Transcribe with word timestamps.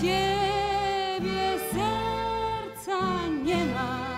ciebie 0.00 1.58
serca 1.72 2.98
nie 3.44 3.64
mam. 3.64 4.12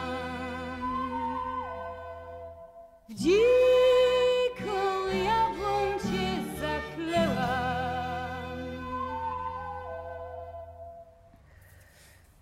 W 3.09 3.15
dziką 3.15 4.79
jabłoń 5.25 5.99
cię 5.99 6.31
zaklełam. 6.61 7.65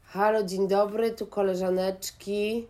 Halo, 0.04 0.42
dzień 0.42 0.68
dobry, 0.68 1.10
tu 1.10 1.26
koleżaneczki. 1.26 2.66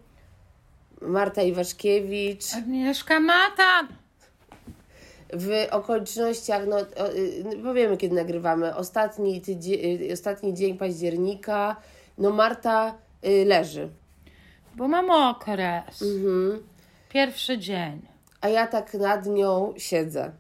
Marta 1.01 1.43
Iwaszkiewicz. 1.43 2.55
Agnieszka 2.55 3.21
Mata! 3.21 4.02
W 5.33 5.67
okolicznościach, 5.71 6.67
no 6.67 6.77
o, 6.77 7.13
y, 7.13 7.63
powiemy 7.63 7.97
kiedy 7.97 8.15
nagrywamy, 8.15 8.77
ostatni, 8.77 9.41
tydzień, 9.41 10.03
y, 10.11 10.13
ostatni 10.13 10.55
dzień 10.55 10.79
października, 10.79 11.77
no 12.19 12.31
Marta 12.31 12.95
y, 13.27 13.45
leży. 13.45 13.89
Bo 14.77 14.89
mam 14.89 15.11
okres. 15.11 16.03
Mhm. 16.03 16.63
Pierwszy 17.09 17.59
dzień. 17.59 18.01
A 18.41 18.49
ja 18.49 18.67
tak 18.67 18.95
nad 18.95 19.27
nią 19.27 19.75
siedzę. 19.77 20.33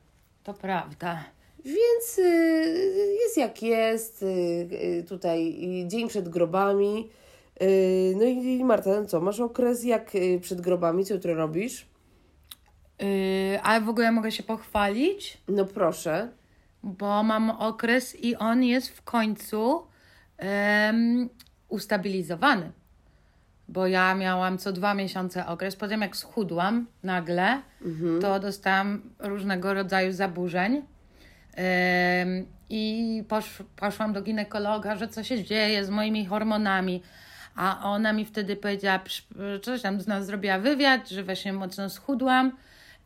To 0.44 0.54
prawda. 0.54 1.24
Więc 1.64 2.18
y, 2.18 3.16
jest 3.22 3.36
jak 3.36 3.62
jest, 3.62 4.22
y, 4.22 4.26
y, 5.00 5.04
tutaj 5.08 5.48
y, 5.84 5.88
dzień 5.88 6.08
przed 6.08 6.28
grobami. 6.28 7.08
Y, 7.62 8.14
no 8.16 8.24
i 8.24 8.64
Marta, 8.64 9.00
no 9.00 9.06
co, 9.06 9.20
masz 9.20 9.40
okres 9.40 9.84
jak 9.84 10.14
y, 10.14 10.40
przed 10.40 10.60
grobami, 10.60 11.04
co 11.04 11.14
jutro 11.14 11.34
robisz? 11.34 11.86
Yy, 13.02 13.60
ale 13.62 13.80
w 13.80 13.88
ogóle 13.88 14.12
mogę 14.12 14.32
się 14.32 14.42
pochwalić, 14.42 15.38
No 15.48 15.64
proszę. 15.64 16.28
bo 16.82 17.22
mam 17.22 17.50
okres 17.50 18.16
i 18.24 18.36
on 18.36 18.62
jest 18.62 18.88
w 18.88 19.02
końcu 19.02 19.86
em, 20.38 21.28
ustabilizowany. 21.68 22.72
Bo 23.68 23.86
ja 23.86 24.14
miałam 24.14 24.58
co 24.58 24.72
dwa 24.72 24.94
miesiące 24.94 25.46
okres. 25.46 25.76
Potem 25.76 26.00
jak 26.00 26.16
schudłam 26.16 26.86
nagle, 27.02 27.62
to 28.20 28.40
dostałam 28.40 29.02
różnego 29.18 29.74
rodzaju 29.74 30.12
zaburzeń. 30.12 30.82
Em, 31.54 32.46
I 32.70 33.24
posz, 33.28 33.62
poszłam 33.76 34.12
do 34.12 34.22
ginekologa, 34.22 34.96
że 34.96 35.08
co 35.08 35.24
się 35.24 35.44
dzieje 35.44 35.84
z 35.84 35.90
moimi 35.90 36.26
hormonami. 36.26 37.02
A 37.56 37.80
ona 37.90 38.12
mi 38.12 38.24
wtedy 38.24 38.56
powiedziała, 38.56 39.00
coś 39.62 39.82
tam 39.82 40.00
z 40.00 40.06
nas 40.06 40.26
zrobiła 40.26 40.58
wywiad, 40.58 41.08
że 41.08 41.22
właśnie 41.24 41.52
mocno 41.52 41.90
schudłam. 41.90 42.52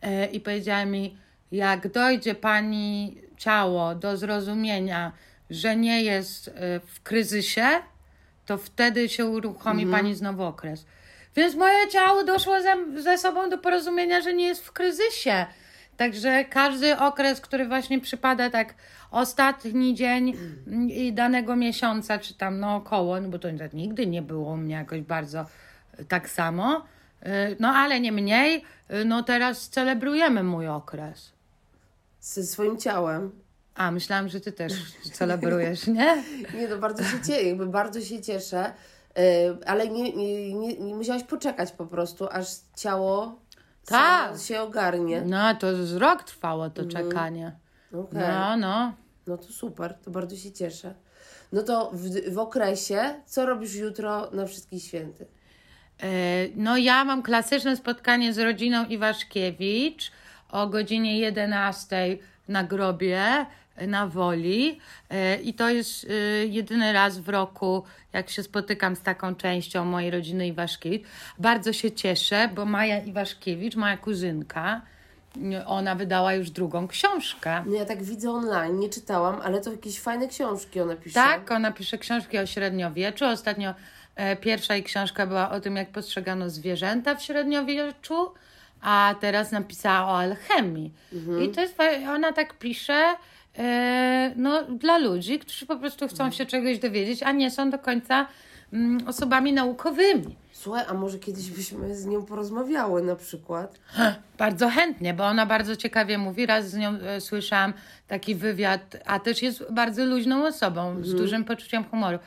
E, 0.03 0.27
I 0.27 0.41
powiedziała 0.41 0.85
mi, 0.85 1.17
jak 1.53 1.93
dojdzie 1.93 2.35
pani 2.35 3.17
ciało 3.37 3.95
do 3.95 4.17
zrozumienia, 4.17 5.13
że 5.51 5.77
nie 5.77 6.03
jest 6.03 6.49
e, 6.49 6.81
w 6.81 7.03
kryzysie, 7.03 7.67
to 8.47 8.59
wtedy 8.59 9.09
się 9.09 9.27
uruchomi 9.27 9.87
pani 9.87 10.15
znowu 10.15 10.43
okres. 10.43 10.87
Więc 11.37 11.55
moje 11.55 11.89
ciało 11.89 12.25
doszło 12.25 12.61
ze, 12.63 13.03
ze 13.03 13.19
sobą 13.19 13.51
do 13.51 13.59
porozumienia, 13.59 14.21
że 14.21 14.35
nie 14.35 14.47
jest 14.47 14.65
w 14.65 14.73
kryzysie. 14.73 15.47
Także 15.97 16.45
każdy 16.45 16.99
okres, 16.99 17.41
który 17.41 17.69
właśnie 17.69 18.01
przypada 18.01 18.51
tak 18.51 18.75
ostatni 19.11 19.95
dzień 19.95 20.37
danego 21.13 21.57
miesiąca, 21.57 22.19
czy 22.19 22.35
tam 22.35 22.61
no 22.61 22.77
około, 22.77 23.21
no 23.21 23.29
bo 23.29 23.39
to 23.39 23.49
nigdy 23.73 24.07
nie 24.07 24.23
było 24.23 24.53
u 24.53 24.57
mnie 24.57 24.75
jakoś 24.75 25.01
bardzo 25.01 25.47
tak 26.09 26.29
samo. 26.29 26.85
E, 27.27 27.57
No 27.61 27.69
ale 27.69 28.01
nie 28.01 28.13
mniej, 28.13 28.65
e, 28.89 29.05
no 29.05 29.23
teraz 29.23 29.69
celebrujemy 29.69 30.43
mój 30.43 30.69
okres. 30.69 31.33
Ze 32.21 32.43
swoim 32.45 32.79
ciałem. 32.79 33.31
A, 33.75 33.91
myślałam, 33.91 34.29
że 34.29 34.41
ty 34.41 34.53
też 34.53 34.73
celebrujesz, 35.19 35.87
nie? 35.87 36.25
Nie, 36.55 36.69
no 36.69 36.79
bardzo 36.79 37.05
się 37.05 37.21
cieszę, 37.27 37.43
jakby 37.43 37.67
bardzo 37.67 38.01
się 38.01 38.23
cieszę, 38.23 38.73
y, 39.19 39.23
ale 39.67 39.89
nie, 39.89 40.13
nie, 40.13 40.55
nie, 40.55 40.77
nie 40.77 40.95
musiałaś 40.95 41.23
poczekać 41.23 41.73
po 41.73 41.87
prostu, 41.87 42.29
aż 42.31 42.47
ciało 42.77 43.41
Tak. 43.87 44.41
się 44.41 44.61
ogarnie. 44.61 45.23
No, 45.27 45.55
to 45.55 45.87
z 45.87 45.95
rok 45.97 46.23
trwało 46.23 46.71
to 46.71 46.85
czekanie. 46.85 47.57
Okej. 47.93 48.19
No, 48.21 48.57
no. 48.57 48.93
No 49.27 49.37
to 49.39 49.45
super, 49.45 49.95
to 50.05 50.11
bardzo 50.11 50.37
się 50.37 50.53
cieszę. 50.53 50.95
No 51.53 51.63
to 51.63 51.91
w, 51.95 52.31
w 52.35 52.39
okresie, 52.39 53.15
co 53.27 53.47
robisz 53.47 53.75
jutro 53.75 54.31
na 54.31 54.47
Wszystkich 54.47 54.83
Świętych? 54.83 55.29
E, 56.03 56.07
No, 56.57 56.77
ja 56.77 57.05
mam 57.05 57.23
klasyczne 57.23 57.77
spotkanie 57.77 58.33
z 58.33 58.39
rodziną 58.39 58.85
Iwaszkiewicz 58.85 60.13
o 60.51 60.67
godzinie 60.67 61.19
11 61.19 62.19
na 62.49 62.65
grobie 62.65 63.47
e, 63.77 63.87
na 63.87 64.07
Woli. 64.07 64.81
E, 65.11 65.37
I 65.37 65.55
to 65.55 65.69
jest 65.69 66.07
jedyny 66.49 66.93
raz 66.93 67.19
w 67.19 67.29
roku, 67.29 67.85
jak 68.13 68.31
się 68.31 68.43
spotykam 68.43 68.97
z 68.97 69.03
taką 69.03 69.35
częścią 69.35 69.85
mojej 69.85 70.11
rodziny 70.11 70.47
Iwaszkiewicz. 70.47 71.03
Bardzo 71.39 71.73
się 71.73 71.93
cieszę, 71.93 72.49
bo 72.55 72.65
Maja 72.65 72.99
Iwaszkiewicz, 72.99 73.77
moja 73.77 73.97
kuzynka, 73.97 74.81
ona 75.67 75.95
wydała 75.95 76.35
już 76.35 76.51
drugą 76.51 76.89
książkę. 76.89 77.63
No 77.67 77.75
ja 77.75 77.85
tak 77.85 78.03
widzę 78.03 78.31
online, 78.31 78.79
nie 78.79 78.89
czytałam, 78.89 79.41
ale 79.45 79.61
to 79.61 79.71
jakieś 79.73 80.01
fajne 80.01 80.29
książki 80.29 80.81
ona 80.81 80.97
pisze. 80.97 81.15
Tak, 81.15 81.51
ona 81.51 81.73
pisze 81.73 81.99
książki 81.99 82.39
o 82.39 82.47
średniowieczu. 82.47 83.25
Ostatnio 83.25 83.75
pierwsza 84.41 84.75
jej 84.75 84.85
książka 84.85 85.27
była 85.27 85.51
o 85.51 85.61
tym, 85.61 85.77
jak 85.77 85.91
postrzegano 85.91 86.51
zwierzęta 86.51 87.15
w 87.15 87.23
średniowieczu, 87.23 88.31
a 88.81 89.15
teraz 89.21 89.53
napisała 89.53 90.13
o 90.13 90.19
alchemii. 90.19 90.93
I 91.45 91.49
to 91.49 91.61
jest, 91.61 91.79
ona 92.09 92.33
tak 92.33 92.59
pisze 92.59 93.15
e, 93.59 94.33
no, 94.37 94.63
dla 94.63 94.99
ludzi, 94.99 95.39
którzy 95.39 95.67
po 95.67 95.77
prostu 95.77 96.09
chcą 96.09 96.31
się 96.31 96.47
czegoś 96.47 96.79
dowiedzieć, 96.79 97.23
a 97.23 97.33
nie 97.33 97.51
są 97.51 97.71
do 97.71 97.79
końca 97.79 98.27
mm, 98.73 99.09
osobami 99.09 99.53
naukowymi. 99.53 100.37
Słuchaj, 100.53 100.85
a 100.89 100.95
może 100.95 101.19
kiedyś 101.19 101.51
byśmy 101.51 101.95
z 101.95 102.07
nią 102.07 102.25
porozmawiały 102.25 103.03
na 103.03 103.17
przykład? 103.17 103.81
Bardzo 104.39 104.69
chętnie, 104.69 105.15
bo 105.15 105.25
ona 105.25 105.47
bardzo 105.47 105.77
ciekawie 105.77 106.19
mówi. 106.19 106.47
Raz 106.47 106.71
z 106.71 106.77
nią 106.77 106.99
e, 106.99 107.21
słyszałam 107.21 107.73
taki 108.09 108.35
wywiad, 108.35 108.97
a 109.07 109.21
też 109.21 109.43
jest 109.43 109.73
bardzo 109.73 110.05
luźną 110.05 110.47
osobą, 110.47 110.97
z 111.03 111.15
dużym 111.15 111.45
poczuciem 111.45 111.85
humoru. 111.85 112.19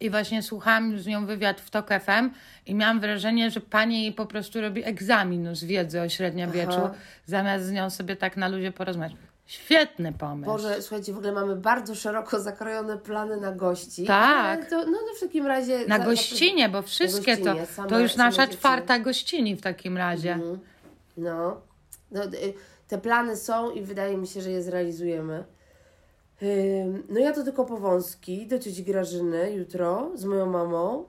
I 0.00 0.10
właśnie 0.10 0.42
słuchałam 0.42 0.98
z 0.98 1.06
nią 1.06 1.26
wywiad 1.26 1.60
w 1.60 1.70
TOK 1.70 1.88
FM 1.88 2.30
i 2.66 2.74
miałam 2.74 3.00
wrażenie, 3.00 3.50
że 3.50 3.60
pani 3.60 4.02
jej 4.02 4.12
po 4.12 4.26
prostu 4.26 4.60
robi 4.60 4.84
egzamin 4.84 5.56
z 5.56 5.64
wiedzy 5.64 6.00
o 6.00 6.08
średniowieczu, 6.08 6.80
Aha. 6.84 6.94
zamiast 7.26 7.64
z 7.64 7.72
nią 7.72 7.90
sobie 7.90 8.16
tak 8.16 8.36
na 8.36 8.48
luzie 8.48 8.72
porozmawiać. 8.72 9.16
Świetny 9.46 10.12
pomysł. 10.12 10.50
Boże, 10.50 10.82
słuchajcie, 10.82 11.12
w 11.12 11.16
ogóle 11.16 11.32
mamy 11.32 11.56
bardzo 11.56 11.94
szeroko 11.94 12.40
zakrojone 12.40 12.98
plany 12.98 13.36
na 13.36 13.52
gości. 13.52 14.04
Tak. 14.04 14.70
To, 14.70 14.76
no, 14.76 14.90
no 14.90 15.14
w 15.16 15.20
takim 15.20 15.46
razie... 15.46 15.86
Na 15.86 15.98
za- 15.98 16.04
gościnie, 16.04 16.68
bo 16.68 16.82
wszystkie 16.82 17.36
to, 17.36 17.44
gościnie, 17.44 17.66
same- 17.66 17.88
to 17.88 18.00
już 18.00 18.16
nasza 18.16 18.46
czwarta 18.46 18.98
gościni 18.98 19.56
w 19.56 19.60
takim 19.60 19.96
razie. 19.96 20.38
No, 21.16 21.60
no 22.10 22.24
y, 22.24 22.54
te 22.88 22.98
plany 22.98 23.36
są 23.36 23.70
i 23.70 23.82
wydaje 23.82 24.16
mi 24.16 24.26
się, 24.26 24.40
że 24.40 24.50
je 24.50 24.62
zrealizujemy. 24.62 25.44
No 27.08 27.20
ja 27.20 27.32
to 27.32 27.44
tylko 27.44 27.64
powązki 27.64 28.46
do 28.46 28.58
cioci 28.58 28.84
Grażyny 28.84 29.52
jutro 29.52 30.10
z 30.14 30.24
moją 30.24 30.46
mamą, 30.46 31.04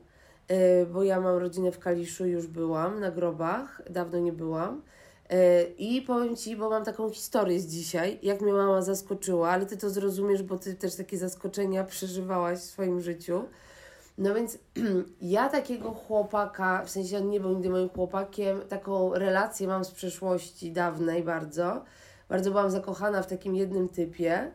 y, 0.51 0.85
bo 0.85 1.03
ja 1.03 1.21
mam 1.21 1.37
rodzinę 1.37 1.71
w 1.71 1.79
Kaliszu, 1.79 2.25
już 2.25 2.47
byłam 2.47 2.99
na 2.99 3.11
grobach, 3.11 3.81
dawno 3.89 4.19
nie 4.19 4.33
byłam. 4.33 4.81
Y, 5.31 5.35
I 5.77 6.01
powiem 6.01 6.35
Ci, 6.35 6.55
bo 6.55 6.69
mam 6.69 6.85
taką 6.85 7.09
historię 7.09 7.59
z 7.59 7.67
dzisiaj, 7.67 8.19
jak 8.23 8.41
mnie 8.41 8.53
mama 8.53 8.81
zaskoczyła, 8.81 9.49
ale 9.49 9.65
Ty 9.65 9.77
to 9.77 9.89
zrozumiesz, 9.89 10.43
bo 10.43 10.57
Ty 10.57 10.75
też 10.75 10.95
takie 10.95 11.17
zaskoczenia 11.17 11.83
przeżywałaś 11.83 12.59
w 12.59 12.63
swoim 12.63 13.01
życiu. 13.01 13.43
No 14.17 14.35
więc 14.35 14.57
ja 15.21 15.49
takiego 15.49 15.91
chłopaka, 15.91 16.83
w 16.85 16.89
sensie 16.89 17.17
on 17.17 17.29
nie 17.29 17.39
był 17.39 17.53
nigdy 17.53 17.69
moim 17.69 17.89
chłopakiem, 17.89 18.61
taką 18.61 19.13
relację 19.13 19.67
mam 19.67 19.85
z 19.85 19.91
przeszłości 19.91 20.71
dawnej 20.71 21.23
bardzo. 21.23 21.83
Bardzo 22.29 22.51
byłam 22.51 22.71
zakochana 22.71 23.21
w 23.23 23.27
takim 23.27 23.55
jednym 23.55 23.89
typie. 23.89 24.51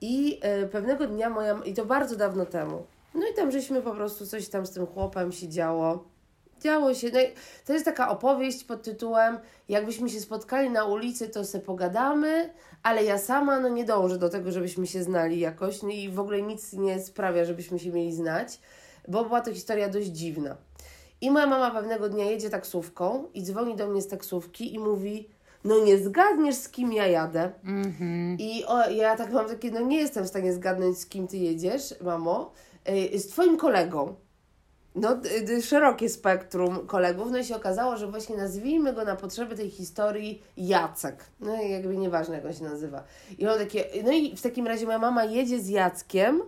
I 0.00 0.38
e, 0.42 0.66
pewnego 0.66 1.06
dnia 1.06 1.30
moja, 1.30 1.60
i 1.64 1.74
to 1.74 1.84
bardzo 1.84 2.16
dawno 2.16 2.46
temu, 2.46 2.82
no 3.14 3.20
i 3.32 3.34
tam 3.34 3.50
żeśmy 3.50 3.82
po 3.82 3.92
prostu 3.92 4.26
coś 4.26 4.48
tam 4.48 4.66
z 4.66 4.70
tym 4.70 4.86
chłopem 4.86 5.32
się 5.32 5.48
działo. 5.48 6.04
Działo 6.60 6.94
się. 6.94 7.10
No 7.12 7.18
to 7.66 7.72
jest 7.72 7.84
taka 7.84 8.08
opowieść 8.08 8.64
pod 8.64 8.82
tytułem 8.82 9.38
Jakbyśmy 9.70 10.10
się 10.10 10.20
spotkali 10.20 10.70
na 10.70 10.84
ulicy, 10.84 11.28
to 11.28 11.44
se 11.44 11.60
pogadamy, 11.60 12.50
ale 12.82 13.04
ja 13.04 13.18
sama 13.18 13.60
no 13.60 13.68
nie 13.68 13.84
dążę 13.84 14.18
do 14.18 14.28
tego, 14.28 14.52
żebyśmy 14.52 14.86
się 14.86 15.02
znali 15.02 15.40
jakoś 15.40 15.82
no 15.82 15.88
i 15.88 16.08
w 16.08 16.20
ogóle 16.20 16.42
nic 16.42 16.72
nie 16.72 17.00
sprawia, 17.00 17.44
żebyśmy 17.44 17.78
się 17.78 17.92
mieli 17.92 18.12
znać, 18.12 18.60
bo 19.08 19.24
była 19.24 19.40
to 19.40 19.54
historia 19.54 19.88
dość 19.88 20.06
dziwna. 20.06 20.56
I 21.20 21.30
moja 21.30 21.46
mama 21.46 21.70
pewnego 21.70 22.08
dnia 22.08 22.24
jedzie 22.24 22.50
taksówką 22.50 23.24
i 23.34 23.42
dzwoni 23.42 23.76
do 23.76 23.86
mnie 23.86 24.02
z 24.02 24.08
taksówki 24.08 24.74
i 24.74 24.78
mówi: 24.78 25.28
No 25.64 25.78
nie 25.84 25.98
zgadniesz, 25.98 26.54
z 26.56 26.68
kim 26.68 26.92
ja 26.92 27.06
jadę. 27.06 27.50
I 28.38 28.64
o, 28.66 28.90
ja 28.90 29.16
tak 29.16 29.32
mam 29.32 29.48
takie: 29.48 29.70
No 29.70 29.80
nie 29.80 29.96
jestem 29.98 30.24
w 30.24 30.28
stanie 30.28 30.52
zgadnąć, 30.52 30.98
z 30.98 31.06
kim 31.06 31.28
ty 31.28 31.36
jedziesz, 31.36 31.94
mamo. 32.00 32.52
Y, 33.14 33.18
Z 33.18 33.28
twoim 33.28 33.56
kolegą. 33.56 34.14
No, 34.94 35.16
d- 35.16 35.40
d- 35.40 35.62
szerokie 35.62 36.08
spektrum 36.08 36.86
kolegów. 36.86 37.30
No 37.30 37.38
i 37.38 37.44
się 37.44 37.56
okazało, 37.56 37.96
że 37.96 38.06
właśnie 38.06 38.36
nazwijmy 38.36 38.92
go 38.92 39.04
na 39.04 39.16
potrzeby 39.16 39.56
tej 39.56 39.70
historii 39.70 40.42
Jacek. 40.56 41.24
No 41.40 41.62
i 41.62 41.70
jakby 41.70 41.96
nieważne, 41.96 42.34
jak 42.36 42.44
on 42.46 42.52
się 42.52 42.64
nazywa. 42.64 43.04
I 43.38 43.44
mam 43.44 43.58
takie, 43.58 43.84
no 44.04 44.12
i 44.12 44.36
w 44.36 44.42
takim 44.42 44.66
razie 44.66 44.86
moja 44.86 44.98
mama 44.98 45.24
jedzie 45.24 45.60
z 45.60 45.68
Jackiem 45.68 46.40
y, 46.40 46.42
y, 46.42 46.44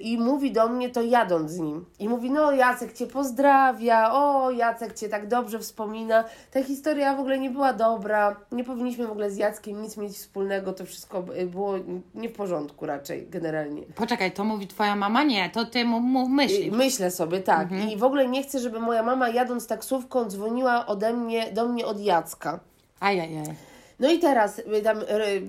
i 0.00 0.18
mówi 0.18 0.52
do 0.52 0.68
mnie 0.68 0.90
to 0.90 1.02
jadąc 1.02 1.50
z 1.50 1.58
nim. 1.58 1.84
I 1.98 2.08
mówi, 2.08 2.30
no 2.30 2.52
Jacek 2.52 2.92
Cię 2.92 3.06
pozdrawia, 3.06 4.12
o 4.12 4.50
Jacek 4.50 4.94
Cię 4.94 5.08
tak 5.08 5.28
dobrze 5.28 5.58
wspomina. 5.58 6.24
Ta 6.50 6.62
historia 6.62 7.16
w 7.16 7.20
ogóle 7.20 7.38
nie 7.38 7.50
była 7.50 7.72
dobra, 7.72 8.36
nie 8.52 8.64
powinniśmy 8.64 9.06
w 9.06 9.10
ogóle 9.10 9.30
z 9.30 9.36
Jackiem 9.36 9.82
nic 9.82 9.96
mieć 9.96 10.12
wspólnego, 10.12 10.72
to 10.72 10.86
wszystko 10.86 11.24
y, 11.40 11.46
było 11.46 11.74
nie 12.14 12.28
w 12.28 12.32
porządku 12.32 12.86
raczej 12.86 13.26
generalnie. 13.30 13.82
Poczekaj, 13.94 14.32
to 14.32 14.44
mówi 14.44 14.66
twoja 14.66 14.96
mama? 14.96 15.22
Nie, 15.22 15.50
to 15.50 15.64
ty 15.64 15.84
mu, 15.84 16.00
mu 16.00 16.28
myślisz. 16.28 16.74
Myślę 16.74 17.10
sobie, 17.10 17.40
tak. 17.40 17.68
I 17.92 17.96
w 17.96 18.04
ogóle 18.04 18.28
nie 18.28 18.42
chcę, 18.42 18.58
żeby 18.58 18.80
moja 18.80 19.02
mama 19.02 19.28
jadąc 19.28 19.66
taksówką 19.66 20.24
dzwoniła 20.24 20.86
ode 20.86 21.12
mnie, 21.12 21.52
do 21.52 21.68
mnie 21.68 21.86
od 21.86 22.00
Jacka. 22.00 22.60
Ajajaj. 23.00 23.71
No 24.02 24.10
i 24.10 24.18
teraz, 24.18 24.58
y, 24.58 24.82
tam 24.82 24.98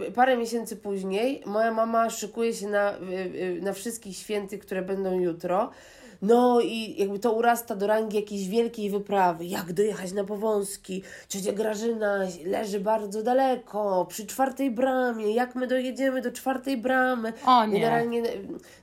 y, 0.07 0.11
parę 0.11 0.37
miesięcy 0.37 0.75
później, 0.75 1.43
moja 1.45 1.71
mama 1.71 2.09
szykuje 2.09 2.53
się 2.53 2.67
na, 2.67 2.93
y, 2.93 2.97
y, 3.57 3.59
na 3.61 3.73
wszystkich 3.73 4.17
świętych, 4.17 4.59
które 4.59 4.81
będą 4.81 5.19
jutro. 5.19 5.69
No 6.21 6.61
i 6.61 6.95
jakby 6.97 7.19
to 7.19 7.33
urasta 7.33 7.75
do 7.75 7.87
rangi 7.87 8.15
jakiejś 8.15 8.47
wielkiej 8.47 8.89
wyprawy. 8.89 9.45
Jak 9.45 9.73
dojechać 9.73 10.11
na 10.11 10.23
Powązki? 10.23 11.03
Ciocia 11.29 11.51
Grażyna 11.51 12.19
leży 12.45 12.79
bardzo 12.79 13.23
daleko, 13.23 14.05
przy 14.09 14.25
czwartej 14.25 14.71
bramie. 14.71 15.33
Jak 15.33 15.55
my 15.55 15.67
dojedziemy 15.67 16.21
do 16.21 16.31
czwartej 16.31 16.77
bramy? 16.77 17.33
O 17.45 17.65
nie. 17.65 17.73
Generalnie, 17.73 18.21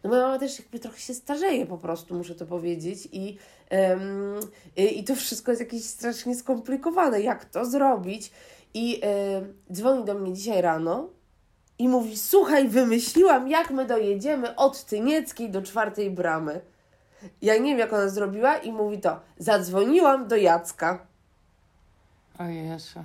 no 0.05 0.11
moja 0.11 0.23
mama 0.23 0.39
też 0.39 0.59
jakby 0.59 0.79
trochę 0.79 1.01
się 1.01 1.15
starzeje 1.15 1.67
po 1.67 1.79
prostu, 1.79 2.15
muszę 2.15 2.35
to 2.35 2.47
powiedzieć. 2.47 3.09
I, 3.13 3.37
em, 3.71 4.41
i, 4.77 4.99
i 4.99 5.05
to 5.05 5.15
wszystko 5.15 5.53
jest 5.53 5.61
jakieś 5.61 5.85
strasznie 5.85 6.35
skomplikowane. 6.35 7.21
Jak 7.21 7.45
to 7.45 7.65
zrobić? 7.65 8.31
I 8.75 9.01
em, 9.03 9.55
dzwoni 9.73 10.05
do 10.05 10.15
mnie 10.15 10.33
dzisiaj 10.33 10.63
rano 10.63 11.09
i 11.79 11.89
mówi, 11.89 12.17
słuchaj, 12.17 12.69
wymyśliłam, 12.69 13.49
jak 13.49 13.71
my 13.71 13.87
dojedziemy 13.87 14.57
od 14.57 14.85
Tynieckiej 14.85 15.51
do 15.51 15.63
czwartej 15.63 16.11
bramy. 16.11 16.61
Ja 17.43 17.57
nie 17.59 17.71
wiem, 17.71 17.79
jak 17.79 17.93
ona 17.93 18.09
zrobiła 18.09 18.57
i 18.57 18.73
mówi 18.73 19.01
to, 19.01 19.21
zadzwoniłam 19.39 20.29
do 20.29 20.37
Jacka. 20.37 21.07
O 22.39 22.45
Jezu. 22.45 23.01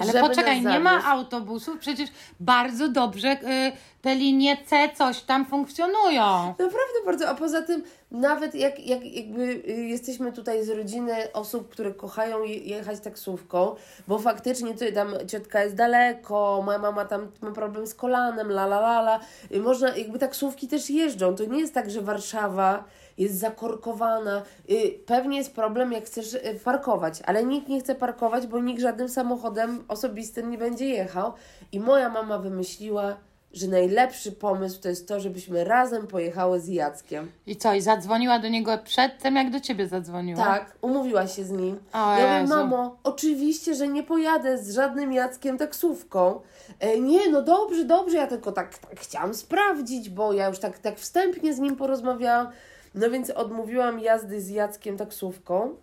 Ale 0.00 0.12
poczekaj, 0.28 0.62
nie 0.62 0.80
ma 0.80 1.04
autobusów, 1.04 1.78
przecież 1.78 2.10
bardzo 2.40 2.88
dobrze 2.88 3.28
y, 3.32 3.72
te 4.02 4.14
linie 4.14 4.56
C 4.66 4.88
coś 4.94 5.20
tam 5.20 5.46
funkcjonują. 5.46 6.46
Naprawdę 6.48 6.98
bardzo, 7.06 7.28
a 7.28 7.34
poza 7.34 7.62
tym 7.62 7.82
nawet 8.10 8.54
jak, 8.54 8.86
jak 8.86 9.04
jakby 9.04 9.42
y, 9.42 9.72
jesteśmy 9.72 10.32
tutaj 10.32 10.64
z 10.64 10.68
rodziny 10.70 11.32
osób, 11.32 11.68
które 11.68 11.94
kochają 11.94 12.42
je- 12.42 12.56
jechać 12.58 13.00
taksówką, 13.00 13.74
bo 14.08 14.18
faktycznie 14.18 14.72
tutaj 14.72 14.92
tam 14.92 15.14
ciotka 15.28 15.62
jest 15.62 15.76
daleko, 15.76 16.62
moja 16.66 16.78
mama 16.78 17.04
tam 17.04 17.30
ma 17.40 17.50
problem 17.50 17.86
z 17.86 17.94
kolanem, 17.94 18.48
la 18.50 18.64
la 18.64 18.78
la 18.78 18.98
la. 19.00 19.20
Y, 19.56 19.60
Można, 19.60 19.96
jakby 19.96 20.18
taksówki 20.18 20.68
też 20.68 20.90
jeżdżą. 20.90 21.34
To 21.36 21.44
nie 21.44 21.60
jest 21.60 21.74
tak, 21.74 21.90
że 21.90 22.00
Warszawa 22.02 22.84
jest 23.18 23.38
zakorkowana. 23.38 24.42
Y, 24.70 24.98
Pewnie 25.06 25.38
jest 25.38 25.54
problem, 25.54 25.92
jak 25.92 26.04
chcesz 26.04 26.34
y, 26.34 26.60
parkować, 26.64 27.22
ale 27.26 27.44
nikt 27.44 27.68
nie 27.68 27.80
chce 27.80 27.94
parkować, 27.94 28.46
bo 28.46 28.60
nikt 28.60 28.80
żadnym 28.80 29.08
samochodem 29.08 29.84
osobistym 29.88 30.50
nie 30.50 30.58
będzie 30.58 30.86
jechał. 30.86 31.32
I 31.72 31.80
moja 31.80 32.08
mama 32.08 32.38
wymyśliła, 32.38 33.16
że 33.52 33.66
najlepszy 33.66 34.32
pomysł 34.32 34.80
to 34.80 34.88
jest 34.88 35.08
to, 35.08 35.20
żebyśmy 35.20 35.64
razem 35.64 36.06
pojechały 36.06 36.60
z 36.60 36.68
Jackiem. 36.68 37.30
I 37.46 37.56
co, 37.56 37.74
i 37.74 37.80
zadzwoniła 37.80 38.38
do 38.38 38.48
niego 38.48 38.78
przed 38.84 39.18
tym, 39.22 39.36
jak 39.36 39.50
do 39.50 39.60
ciebie 39.60 39.86
zadzwoniła? 39.88 40.44
Tak, 40.44 40.76
umówiła 40.80 41.26
się 41.26 41.44
z 41.44 41.50
nim. 41.50 41.78
O 41.92 42.18
ja 42.18 42.42
mówię, 42.42 42.54
mamo, 42.54 42.96
oczywiście, 43.04 43.74
że 43.74 43.88
nie 43.88 44.02
pojadę 44.02 44.58
z 44.58 44.74
żadnym 44.74 45.12
Jackiem 45.12 45.58
taksówką. 45.58 46.40
E, 46.80 47.00
nie, 47.00 47.30
no 47.30 47.42
dobrze, 47.42 47.84
dobrze, 47.84 48.16
ja 48.16 48.26
tylko 48.26 48.52
tak, 48.52 48.78
tak 48.78 49.00
chciałam 49.00 49.34
sprawdzić, 49.34 50.10
bo 50.10 50.32
ja 50.32 50.48
już 50.48 50.58
tak, 50.58 50.78
tak 50.78 50.98
wstępnie 50.98 51.54
z 51.54 51.58
nim 51.58 51.76
porozmawiałam. 51.76 52.48
No 52.94 53.10
więc 53.10 53.30
odmówiłam 53.30 54.00
jazdy 54.00 54.40
z 54.40 54.48
Jackiem 54.48 54.96
taksówką. 54.96 55.76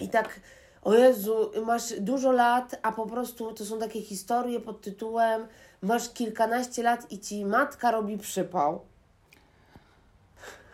I 0.00 0.08
tak, 0.08 0.40
o 0.82 0.94
Jezu, 0.94 1.50
masz 1.66 2.00
dużo 2.00 2.32
lat, 2.32 2.78
a 2.82 2.92
po 2.92 3.06
prostu 3.06 3.52
to 3.52 3.64
są 3.64 3.78
takie 3.78 4.02
historie 4.02 4.60
pod 4.60 4.80
tytułem 4.80 5.46
masz 5.82 6.12
kilkanaście 6.12 6.82
lat 6.82 7.12
i 7.12 7.18
ci 7.18 7.44
matka 7.44 7.90
robi 7.90 8.18
przypał. 8.18 8.80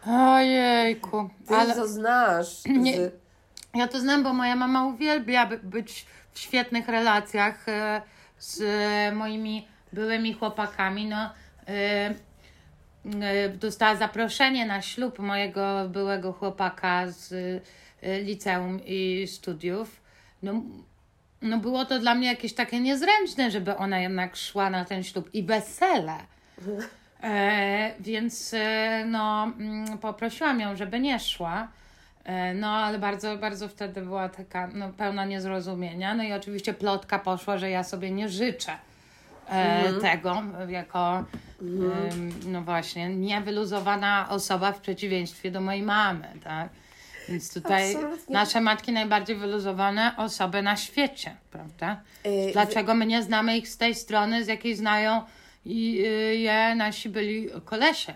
Ojejku. 0.06 1.30
Ty 1.48 1.54
Ale 1.54 1.74
to 1.74 1.88
znasz. 1.88 2.62
Nie. 2.66 2.96
Z... 2.96 3.12
ja 3.74 3.88
to 3.88 4.00
znam, 4.00 4.22
bo 4.22 4.32
moja 4.32 4.56
mama 4.56 4.86
uwielbia 4.86 5.46
by- 5.46 5.58
być 5.58 6.06
w 6.32 6.38
świetnych 6.38 6.88
relacjach 6.88 7.68
e, 7.68 8.02
z 8.38 8.60
e, 8.60 9.12
moimi 9.14 9.68
byłymi 9.92 10.34
chłopakami. 10.34 11.08
No, 11.08 11.30
e, 11.68 12.14
dostała 13.54 13.96
zaproszenie 13.96 14.66
na 14.66 14.82
ślub 14.82 15.18
mojego 15.18 15.88
byłego 15.88 16.32
chłopaka 16.32 17.10
z 17.10 17.32
e, 18.02 18.20
liceum 18.20 18.80
i 18.86 19.26
studiów. 19.26 20.00
No, 20.42 20.62
no 21.42 21.58
było 21.58 21.84
to 21.84 21.98
dla 21.98 22.14
mnie 22.14 22.28
jakieś 22.28 22.54
takie 22.54 22.80
niezręczne, 22.80 23.50
żeby 23.50 23.76
ona 23.76 24.00
jednak 24.00 24.36
szła 24.36 24.70
na 24.70 24.84
ten 24.84 25.04
ślub 25.04 25.34
i 25.34 25.42
wesele. 25.42 26.16
E, 27.22 27.94
więc 28.00 28.54
e, 28.54 29.04
no, 29.06 29.44
mm, 29.44 29.98
poprosiłam 29.98 30.60
ją, 30.60 30.76
żeby 30.76 31.00
nie 31.00 31.20
szła. 31.20 31.68
E, 32.24 32.54
no, 32.54 32.68
ale 32.68 32.98
bardzo, 32.98 33.36
bardzo 33.36 33.68
wtedy 33.68 34.00
była 34.00 34.28
taka 34.28 34.66
no, 34.66 34.88
pełna 34.88 35.24
niezrozumienia. 35.24 36.14
No 36.14 36.22
i 36.22 36.32
oczywiście 36.32 36.74
plotka 36.74 37.18
poszła, 37.18 37.58
że 37.58 37.70
ja 37.70 37.84
sobie 37.84 38.10
nie 38.10 38.28
życzę 38.28 38.72
e, 39.48 39.92
tego 39.92 40.42
jako 40.68 41.24
em, 41.62 42.32
no 42.46 42.62
właśnie 42.62 43.08
niewyluzowana 43.16 44.26
osoba 44.30 44.72
w 44.72 44.80
przeciwieństwie 44.80 45.50
do 45.50 45.60
mojej 45.60 45.82
mamy, 45.82 46.28
tak? 46.44 46.68
Więc 47.28 47.54
tutaj 47.54 47.94
Absolutnie. 47.94 48.34
nasze 48.34 48.60
matki 48.60 48.92
najbardziej 48.92 49.36
wyluzowane 49.36 50.14
osoby 50.16 50.62
na 50.62 50.76
świecie, 50.76 51.36
prawda? 51.50 52.02
Yy, 52.24 52.52
Dlaczego 52.52 52.94
my 52.94 53.06
nie 53.06 53.22
znamy 53.22 53.56
ich 53.56 53.68
z 53.68 53.76
tej 53.76 53.94
strony, 53.94 54.44
z 54.44 54.48
jakiej 54.48 54.76
znają 54.76 55.22
i 55.64 56.04
y, 56.06 56.36
je 56.36 56.74
nasi 56.74 57.08
byli 57.08 57.50
kolesie? 57.64 58.14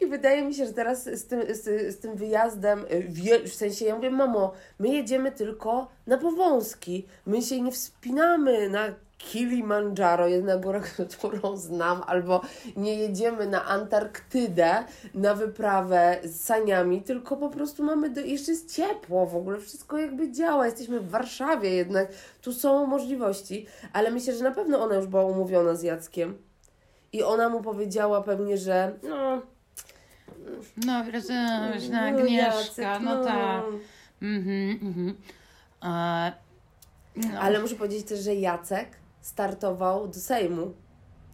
I 0.00 0.06
wydaje 0.06 0.42
mi 0.42 0.54
się, 0.54 0.66
że 0.66 0.72
teraz 0.72 1.04
z 1.04 1.26
tym, 1.26 1.54
z, 1.54 1.94
z 1.96 2.00
tym 2.00 2.16
wyjazdem, 2.16 2.84
y, 2.90 3.48
w 3.48 3.54
sensie 3.54 3.84
ja 3.84 3.96
mówię, 3.96 4.10
mamo, 4.10 4.52
my 4.78 4.88
jedziemy 4.88 5.32
tylko 5.32 5.88
na 6.06 6.18
powązki, 6.18 7.06
my 7.26 7.42
się 7.42 7.60
nie 7.60 7.72
wspinamy 7.72 8.68
na 8.68 8.94
Kilimandżaro, 9.20 10.28
jedna 10.28 10.56
góra, 10.56 10.80
którą 11.18 11.56
znam, 11.56 12.02
albo 12.06 12.40
nie 12.76 12.94
jedziemy 12.94 13.46
na 13.46 13.64
Antarktydę 13.64 14.84
na 15.14 15.34
wyprawę 15.34 16.18
z 16.24 16.40
saniami, 16.40 17.02
tylko 17.02 17.36
po 17.36 17.50
prostu 17.50 17.84
mamy, 17.84 18.10
do, 18.10 18.20
jeszcze 18.20 18.52
jest 18.52 18.76
ciepło 18.76 19.26
w 19.26 19.36
ogóle, 19.36 19.60
wszystko 19.60 19.98
jakby 19.98 20.32
działa, 20.32 20.66
jesteśmy 20.66 21.00
w 21.00 21.10
Warszawie 21.10 21.70
jednak, 21.70 22.08
tu 22.42 22.52
są 22.52 22.86
możliwości, 22.86 23.66
ale 23.92 24.10
myślę, 24.10 24.34
że 24.34 24.44
na 24.44 24.50
pewno 24.50 24.82
ona 24.82 24.94
już 24.94 25.06
była 25.06 25.24
umówiona 25.24 25.74
z 25.74 25.82
Jackiem. 25.82 26.38
I 27.12 27.22
ona 27.22 27.48
mu 27.48 27.62
powiedziała 27.62 28.22
pewnie, 28.22 28.58
że 28.58 28.92
no, 29.02 29.42
No, 30.86 31.04
rozumiesz, 31.12 31.88
no, 31.88 31.96
no, 31.96 32.00
Agnieszka, 32.00 32.82
Jacek, 32.82 33.04
no, 33.04 33.24
tak. 33.24 33.64
Mhm, 34.22 34.78
mhm. 34.82 35.16
E, 35.82 36.32
no. 37.16 37.40
Ale 37.40 37.58
muszę 37.58 37.74
powiedzieć 37.74 38.06
też, 38.06 38.20
że 38.20 38.34
Jacek 38.34 38.99
startował 39.20 40.08
do 40.08 40.14
Sejmu 40.14 40.72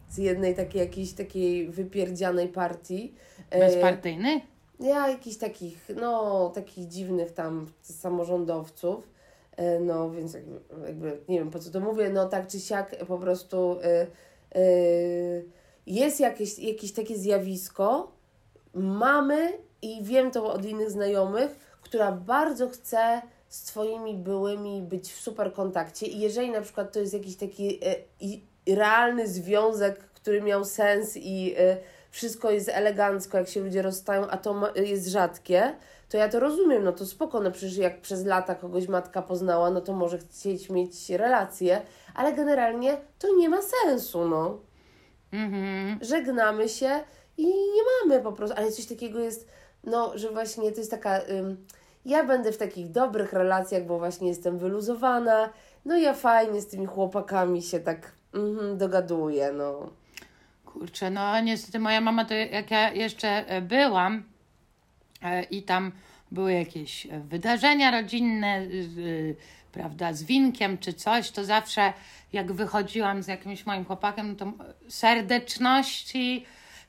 z 0.09 0.19
jednej 0.19 0.55
takiej 0.55 0.81
jakiejś 0.81 1.13
takiej 1.13 1.69
wypierdzianej 1.69 2.49
partii. 2.49 3.15
E, 3.51 3.59
Bezpartyjny? 3.61 4.41
Ja 4.81 5.09
jakichś 5.09 5.37
takich, 5.37 5.89
no, 6.01 6.49
takich 6.55 6.89
dziwnych 6.89 7.33
tam 7.33 7.67
samorządowców. 7.81 9.09
E, 9.57 9.81
No, 9.81 10.11
więc 10.11 10.35
jakby, 10.35 10.61
jakby 10.87 11.21
nie 11.29 11.39
wiem 11.39 11.51
po 11.51 11.59
co 11.59 11.71
to 11.71 11.81
mówię, 11.81 12.11
no 12.11 12.29
tak 12.29 12.47
czy 12.47 12.61
siak 12.61 12.97
po 13.07 13.19
prostu 13.19 13.79
e, 13.83 14.07
e, 14.55 14.63
jest 15.87 16.21
jakieś, 16.21 16.59
jakieś 16.59 16.93
takie 16.93 17.19
zjawisko, 17.19 18.13
mamy 18.75 19.53
i 19.83 20.05
wiem 20.05 20.31
to 20.31 20.53
od 20.53 20.65
innych 20.65 20.91
znajomych, 20.91 21.79
która 21.83 22.13
bardzo 22.13 22.69
chce 22.69 23.23
z 23.49 23.63
Twoimi 23.63 24.15
byłymi 24.15 24.83
być 24.83 25.13
w 25.13 25.21
super 25.21 25.53
kontakcie 25.53 26.07
i 26.07 26.21
jeżeli 26.21 26.51
na 26.51 26.61
przykład 26.61 26.93
to 26.93 27.01
jest 27.01 27.15
jakiś 27.15 27.37
taki 27.37 27.81
e, 27.85 27.95
realny 28.77 29.29
związek, 29.29 29.99
który 29.99 30.43
miał 30.43 30.65
sens 30.65 31.17
i 31.17 31.55
e, 31.59 31.77
wszystko 32.11 32.51
jest 32.51 32.69
elegancko, 32.69 33.39
jak 33.39 33.49
się 33.49 33.61
ludzie 33.61 33.83
rozstają, 33.83 34.27
a 34.29 34.37
to 34.37 34.55
ma, 34.55 34.71
jest 34.77 35.07
rzadkie, 35.09 35.75
to 36.09 36.17
ja 36.17 36.29
to 36.29 36.41
rozumiem, 36.41 36.85
no 36.85 36.93
to 36.93 37.07
spoko, 37.07 37.41
no 37.41 37.51
przecież 37.51 37.77
jak 37.77 38.01
przez 38.01 38.25
lata 38.25 38.55
kogoś 38.55 38.89
matka 38.89 39.23
poznała, 39.23 39.71
no 39.71 39.81
to 39.81 39.93
może 39.93 40.19
chcieć 40.19 40.71
mieć 40.71 41.11
relacje, 41.11 41.83
ale 42.15 42.33
generalnie 42.33 42.97
to 43.19 43.37
nie 43.37 43.49
ma 43.49 43.59
sensu, 43.63 44.29
no 44.29 44.59
Mhm. 45.33 45.99
żegnamy 46.03 46.69
się 46.69 47.01
i 47.37 47.47
nie 47.47 47.83
mamy 48.03 48.23
po 48.23 48.33
prostu, 48.33 48.57
ale 48.59 48.73
coś 48.73 48.87
takiego 48.87 49.19
jest, 49.19 49.49
no, 49.85 50.19
że 50.19 50.31
właśnie 50.31 50.73
to 50.73 50.79
jest 50.79 50.91
taka, 50.91 51.21
ym, 51.21 51.67
ja 52.07 52.25
będę 52.25 52.53
w 52.53 52.59
takich 52.59 52.91
dobrych 52.91 53.33
relacjach, 53.33 53.87
bo 53.87 53.99
właśnie 53.99 54.29
jestem 54.29 54.59
wyluzowana, 54.59 55.51
no 55.85 55.97
ja 55.97 56.15
fajnie 56.15 56.61
z 56.61 56.67
tymi 56.67 56.87
chłopakami 56.87 57.63
się 57.63 57.81
tak 57.81 58.13
mhm, 58.35 58.79
dogaduję, 58.79 59.53
no. 59.53 59.91
Kurczę, 60.65 61.11
no 61.11 61.41
niestety 61.41 61.79
moja 61.79 62.01
mama 62.01 62.25
to 62.25 62.35
jak 62.35 62.71
ja 62.71 62.93
jeszcze 62.93 63.29
e, 63.29 63.63
byłam 63.63 64.23
e, 65.23 65.43
i 65.43 65.63
tam 65.63 65.93
były 66.31 66.53
jakieś 66.53 67.07
e, 67.07 67.21
wydarzenia 67.21 67.91
rodzinne, 67.91 68.67
prawda, 69.73 70.13
z 70.13 70.23
winkiem 70.23 70.79
czy 70.79 70.93
coś, 70.93 71.31
to 71.31 71.45
zawsze 71.45 71.93
jak 72.33 72.53
wychodziłam 72.53 73.23
z 73.23 73.29
jakimś 73.29 73.67
moim 73.67 73.85
chłopakiem, 73.85 74.37
to 74.37 74.53
serdeczności, 74.89 76.47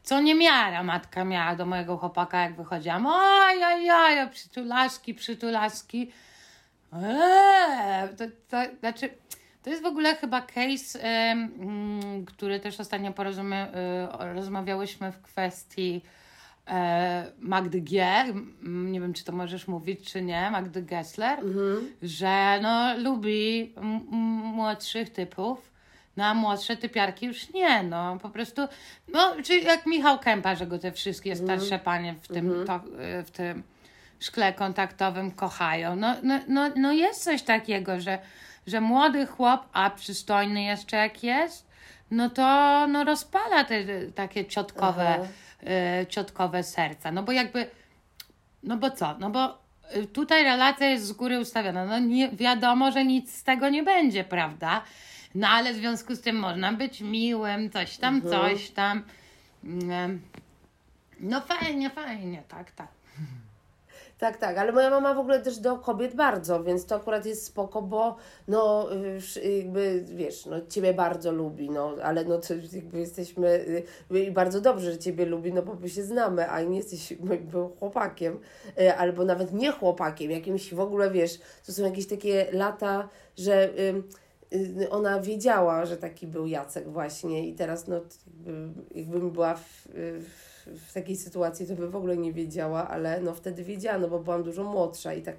co 0.08 0.22
nie 0.22 0.36
miara 0.36 0.84
matka 0.84 1.26
miała 1.26 1.56
do 1.56 1.66
mojego 1.66 1.98
chłopaka, 1.98 2.42
jak 2.42 2.56
wychodziłam. 2.56 3.06
Oj, 3.06 3.64
oj, 3.64 3.92
oj, 3.92 4.30
przytulaski, 4.30 5.14
przytulaski. 5.14 6.12
Eee, 6.94 8.10
to, 8.18 8.26
to, 8.50 8.58
znaczy, 8.80 9.10
to 9.64 9.70
jest 9.70 9.84
w 9.84 9.86
ogóle 9.86 10.16
chyba 10.16 10.42
case, 10.42 11.00
ym, 11.32 12.26
który 12.26 12.60
też 12.60 12.80
ostatnio 12.80 13.14
porozumie, 13.14 13.68
y, 13.68 14.34
rozmawiałyśmy 14.34 15.12
w 15.12 15.22
kwestii 15.22 16.02
e, 16.68 17.32
Magdy 17.40 17.82
G. 17.82 18.26
Nie 18.64 19.02
wiem, 19.02 19.14
czy 19.14 19.24
to 19.26 19.32
możesz 19.32 19.68
mówić, 19.68 20.12
czy 20.12 20.22
nie, 20.22 20.52
Magdy 20.52 20.82
Gessler, 20.82 21.40
że 22.02 22.60
no, 22.62 22.98
lubi 22.98 23.74
młodszych 24.54 25.10
typów. 25.10 25.76
No 26.17 26.25
a 26.25 26.33
młodsze 26.33 26.77
typiarki 26.77 27.25
już 27.25 27.53
nie, 27.53 27.83
no 27.83 28.17
po 28.21 28.29
prostu, 28.29 28.62
no 29.13 29.36
czy 29.43 29.59
jak 29.59 29.86
Michał 29.86 30.19
Kępa, 30.19 30.55
że 30.55 30.67
go 30.67 30.79
te 30.79 30.91
wszystkie 30.91 31.36
starsze 31.36 31.79
panie 31.79 32.15
w 32.21 32.27
tym, 32.27 32.65
to, 32.67 32.75
y, 33.19 33.24
w 33.24 33.31
tym 33.31 33.63
szkle 34.19 34.53
kontaktowym 34.53 35.31
kochają. 35.31 35.95
No, 35.95 36.15
no, 36.24 36.39
no, 36.47 36.69
no 36.75 36.91
jest 36.91 37.24
coś 37.24 37.41
takiego, 37.41 38.00
że, 38.00 38.19
że 38.67 38.81
młody 38.81 39.25
chłop, 39.25 39.65
a 39.74 39.89
przystojny 39.89 40.63
jeszcze 40.63 40.97
jak 40.97 41.24
jest, 41.24 41.67
no 42.12 42.29
to 42.29 42.88
no 42.88 43.03
rozpala 43.03 43.63
te, 43.63 43.83
te 43.83 44.12
takie 44.12 44.45
ciotkowe, 44.45 45.27
y, 46.01 46.05
ciotkowe 46.05 46.63
serca. 46.63 47.12
No 47.12 47.24
bo 47.24 47.31
jakby, 47.31 47.69
no 48.63 48.77
bo 48.77 48.91
co? 48.91 49.15
No 49.19 49.29
bo 49.29 49.57
y, 49.95 50.07
tutaj 50.07 50.43
relacja 50.43 50.89
jest 50.89 51.05
z 51.05 51.12
góry 51.12 51.39
ustawiona. 51.39 51.86
No 51.86 52.00
nie, 52.00 52.29
wiadomo, 52.29 52.91
że 52.91 53.05
nic 53.05 53.36
z 53.36 53.43
tego 53.43 53.69
nie 53.69 53.83
będzie, 53.83 54.24
prawda? 54.24 54.81
No 55.36 55.48
ale 55.48 55.74
w 55.74 55.75
związku 55.75 56.15
z 56.15 56.22
tym 56.22 56.36
można 56.36 56.74
być 56.74 57.01
miłym, 57.01 57.69
coś 57.69 57.98
tam, 57.98 58.22
coś 58.22 58.69
tam. 58.69 59.03
Mm, 59.63 60.22
No 61.19 61.41
fajnie, 61.41 61.89
fajnie, 61.89 62.43
tak, 62.48 62.72
tak. 62.72 62.88
Tak, 64.17 64.38
tak, 64.38 64.57
ale 64.57 64.72
moja 64.72 64.89
mama 64.89 65.13
w 65.13 65.19
ogóle 65.19 65.39
też 65.39 65.60
do 65.60 65.77
kobiet 65.77 66.15
bardzo, 66.15 66.63
więc 66.63 66.86
to 66.86 66.96
akurat 66.96 67.25
jest 67.25 67.46
spoko, 67.46 67.81
bo 67.81 68.15
no 68.48 68.89
jakby 69.57 70.05
wiesz, 70.07 70.46
no 70.46 70.55
ciebie 70.69 70.93
bardzo 70.93 71.31
lubi, 71.31 71.69
no 71.69 71.96
ale 72.03 72.25
no 72.25 72.38
to 72.38 72.53
jakby 72.74 73.00
jesteśmy 73.00 73.48
y, 74.12 74.19
i 74.19 74.31
bardzo 74.31 74.62
dobrze, 74.62 74.91
że 74.91 74.98
ciebie 74.98 75.25
lubi, 75.25 75.53
no 75.53 75.62
bo 75.62 75.75
my 75.75 75.89
się 75.89 76.03
znamy, 76.03 76.50
a 76.50 76.62
nie 76.62 76.77
jesteś 76.77 77.13
chłopakiem, 77.79 78.39
y, 78.81 78.96
albo 78.96 79.25
nawet 79.25 79.53
nie 79.53 79.72
chłopakiem, 79.72 80.31
jakimś 80.31 80.74
w 80.74 80.79
ogóle 80.79 81.12
wiesz, 81.12 81.39
to 81.65 81.74
są 81.74 81.84
jakieś 81.84 82.07
takie 82.07 82.48
lata, 82.51 83.10
że 83.38 83.69
y, 83.69 84.03
ona 84.89 85.22
wiedziała, 85.22 85.86
że 85.86 85.98
taki 85.98 86.27
był 86.27 86.48
Jacek 86.48 86.89
właśnie 86.89 87.48
i 87.48 87.54
teraz 87.54 87.88
no 87.88 87.96
jakby, 87.96 88.70
jakbym 88.96 89.32
była 89.32 89.56
w, 89.56 89.88
w, 90.68 90.94
takiej 90.94 91.16
sytuacji, 91.16 91.68
to 91.68 91.75
by 91.75 91.89
w 91.89 91.96
ogóle 91.96 92.18
nie 92.18 92.34
wiedziała, 92.34 92.88
ale 92.88 93.22
no 93.22 93.34
wtedy 93.34 93.63
wiedziała, 93.63 93.98
no 93.98 94.08
bo 94.08 94.20
byłam 94.20 94.44
dużo 94.44 94.63
młodsza 94.63 95.13
i 95.13 95.22
tak 95.22 95.36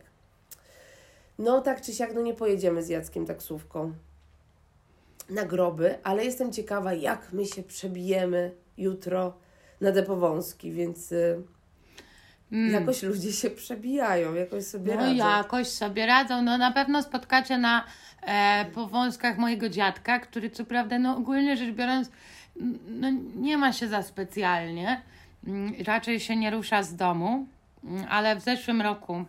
no 1.38 1.60
tak 1.60 1.82
czy 1.82 1.92
siak, 1.92 2.14
no 2.14 2.20
nie 2.20 2.34
pojedziemy 2.34 2.82
z 2.82 2.88
Jackiem 2.88 3.26
taksówką 3.26 3.92
na 5.30 5.44
groby, 5.44 5.98
ale 6.02 6.24
jestem 6.24 6.52
ciekawa, 6.52 6.94
jak 6.94 7.32
my 7.32 7.46
się 7.46 7.62
przebijemy 7.62 8.54
jutro 8.78 9.32
na 9.80 9.92
Depowąski, 9.92 10.72
więc 10.72 11.14
y, 12.52 12.56
jakoś 12.56 13.02
ludzie 13.02 13.32
się 13.32 13.50
przebijają, 13.50 14.34
jakoś 14.34 14.64
sobie 14.64 14.94
No 14.94 15.00
radzą. 15.00 15.14
jakoś 15.14 15.68
sobie 15.68 16.06
radzą. 16.06 16.42
No 16.42 16.58
na 16.58 16.72
pewno 16.72 17.02
spotkacie 17.02 17.58
na 17.58 17.84
e, 18.22 18.64
powązkach 18.74 19.38
mojego 19.38 19.68
dziadka, 19.68 20.18
który 20.20 20.50
co 20.50 20.64
prawda, 20.64 20.98
no 20.98 21.16
ogólnie 21.16 21.56
rzecz 21.56 21.70
biorąc, 21.74 22.10
no 22.88 23.10
nie 23.36 23.56
ma 23.56 23.72
się 23.72 23.88
za 23.88 24.02
specjalnie. 24.02 25.00
Mm, 25.46 25.74
Raczej 25.86 26.20
się 26.20 26.36
nie 26.36 26.50
rusza 26.50 26.82
z 26.82 26.96
domu, 26.96 27.46
Mm, 27.84 28.06
ale 28.10 28.36
w 28.36 28.40
zeszłym 28.40 28.82
roku 28.82 29.24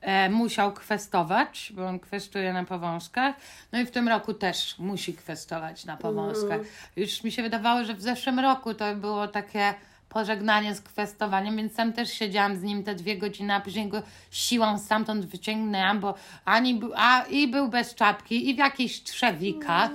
e, 0.00 0.28
musiał 0.30 0.72
kwestować, 0.72 1.72
bo 1.76 1.86
on 1.86 1.98
kwestuje 2.00 2.52
na 2.52 2.64
powązkach. 2.64 3.34
No 3.72 3.80
i 3.80 3.86
w 3.86 3.90
tym 3.90 4.08
roku 4.08 4.34
też 4.34 4.78
musi 4.78 5.14
kwestować 5.14 5.84
na 5.84 5.96
powązkach. 5.96 6.60
Już 6.96 7.24
mi 7.24 7.32
się 7.32 7.42
wydawało, 7.42 7.84
że 7.84 7.94
w 7.94 8.02
zeszłym 8.02 8.38
roku 8.38 8.74
to 8.74 8.94
było 8.96 9.28
takie 9.28 9.74
pożegnanie 10.10 10.74
z 10.74 10.80
kwestowaniem, 10.80 11.56
więc 11.56 11.74
tam 11.74 11.92
też 11.92 12.12
siedziałam 12.12 12.56
z 12.56 12.62
nim 12.62 12.84
te 12.84 12.94
dwie 12.94 13.18
godziny, 13.18 13.54
a 13.54 13.60
później 13.60 13.88
go 13.88 14.02
siłą 14.30 14.78
stamtąd 14.78 15.26
wyciągnęłam, 15.26 16.00
bo 16.00 16.14
ani 16.44 16.80
a, 16.96 17.24
i 17.30 17.48
był 17.48 17.68
bez 17.68 17.94
czapki, 17.94 18.50
i 18.50 18.54
w 18.54 18.58
jakichś 18.58 19.02
trzewikach. 19.02 19.90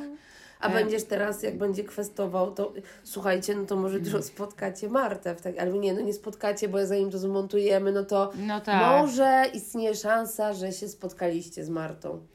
A 0.60 0.70
będziesz 0.70 1.04
teraz, 1.04 1.44
jak 1.44 1.58
będzie 1.58 1.84
kwestował, 1.84 2.52
to 2.54 2.74
słuchajcie, 3.04 3.56
no 3.56 3.66
to 3.66 3.76
może 3.76 3.96
Mm. 3.96 4.04
dużo 4.06 4.24
spotkacie 4.24 4.90
Martę, 4.90 5.36
w 5.36 5.42
tak, 5.42 5.58
albo 5.60 5.78
nie, 5.78 5.94
no 5.94 6.02
nie 6.02 6.14
spotkacie, 6.14 6.68
bo 6.70 6.86
zanim 6.86 7.12
to 7.12 7.18
zmontujemy, 7.20 7.92
no 7.92 8.04
to 8.04 8.32
No 8.38 8.62
tak. 8.62 8.82
może 9.02 9.44
istnieje 9.54 9.96
szansa, 9.96 10.54
że 10.54 10.72
się 10.72 10.88
spotkaliście 10.88 11.66
z 11.66 11.70
Martą. 11.70 12.26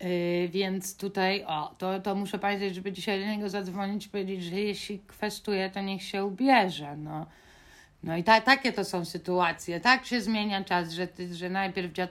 Yy, 0.00 0.48
więc 0.48 0.96
tutaj, 0.96 1.44
o, 1.44 1.74
to, 1.78 2.00
to 2.00 2.14
muszę 2.14 2.38
powiedzieć, 2.38 2.74
żeby 2.74 2.92
dzisiaj 2.92 3.20
do 3.20 3.26
niego 3.26 3.48
zadzwonić 3.48 4.06
i 4.06 4.08
powiedzieć, 4.08 4.44
że 4.44 4.60
jeśli 4.60 4.98
kwestuje, 4.98 5.70
to 5.70 5.80
niech 5.80 6.02
się 6.02 6.24
ubierze, 6.24 6.96
no. 6.96 7.26
No 8.02 8.16
i 8.16 8.24
ta, 8.24 8.40
takie 8.40 8.72
to 8.72 8.84
są 8.84 9.04
sytuacje, 9.04 9.80
tak 9.80 10.06
się 10.06 10.20
zmienia 10.20 10.64
czas, 10.64 10.90
że, 10.90 11.06
ty, 11.06 11.34
że 11.34 11.50
najpierw 11.50 11.92
dziad, 11.92 12.10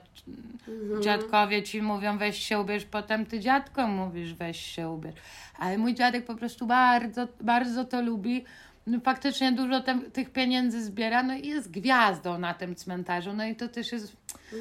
dziadkowie 1.02 1.64
ci 1.64 1.82
mówią 1.82 2.18
weź 2.18 2.38
się 2.38 2.60
ubierz, 2.60 2.86
potem 2.86 3.26
ty 3.26 3.40
dziadkom 3.40 3.92
mówisz 3.92 4.34
weź 4.34 4.62
się 4.62 4.90
ubierz. 4.90 5.16
Ale 5.60 5.78
mój 5.78 5.94
dziadek 5.94 6.26
po 6.26 6.36
prostu 6.36 6.68
bardzo, 6.68 7.28
bardzo 7.42 7.86
to 7.86 8.02
lubi. 8.02 8.46
No, 8.88 9.00
faktycznie 9.00 9.52
dużo 9.52 9.82
tem, 9.82 10.12
tych 10.12 10.30
pieniędzy 10.30 10.84
zbiera, 10.84 11.24
no 11.24 11.34
i 11.34 11.48
jest 11.48 11.72
gwiazdą 11.72 12.40
na 12.40 12.54
tym 12.54 12.76
cmentarzu. 12.76 13.34
No 13.34 13.46
i 13.46 13.56
to 13.56 13.68
też 13.68 13.92
jest 13.92 14.18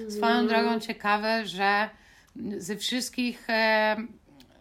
swoją 0.08 0.46
drogą 0.46 0.80
ciekawe, 0.80 1.46
że 1.46 1.90
ze 2.58 2.76
wszystkich 2.76 3.50
e, 3.50 3.96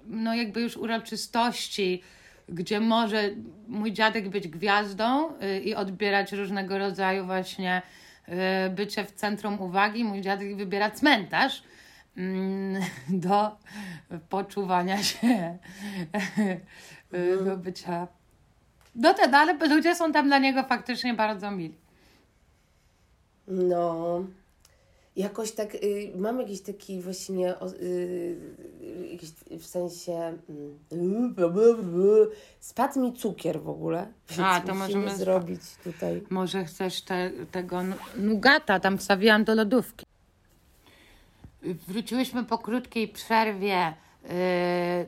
no 0.08 0.36
jakby 0.36 0.62
już 0.62 0.78
uroczystości, 0.78 2.02
gdzie 2.50 2.80
może 2.80 3.30
mój 3.68 3.94
dziadek 3.94 4.30
być 4.30 4.48
gwiazdą 4.48 5.30
y, 5.42 5.60
i 5.60 5.76
odbierać 5.76 6.32
różnego 6.32 6.78
rodzaju 6.78 7.26
właśnie 7.26 7.82
y, 8.28 8.70
bycie 8.70 9.06
w 9.06 9.12
centrum 9.12 9.62
uwagi, 9.62 10.04
mój 10.04 10.22
dziadek 10.22 10.56
wybiera 10.56 10.92
cmentarz 10.92 11.64
mm, 12.18 12.82
do 13.10 13.58
poczuwania 14.30 15.04
się, 15.04 15.58
do 17.46 17.58
bycia. 17.58 18.08
Do 18.96 19.14
tego, 19.14 19.38
ale 19.38 19.68
ludzie 19.68 19.96
są 19.96 20.12
tam 20.12 20.28
dla 20.28 20.38
niego 20.38 20.64
faktycznie 20.64 21.14
bardzo 21.14 21.52
mili. 21.52 21.78
No, 23.48 24.24
jakoś 25.16 25.52
tak, 25.52 25.76
y, 25.76 26.12
mam 26.16 26.40
jakiś 26.40 26.62
taki 26.62 27.02
właśnie, 27.02 27.60
o- 27.60 27.74
y, 27.74 28.38
jakiś 29.12 29.30
w 29.60 29.66
sensie, 29.66 30.38
mm, 30.92 31.36
spadł 32.60 33.00
mi 33.02 33.14
cukier 33.14 33.62
w 33.62 33.70
ogóle, 33.70 34.08
A, 34.40 34.62
to 34.62 34.76
możemy 34.76 35.16
zrobić 35.16 35.62
tutaj. 35.84 36.22
Może 36.30 36.66
chcesz 36.66 37.02
te, 37.02 37.32
tego 37.52 37.84
nu- 37.84 37.96
nugata, 38.18 38.80
tam 38.80 38.98
wstawiłam 38.98 39.44
do 39.44 39.56
lodówki. 39.56 40.06
Wróciłyśmy 41.88 42.44
po 42.46 42.58
krótkiej 42.58 43.08
przerwie 43.08 43.94
yy, 44.24 44.30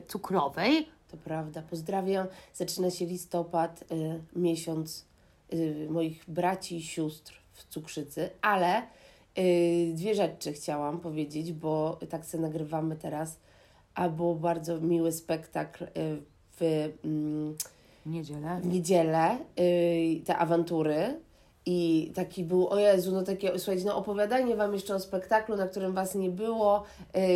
cukrowej. 0.08 0.88
To 1.10 1.16
prawda, 1.16 1.62
pozdrawiam. 1.70 2.26
Zaczyna 2.54 2.90
się 2.90 3.06
listopad, 3.06 3.84
y, 3.92 4.20
miesiąc 4.36 5.04
y, 5.52 5.86
moich 5.90 6.24
braci 6.28 6.76
i 6.76 6.82
sióstr 6.82 7.34
w 7.52 7.64
cukrzycy, 7.68 8.30
ale 8.42 8.82
y, 8.82 8.84
dwie 9.94 10.14
rzeczy 10.14 10.52
chciałam 10.52 11.00
powiedzieć, 11.00 11.52
bo 11.52 11.98
tak 12.10 12.26
se 12.26 12.38
nagrywamy 12.38 12.96
teraz, 12.96 13.38
a 13.94 14.08
był 14.08 14.34
bardzo 14.34 14.80
miły 14.80 15.12
spektakl 15.12 15.84
y, 15.84 15.88
w, 16.60 16.88
mm, 17.04 17.56
Niedzielę. 18.06 18.60
w 18.62 18.66
niedzielę, 18.66 19.38
y, 19.60 20.20
te 20.24 20.36
awantury. 20.36 21.20
I 21.66 22.12
taki 22.14 22.44
był, 22.44 22.68
o 22.68 22.78
Jezu, 22.78 23.12
no 23.12 23.22
takie, 23.22 23.58
słuchajcie, 23.58 23.84
no 23.86 23.96
opowiadanie 23.96 24.56
Wam 24.56 24.72
jeszcze 24.72 24.94
o 24.94 25.00
spektaklu, 25.00 25.56
na 25.56 25.66
którym 25.66 25.92
Was 25.92 26.14
nie 26.14 26.30
było, 26.30 26.84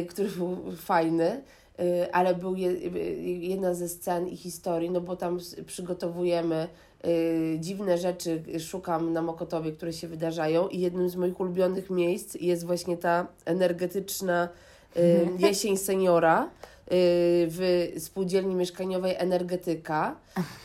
który 0.09 0.29
był 0.29 0.57
fajny, 0.77 1.43
ale 2.13 2.35
był 2.35 2.57
je, 2.57 2.73
jedna 3.39 3.75
ze 3.75 3.89
scen 3.89 4.29
i 4.29 4.37
historii, 4.37 4.91
no 4.91 5.01
bo 5.01 5.17
tam 5.17 5.39
przygotowujemy 5.67 6.69
y, 7.07 7.57
dziwne 7.61 7.99
rzeczy, 7.99 8.43
y, 8.55 8.61
szukam 8.61 9.13
na 9.13 9.23
Mokotowie, 9.23 9.73
które 9.73 9.93
się 9.93 10.09
wydarzają 10.09 10.69
i 10.69 10.81
jednym 10.81 11.09
z 11.09 11.17
moich 11.17 11.41
ulubionych 11.41 11.91
miejsc 11.91 12.35
jest 12.35 12.67
właśnie 12.67 12.97
ta 12.97 13.27
energetyczna 13.45 14.49
y, 14.97 15.29
jesień 15.47 15.77
seniora, 15.77 16.49
w 17.49 17.93
spółdzielni 17.99 18.55
mieszkaniowej 18.55 19.15
Energetyka 19.19 20.17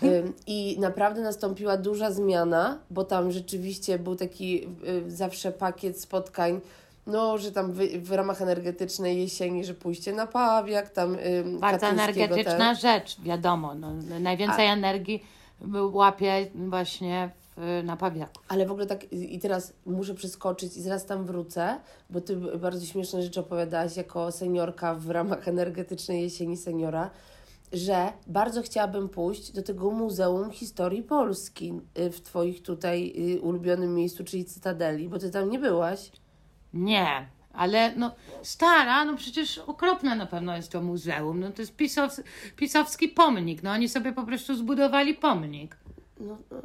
Ym, 0.04 0.34
i 0.48 0.78
naprawdę 0.80 1.22
nastąpiła 1.22 1.78
duża 1.78 2.12
zmiana, 2.12 2.80
bo 2.90 3.04
tam 3.04 3.32
rzeczywiście 3.32 4.00
był 4.00 4.16
taki 4.16 4.68
y, 5.08 5.12
zawsze 5.12 5.52
pakiet 5.52 6.02
spotkań 6.02 6.62
no, 7.08 7.38
że 7.38 7.52
tam 7.52 7.72
w, 7.72 7.78
w 8.04 8.12
ramach 8.12 8.42
energetycznej 8.42 9.22
jesieni, 9.22 9.66
że 9.66 9.74
pójście 9.74 10.14
na 10.14 10.28
pawiak, 10.28 10.90
tam 10.90 11.16
ym, 11.16 11.60
Bardzo 11.60 11.88
energetyczna 11.88 12.58
ten- 12.58 12.76
rzecz, 12.76 13.22
wiadomo. 13.22 13.76
No, 13.76 13.94
najwięcej 14.20 14.68
energii 14.68 15.24
łapie 15.92 16.48
właśnie 16.56 17.32
w, 17.58 17.82
na 17.84 17.98
pawiaku. 17.98 18.42
Ale 18.48 18.66
w 18.66 18.72
ogóle 18.72 18.86
tak 18.86 19.14
i 19.14 19.40
teraz 19.40 19.74
muszę 19.86 20.14
przeskoczyć 20.14 20.78
i 20.78 20.82
zaraz 20.82 21.06
tam 21.06 21.26
wrócę, 21.26 21.80
bo 22.10 22.22
ty 22.22 22.36
bardzo 22.36 22.86
śmieszne 22.86 23.24
rzeczy 23.24 23.40
opowiadałaś 23.40 23.98
jako 23.98 24.32
seniorka 24.32 24.96
w 24.96 25.10
ramach 25.10 25.48
energetycznej 25.48 26.22
jesieni 26.22 26.58
seniora, 26.58 27.10
że 27.74 28.14
bardzo 28.28 28.62
chciałabym 28.62 29.10
pójść 29.10 29.52
do 29.52 29.64
tego 29.64 29.92
Muzeum 29.92 30.52
Historii 30.52 31.04
Polski 31.04 31.74
y, 32.00 32.12
w 32.12 32.22
twoich 32.22 32.64
tutaj 32.64 33.14
y, 33.36 33.42
ulubionym 33.42 33.96
miejscu, 33.96 34.24
czyli 34.24 34.46
Cytadeli, 34.46 35.10
bo 35.10 35.20
ty 35.20 35.32
tam 35.32 35.50
nie 35.50 35.60
byłaś. 35.60 36.12
Nie, 36.74 37.37
ale 37.58 37.96
no 37.96 38.16
stara, 38.44 39.06
no 39.06 39.18
przecież 39.18 39.58
okropne 39.58 40.16
na 40.16 40.26
pewno 40.26 40.56
jest 40.56 40.72
to 40.72 40.82
muzeum. 40.82 41.40
No 41.40 41.52
to 41.52 41.62
jest 41.62 41.76
pisows, 41.76 42.22
pisowski 42.56 43.10
pomnik. 43.10 43.64
No 43.64 43.72
oni 43.72 43.90
sobie 43.90 44.14
po 44.14 44.24
prostu 44.24 44.56
zbudowali 44.56 45.14
pomnik. 45.14 45.78
No, 46.20 46.38
no, 46.52 46.58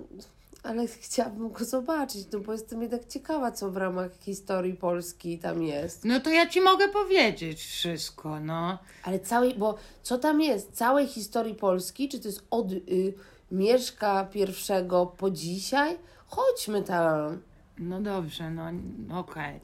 ale 0.63 0.87
chciałabym 0.87 1.53
go 1.53 1.65
zobaczyć, 1.65 2.27
no 2.33 2.39
bo 2.39 2.53
jestem 2.53 2.83
jednak 2.83 3.07
ciekawa, 3.09 3.53
co 3.53 3.71
w 3.71 3.77
ramach 3.77 4.11
historii 4.21 4.75
Polski 4.75 5.39
tam 5.39 5.63
jest. 5.63 6.05
No 6.05 6.21
to 6.21 6.31
ja 6.31 6.47
ci 6.47 6.61
mogę 6.61 6.89
powiedzieć 6.89 7.61
wszystko, 7.61 8.41
no. 8.41 8.79
Ale 9.03 9.21
całej, 9.21 9.55
bo 9.55 9.79
co 10.03 10.19
tam 10.19 10.41
jest? 10.41 10.73
Całej 10.73 11.07
historii 11.07 11.55
Polski? 11.55 12.09
Czy 12.09 12.21
to 12.21 12.29
jest 12.29 12.47
od 12.51 12.73
y, 12.73 13.15
Mieszka 13.53 14.25
pierwszego 14.25 15.07
po 15.07 15.31
dzisiaj? 15.31 15.99
Chodźmy 16.27 16.83
tam. 16.83 17.39
No 17.79 18.01
dobrze, 18.01 18.51
no 18.51 18.71
okej. 19.19 19.61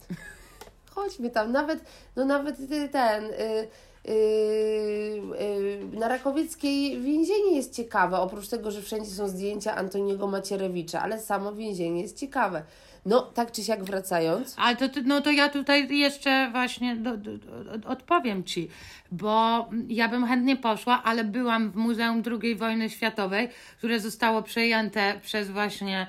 Chodźmy 1.09 1.31
tam. 1.31 1.53
Nawet, 1.53 1.85
no 2.17 2.25
nawet 2.25 2.57
ten... 2.93 3.25
Y, 3.25 3.69
y, 4.09 4.13
y, 4.13 5.81
na 5.93 6.09
Rakowieckiej 6.09 7.01
więzienie 7.01 7.57
jest 7.57 7.75
ciekawe, 7.75 8.19
oprócz 8.19 8.49
tego, 8.49 8.71
że 8.71 8.83
wszędzie 8.83 9.11
są 9.11 9.29
zdjęcia 9.29 9.77
Antoniego 9.77 10.27
Macierewicza, 10.27 11.03
ale 11.03 11.21
samo 11.21 11.53
więzienie 11.53 12.03
jest 12.03 12.19
ciekawe. 12.19 12.63
No, 13.07 13.23
tak 13.23 13.53
czy 13.53 13.65
siak 13.65 13.85
wracając, 13.85 14.55
Ale 14.59 14.77
to, 14.77 14.85
no 15.05 15.21
to 15.21 15.31
ja 15.31 15.49
tutaj 15.49 15.99
jeszcze 15.99 16.49
właśnie 16.51 16.97
do, 16.97 17.17
do, 17.17 17.39
do, 17.39 17.89
odpowiem 17.89 18.45
ci, 18.45 18.69
bo 19.13 19.67
ja 19.89 20.09
bym 20.09 20.27
chętnie 20.27 20.57
poszła, 20.57 21.03
ale 21.05 21.25
byłam 21.25 21.71
w 21.71 21.77
Muzeum 21.77 22.23
II 22.43 22.57
wojny 22.57 22.91
światowej, 22.91 23.49
które 23.79 24.01
zostało 24.01 24.43
przejęte 24.43 25.21
przez 25.23 25.51
właśnie 25.51 26.07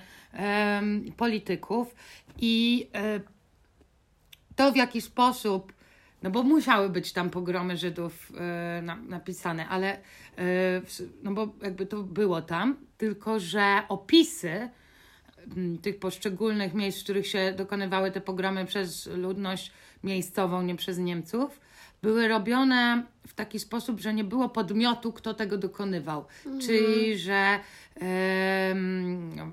polityków 1.17 1.95
i 2.41 2.87
e, 2.93 3.19
to 4.59 4.71
w 4.71 4.75
jaki 4.75 5.01
sposób, 5.01 5.73
no 6.23 6.31
bo 6.31 6.43
musiały 6.43 6.89
być 6.89 7.13
tam 7.13 7.29
pogromy 7.29 7.77
Żydów 7.77 8.31
e, 8.37 8.81
na, 8.81 8.95
napisane, 8.95 9.67
ale 9.67 9.93
e, 9.93 10.81
no 11.23 11.31
bo 11.31 11.47
jakby 11.61 11.85
to 11.85 12.03
było 12.03 12.41
tam, 12.41 12.77
tylko 12.97 13.39
że 13.39 13.81
opisy 13.89 14.69
tych 15.81 15.99
poszczególnych 15.99 16.73
miejsc, 16.73 16.99
w 16.99 17.03
których 17.03 17.27
się 17.27 17.53
dokonywały 17.57 18.11
te 18.11 18.21
pogromy 18.21 18.65
przez 18.65 19.07
ludność 19.07 19.71
miejscową, 20.03 20.61
nie 20.61 20.75
przez 20.75 20.97
Niemców, 20.97 21.59
były 22.01 22.27
robione 22.27 23.03
w 23.27 23.33
taki 23.33 23.59
sposób, 23.59 23.99
że 23.99 24.13
nie 24.13 24.23
było 24.23 24.49
podmiotu, 24.49 25.13
kto 25.13 25.33
tego 25.33 25.57
dokonywał. 25.57 26.25
Czyli, 26.61 27.17
że 27.17 27.59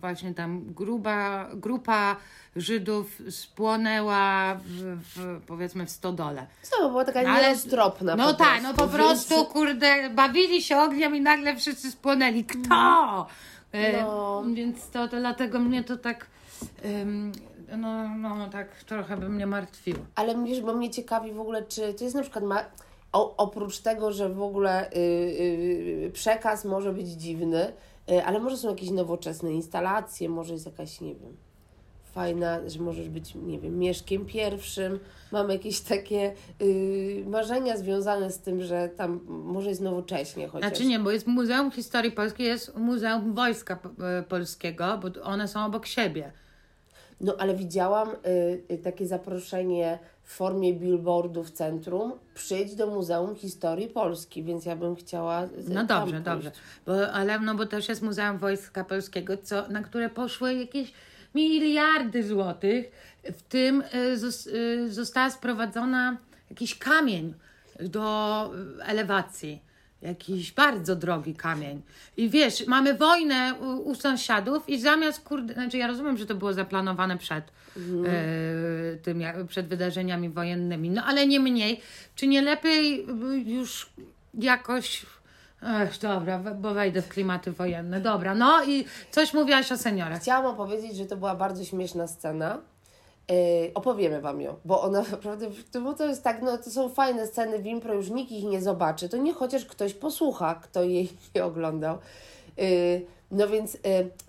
właśnie 0.00 0.34
tam 0.34 0.64
gruba, 0.74 1.48
grupa 1.54 2.16
Żydów 2.56 3.22
spłonęła 3.30 4.54
w, 4.64 4.98
w, 5.14 5.40
powiedzmy 5.46 5.86
w 5.86 5.90
stodole. 5.90 6.46
to 6.70 6.88
była 6.88 7.04
taka 7.04 7.22
No, 7.22 7.28
ale- 7.28 7.42
nieroztropna 7.48 8.16
No 8.16 8.34
tak, 8.34 8.62
no 8.62 8.74
po 8.74 8.88
prostu, 8.88 9.44
kurde, 9.44 10.10
bawili 10.10 10.62
się 10.62 10.76
ogniem 10.78 11.16
i 11.16 11.20
nagle 11.20 11.56
wszyscy 11.56 11.90
spłonęli. 11.90 12.44
Kto? 12.44 13.26
No. 14.02 14.44
Więc 14.54 14.90
to, 14.90 15.08
to 15.08 15.16
dlatego 15.16 15.58
mnie 15.60 15.84
to 15.84 15.96
tak, 15.96 16.26
no, 17.78 18.08
no 18.36 18.50
tak 18.50 18.84
trochę 18.84 19.16
by 19.16 19.28
mnie 19.28 19.46
martwiło. 19.46 19.98
Ale 20.14 20.44
wiesz, 20.44 20.60
bo 20.60 20.74
mnie 20.74 20.90
ciekawi 20.90 21.32
w 21.32 21.40
ogóle, 21.40 21.62
czy 21.62 21.94
to 21.94 22.04
jest 22.04 22.16
na 22.16 22.22
przykład 22.22 22.44
ma, 22.44 22.64
o, 23.12 23.36
oprócz 23.36 23.78
tego, 23.78 24.12
że 24.12 24.28
w 24.28 24.42
ogóle 24.42 24.90
y, 24.90 24.96
y, 24.96 26.10
przekaz 26.12 26.64
może 26.64 26.92
być 26.92 27.08
dziwny, 27.08 27.72
y, 28.10 28.24
ale 28.24 28.40
może 28.40 28.56
są 28.56 28.68
jakieś 28.68 28.90
nowoczesne 28.90 29.52
instalacje, 29.52 30.28
może 30.28 30.52
jest 30.52 30.66
jakaś, 30.66 31.00
nie 31.00 31.14
wiem, 31.14 31.36
fajna, 32.16 32.68
że 32.68 32.80
możesz 32.80 33.08
być, 33.08 33.34
nie 33.34 33.58
wiem, 33.58 33.78
mieszkiem 33.78 34.26
pierwszym. 34.26 34.98
Mam 35.32 35.50
jakieś 35.50 35.80
takie 35.80 36.34
y, 36.62 37.24
marzenia 37.26 37.76
związane 37.76 38.30
z 38.30 38.38
tym, 38.38 38.62
że 38.62 38.88
tam 38.88 39.20
może 39.28 39.68
jest 39.68 39.80
nowocześnie 39.80 40.48
chociaż. 40.48 40.68
Znaczy 40.70 40.86
nie, 40.86 40.98
bo 40.98 41.10
jest 41.10 41.26
Muzeum 41.26 41.70
Historii 41.70 42.12
Polskiej, 42.12 42.46
jest 42.46 42.76
Muzeum 42.76 43.34
Wojska 43.34 43.78
e, 44.18 44.22
Polskiego, 44.22 45.00
bo 45.02 45.22
one 45.22 45.48
są 45.48 45.64
obok 45.64 45.86
siebie. 45.86 46.32
No 47.20 47.34
ale 47.38 47.54
widziałam 47.54 48.08
y, 48.10 48.14
y, 48.74 48.78
takie 48.78 49.06
zaproszenie 49.06 49.98
w 50.22 50.32
formie 50.32 50.74
billboardu 50.74 51.44
w 51.44 51.50
centrum. 51.50 52.12
Przyjdź 52.34 52.74
do 52.74 52.86
Muzeum 52.86 53.34
Historii 53.34 53.88
Polski, 53.88 54.42
więc 54.42 54.64
ja 54.64 54.76
bym 54.76 54.96
chciała. 54.96 55.44
y, 55.44 55.48
No 55.68 55.84
dobrze, 55.84 56.20
dobrze. 56.20 56.52
Bo, 56.86 57.12
ale 57.12 57.38
no 57.40 57.54
bo 57.54 57.66
też 57.66 57.88
jest 57.88 58.02
Muzeum 58.02 58.38
Wojska 58.38 58.84
Polskiego, 58.84 59.36
co, 59.42 59.68
na 59.68 59.82
które 59.82 60.10
poszły 60.10 60.54
jakieś 60.54 60.92
miliardy 61.34 62.22
złotych. 62.22 62.90
W 63.24 63.42
tym 63.42 63.82
y, 63.94 64.18
zos, 64.18 64.46
y, 64.46 64.92
została 64.92 65.30
sprowadzona 65.30 66.16
jakiś 66.50 66.78
kamień 66.78 67.34
do 67.80 68.50
y, 68.80 68.84
elewacji. 68.84 69.65
Jakiś 70.02 70.52
bardzo 70.52 70.96
drogi 70.96 71.34
kamień. 71.34 71.82
I 72.16 72.30
wiesz, 72.30 72.66
mamy 72.66 72.94
wojnę 72.94 73.54
u, 73.54 73.90
u 73.90 73.94
sąsiadów 73.94 74.68
i 74.68 74.80
zamiast, 74.80 75.24
kurde, 75.24 75.54
znaczy 75.54 75.78
ja 75.78 75.86
rozumiem, 75.86 76.16
że 76.16 76.26
to 76.26 76.34
było 76.34 76.52
zaplanowane 76.52 77.18
przed, 77.18 77.44
y, 77.76 78.98
tym, 79.02 79.22
przed 79.48 79.68
wydarzeniami 79.68 80.28
wojennymi, 80.28 80.90
no 80.90 81.04
ale 81.04 81.26
nie 81.26 81.40
mniej. 81.40 81.80
Czy 82.14 82.26
nie 82.26 82.42
lepiej 82.42 83.00
y, 83.00 83.50
już 83.50 83.90
jakoś 84.34 85.06
Ech, 85.62 85.98
dobra, 85.98 86.38
bo 86.38 86.74
wejdę 86.74 87.02
w 87.02 87.08
klimaty 87.08 87.52
wojenne. 87.52 88.00
Dobra, 88.00 88.34
no 88.34 88.64
i 88.64 88.84
coś 89.10 89.34
mówiłaś 89.34 89.72
o 89.72 89.76
seniorach. 89.76 90.20
Chciałam 90.20 90.46
opowiedzieć, 90.46 90.96
że 90.96 91.06
to 91.06 91.16
była 91.16 91.34
bardzo 91.34 91.64
śmieszna 91.64 92.06
scena. 92.06 92.58
Yy, 93.30 93.70
opowiemy 93.74 94.20
Wam 94.20 94.40
ją, 94.40 94.54
bo 94.64 94.82
ona 94.82 95.02
naprawdę, 95.10 95.50
bo 95.82 95.94
to 95.94 96.06
jest 96.06 96.22
tak, 96.22 96.42
no 96.42 96.58
to 96.58 96.70
są 96.70 96.88
fajne 96.88 97.26
sceny 97.26 97.58
w 97.58 97.66
impro, 97.66 97.94
już 97.94 98.10
nikt 98.10 98.32
ich 98.32 98.44
nie 98.44 98.62
zobaczy, 98.62 99.08
to 99.08 99.16
nie 99.16 99.34
chociaż 99.34 99.64
ktoś 99.64 99.94
posłucha, 99.94 100.54
kto 100.54 100.84
jej 100.84 101.08
nie 101.34 101.44
oglądał. 101.44 101.98
Yy, 102.56 103.06
no 103.30 103.48
więc, 103.48 103.74
yy, 103.74 103.80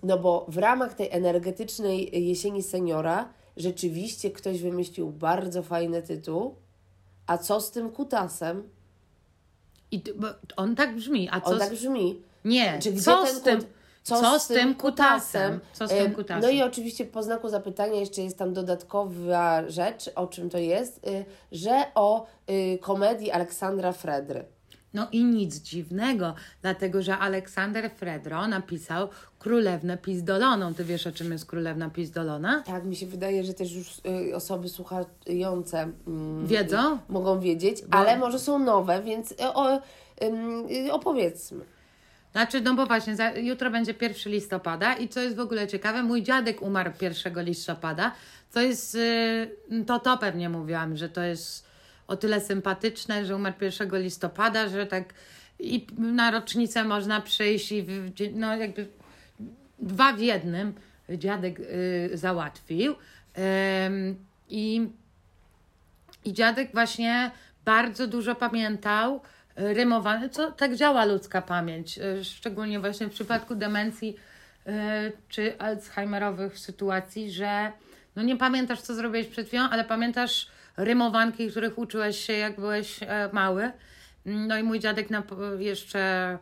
no 0.02 0.18
bo 0.18 0.46
w 0.48 0.58
ramach 0.58 0.94
tej 0.94 1.08
energetycznej 1.10 2.26
jesieni 2.26 2.62
seniora 2.62 3.28
rzeczywiście 3.56 4.30
ktoś 4.30 4.62
wymyślił 4.62 5.10
bardzo 5.10 5.62
fajny 5.62 6.02
tytuł, 6.02 6.54
a 7.26 7.38
co 7.38 7.60
z 7.60 7.70
tym 7.70 7.90
kutasem? 7.90 8.68
I 9.90 10.02
on 10.56 10.76
tak 10.76 10.96
brzmi, 10.96 11.28
a 11.32 11.40
co 11.40 11.50
On 11.50 11.56
z... 11.56 11.58
tak 11.58 11.70
brzmi. 11.70 12.22
Nie, 12.44 12.78
Czy 12.82 12.92
co 12.94 13.26
z 13.26 13.42
tym... 13.42 13.60
kut- 13.60 13.66
Co, 14.16 14.38
z 14.38 14.46
tym 14.46 14.74
kutasem? 14.74 15.60
Co 15.72 15.86
z 15.86 15.90
tym 15.90 16.06
Em, 16.06 16.14
kutasem? 16.14 16.42
No 16.42 16.48
i 16.48 16.62
oczywiście 16.62 17.04
po 17.04 17.22
znaku 17.22 17.48
zapytania 17.48 18.00
jeszcze 18.00 18.22
jest 18.22 18.38
tam 18.38 18.52
dodatkowa 18.54 19.70
rzecz, 19.70 20.10
o 20.14 20.26
czym 20.26 20.50
to 20.50 20.58
jest, 20.58 21.06
y, 21.06 21.24
że 21.52 21.84
o 21.94 22.26
y, 22.50 22.78
komedii 22.82 23.30
Aleksandra 23.30 23.92
Fredry. 23.92 24.44
No 24.94 25.08
i 25.12 25.24
nic 25.24 25.56
dziwnego, 25.56 26.34
dlatego 26.62 27.02
że 27.02 27.18
Aleksander 27.18 27.90
Fredro 27.90 28.48
napisał 28.48 29.08
Królewnę 29.38 29.98
Pizdoloną. 29.98 30.74
Ty 30.74 30.84
wiesz, 30.84 31.06
o 31.06 31.12
czym 31.12 31.32
jest 31.32 31.46
Królewna 31.46 31.90
Pizdolona? 31.90 32.62
Tak, 32.66 32.84
mi 32.84 32.96
się 32.96 33.06
wydaje, 33.06 33.44
że 33.44 33.54
też 33.54 33.72
już 33.72 33.98
y, 34.30 34.36
osoby 34.36 34.68
słuchające 34.68 35.88
mm, 36.06 36.46
Wiedzą? 36.46 36.94
y, 36.94 36.98
mogą 37.08 37.40
wiedzieć, 37.40 37.82
Bo- 37.82 37.98
ale 37.98 38.18
może 38.18 38.38
są 38.38 38.58
nowe, 38.58 39.02
więc 39.02 39.32
y, 39.32 39.36
o, 39.54 39.76
y, 40.86 40.92
opowiedzmy. 40.92 41.64
Znaczy, 42.32 42.60
no 42.60 42.74
bo 42.74 42.86
właśnie, 42.86 43.16
za, 43.16 43.30
jutro 43.30 43.70
będzie 43.70 43.94
1 44.00 44.32
listopada 44.32 44.94
i 44.94 45.08
co 45.08 45.20
jest 45.20 45.36
w 45.36 45.40
ogóle 45.40 45.68
ciekawe, 45.68 46.02
mój 46.02 46.22
dziadek 46.22 46.62
umarł 46.62 46.90
1 47.00 47.44
listopada, 47.44 48.12
co 48.50 48.60
jest, 48.60 48.94
y, 48.94 49.84
to 49.86 49.98
to 49.98 50.18
pewnie 50.18 50.48
mówiłam, 50.48 50.96
że 50.96 51.08
to 51.08 51.22
jest 51.22 51.66
o 52.06 52.16
tyle 52.16 52.40
sympatyczne, 52.40 53.26
że 53.26 53.36
umarł 53.36 53.56
1 53.60 54.02
listopada, 54.02 54.68
że 54.68 54.86
tak 54.86 55.14
i 55.58 55.86
na 55.98 56.30
rocznicę 56.30 56.84
można 56.84 57.20
przyjść 57.20 57.72
i 57.72 57.82
w, 57.82 58.12
no 58.34 58.56
jakby 58.56 58.88
dwa 59.78 60.12
w 60.12 60.20
jednym 60.20 60.74
dziadek 61.10 61.60
y, 61.60 62.10
załatwił. 62.14 62.94
Ym, 63.86 64.16
I 64.48 64.88
i 66.24 66.32
dziadek 66.32 66.72
właśnie 66.72 67.30
bardzo 67.64 68.06
dużo 68.06 68.34
pamiętał 68.34 69.20
rymowane, 69.58 70.28
co 70.28 70.52
tak 70.52 70.74
działa 70.74 71.04
ludzka 71.04 71.42
pamięć, 71.42 71.98
y, 71.98 72.24
szczególnie 72.24 72.80
właśnie 72.80 73.06
w 73.06 73.10
przypadku 73.10 73.54
demencji 73.54 74.16
y, 74.66 74.72
czy 75.28 75.58
alzheimerowych 75.58 76.58
sytuacji, 76.58 77.32
że 77.32 77.72
no 78.16 78.22
nie 78.22 78.36
pamiętasz, 78.36 78.80
co 78.80 78.94
zrobiłeś 78.94 79.26
przed 79.26 79.46
chwilą, 79.46 79.62
ale 79.70 79.84
pamiętasz 79.84 80.46
rymowanki, 80.76 81.50
których 81.50 81.78
uczyłeś 81.78 82.24
się, 82.24 82.32
jak 82.32 82.60
byłeś 82.60 83.02
e, 83.02 83.28
mały. 83.32 83.70
No 84.26 84.58
i 84.58 84.62
mój 84.62 84.80
dziadek 84.80 85.10
na, 85.10 85.22
jeszcze 85.58 86.38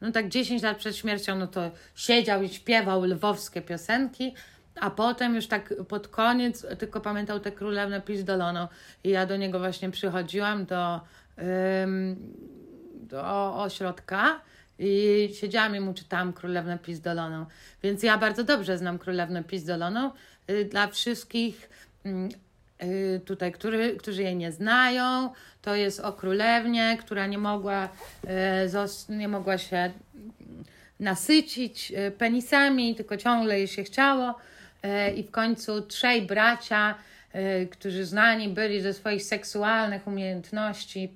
no 0.00 0.12
tak 0.12 0.28
10 0.28 0.62
lat 0.62 0.76
przed 0.76 0.96
śmiercią, 0.96 1.38
no 1.38 1.46
to 1.46 1.70
siedział 1.94 2.42
i 2.42 2.48
śpiewał 2.48 3.04
lwowskie 3.04 3.62
piosenki, 3.62 4.34
a 4.80 4.90
potem 4.90 5.34
już 5.34 5.46
tak 5.46 5.74
pod 5.88 6.08
koniec 6.08 6.66
tylko 6.78 7.00
pamiętał 7.00 7.40
tę 7.40 7.52
królewną 7.52 8.00
Pizdoloną 8.00 8.68
i 9.04 9.08
ja 9.08 9.26
do 9.26 9.36
niego 9.36 9.58
właśnie 9.58 9.90
przychodziłam 9.90 10.64
do, 10.64 11.00
do 13.08 13.54
ośrodka 13.54 14.40
i 14.78 15.30
siedziałam 15.40 15.76
i 15.76 15.80
mu 15.80 15.94
czytałam 15.94 16.32
Królewnę 16.32 16.78
Pizdoloną. 16.78 17.46
Więc 17.82 18.02
ja 18.02 18.18
bardzo 18.18 18.44
dobrze 18.44 18.78
znam 18.78 18.98
Królewnę 18.98 19.44
Pizdoloną. 19.44 20.10
Y, 20.50 20.64
Dla 20.64 20.86
wszystkich 20.88 21.70
mm, 22.04 22.28
y, 22.82 23.20
tutaj, 23.24 23.52
którzy, 23.52 23.96
którzy 23.98 24.22
jej 24.22 24.36
nie 24.36 24.52
znają, 24.52 25.32
to 25.62 25.74
jest 25.74 26.00
o 26.00 26.12
królewnie, 26.12 26.98
która 27.00 27.26
nie 27.26 27.38
mogła, 27.38 27.88
y, 29.08 29.14
nie 29.14 29.28
mogła 29.28 29.58
się 29.58 29.92
nasycić 31.00 31.92
penisami, 32.18 32.94
tylko 32.94 33.16
ciągle 33.16 33.58
jej 33.58 33.68
się 33.68 33.84
chciało. 33.84 34.34
I 35.16 35.22
w 35.22 35.30
końcu 35.30 35.82
trzej 35.82 36.22
bracia, 36.22 36.94
którzy 37.70 38.04
znani 38.04 38.48
byli 38.48 38.80
ze 38.80 38.92
swoich 38.92 39.22
seksualnych 39.22 40.06
umiejętności, 40.06 41.12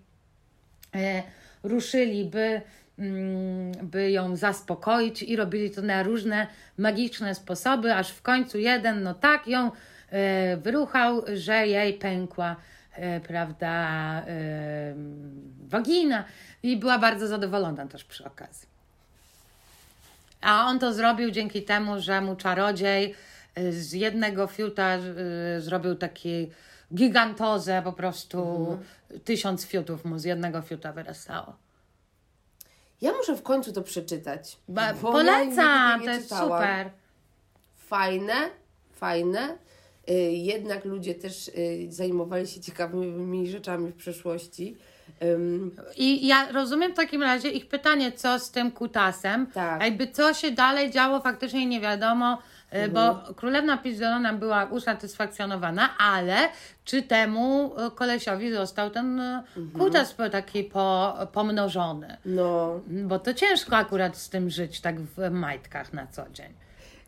ruszyli, 1.62 2.24
by, 2.24 2.60
mm, 2.98 3.72
by 3.82 4.10
ją 4.10 4.36
zaspokoić 4.36 5.22
i 5.22 5.36
robili 5.36 5.70
to 5.70 5.82
na 5.82 6.02
różne 6.02 6.46
magiczne 6.78 7.34
sposoby, 7.34 7.94
aż 7.94 8.10
w 8.10 8.22
końcu 8.22 8.58
jeden, 8.58 9.02
no 9.02 9.14
tak 9.14 9.48
ją 9.48 9.70
e, 10.10 10.56
wyruchał, 10.56 11.22
że 11.34 11.66
jej 11.66 11.94
pękła, 11.94 12.56
e, 12.92 13.20
prawda, 13.20 13.72
e, 14.26 14.94
wagina 15.68 16.24
i 16.62 16.76
była 16.76 16.98
bardzo 16.98 17.26
zadowolona 17.26 17.86
też 17.86 18.04
przy 18.04 18.24
okazji. 18.24 18.68
A 20.40 20.66
on 20.66 20.78
to 20.78 20.92
zrobił 20.92 21.30
dzięki 21.30 21.62
temu, 21.62 22.00
że 22.00 22.20
mu 22.20 22.36
czarodziej 22.36 23.14
z 23.70 23.92
jednego 23.92 24.46
fiuta 24.46 24.98
zrobił 25.58 25.94
taki 25.94 26.50
gigantozę, 26.94 27.82
po 27.84 27.92
prostu 27.92 28.66
tysiąc 29.24 29.66
fiutów 29.66 30.04
mu 30.04 30.18
z 30.18 30.24
jednego 30.24 30.62
fiuta 30.62 30.92
wyrastało. 30.92 31.56
Ja 33.00 33.12
muszę 33.12 33.36
w 33.36 33.42
końcu 33.42 33.72
to 33.72 33.82
przeczytać. 33.82 34.56
Ba- 34.68 34.94
Polecam, 34.94 36.00
to 36.04 36.10
jest 36.10 36.22
czytałam. 36.28 36.48
super. 36.62 36.90
Fajne, 37.76 38.34
fajne. 38.92 39.58
Y, 40.10 40.12
Jednak 40.32 40.84
ludzie 40.84 41.14
też 41.14 41.48
y, 41.48 41.86
zajmowali 41.90 42.46
się 42.46 42.60
ciekawymi 42.60 43.48
rzeczami 43.50 43.90
w 43.92 43.96
przeszłości. 43.96 44.76
I 45.96 46.26
ja 46.26 46.52
rozumiem 46.52 46.92
w 46.92 46.96
takim 46.96 47.22
razie 47.22 47.48
ich 47.50 47.68
pytanie, 47.68 48.12
co 48.12 48.38
z 48.38 48.50
tym 48.50 48.70
kutasem. 48.70 49.46
Tak. 49.46 49.82
A 49.82 49.84
Jakby 49.84 50.08
co 50.08 50.34
się 50.34 50.50
dalej 50.50 50.90
działo, 50.90 51.20
faktycznie 51.20 51.66
nie 51.66 51.80
wiadomo, 51.80 52.38
Mhm. 52.70 52.92
bo 52.92 53.34
królewna 53.34 53.76
Pizdolona 53.78 54.32
była 54.32 54.64
usatysfakcjonowana, 54.64 55.88
ale 55.98 56.36
czy 56.84 57.02
temu 57.02 57.72
y, 57.86 57.90
kolesiowi 57.90 58.52
został 58.52 58.90
ten 58.90 59.20
y, 59.20 59.42
Mhm. 59.56 59.70
kutas 59.84 60.14
taki 60.32 60.64
po, 60.64 61.14
pomnożony? 61.32 62.16
no, 62.24 62.80
Bo 62.86 63.18
to 63.18 63.34
ciężko 63.34 63.76
akurat 63.76 64.16
z 64.16 64.28
tym 64.28 64.50
żyć 64.50 64.80
tak 64.80 65.00
w 65.00 65.30
majtkach 65.30 65.92
na 65.92 66.06
co 66.06 66.22
dzień. 66.32 66.52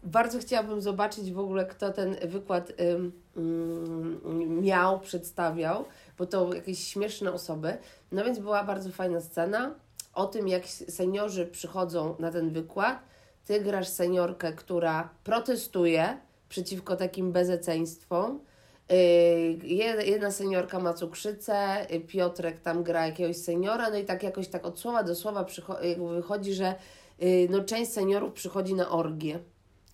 Bardzo 0.05 0.38
chciałabym 0.38 0.81
zobaczyć 0.81 1.33
w 1.33 1.38
ogóle, 1.38 1.66
kto 1.66 1.92
ten 1.92 2.16
wykład 2.29 2.72
ym, 2.81 3.12
ym, 3.37 4.61
miał, 4.62 5.01
przedstawiał, 5.01 5.85
bo 6.18 6.27
to 6.27 6.55
jakieś 6.55 6.87
śmieszne 6.88 7.33
osoby. 7.33 7.77
No 8.12 8.25
więc 8.25 8.38
była 8.38 8.64
bardzo 8.64 8.90
fajna 8.90 9.20
scena 9.20 9.70
o 10.14 10.27
tym, 10.27 10.48
jak 10.48 10.66
seniorzy 10.66 11.46
przychodzą 11.46 12.16
na 12.18 12.31
ten 12.33 12.51
wykład. 12.51 12.98
Ty 13.46 13.61
grasz 13.61 13.88
seniorkę, 13.88 14.52
która 14.52 15.09
protestuje 15.24 16.18
przeciwko 16.48 16.96
takim 16.96 17.33
bezeceństwom. 17.33 18.40
Yy, 18.90 18.96
jed- 19.59 20.07
Jedna 20.07 20.31
seniorka 20.31 20.78
ma 20.78 20.94
cukrzycę, 20.94 21.87
yy, 21.90 22.00
Piotrek 22.00 22.61
tam 22.61 22.83
gra 22.83 23.07
jakiegoś 23.07 23.37
seniora, 23.37 23.90
no 23.90 23.96
i 23.96 24.05
tak 24.05 24.22
jakoś 24.22 24.48
tak 24.48 24.66
od 24.66 24.78
słowa 24.78 25.02
do 25.02 25.14
słowa 25.14 25.46
wychodzi, 26.14 26.55
że 26.55 26.74
yy, 27.18 27.48
no, 27.50 27.64
część 27.64 27.92
seniorów 27.92 28.33
przychodzi 28.33 28.74
na 28.74 28.90
orgię. 28.90 29.38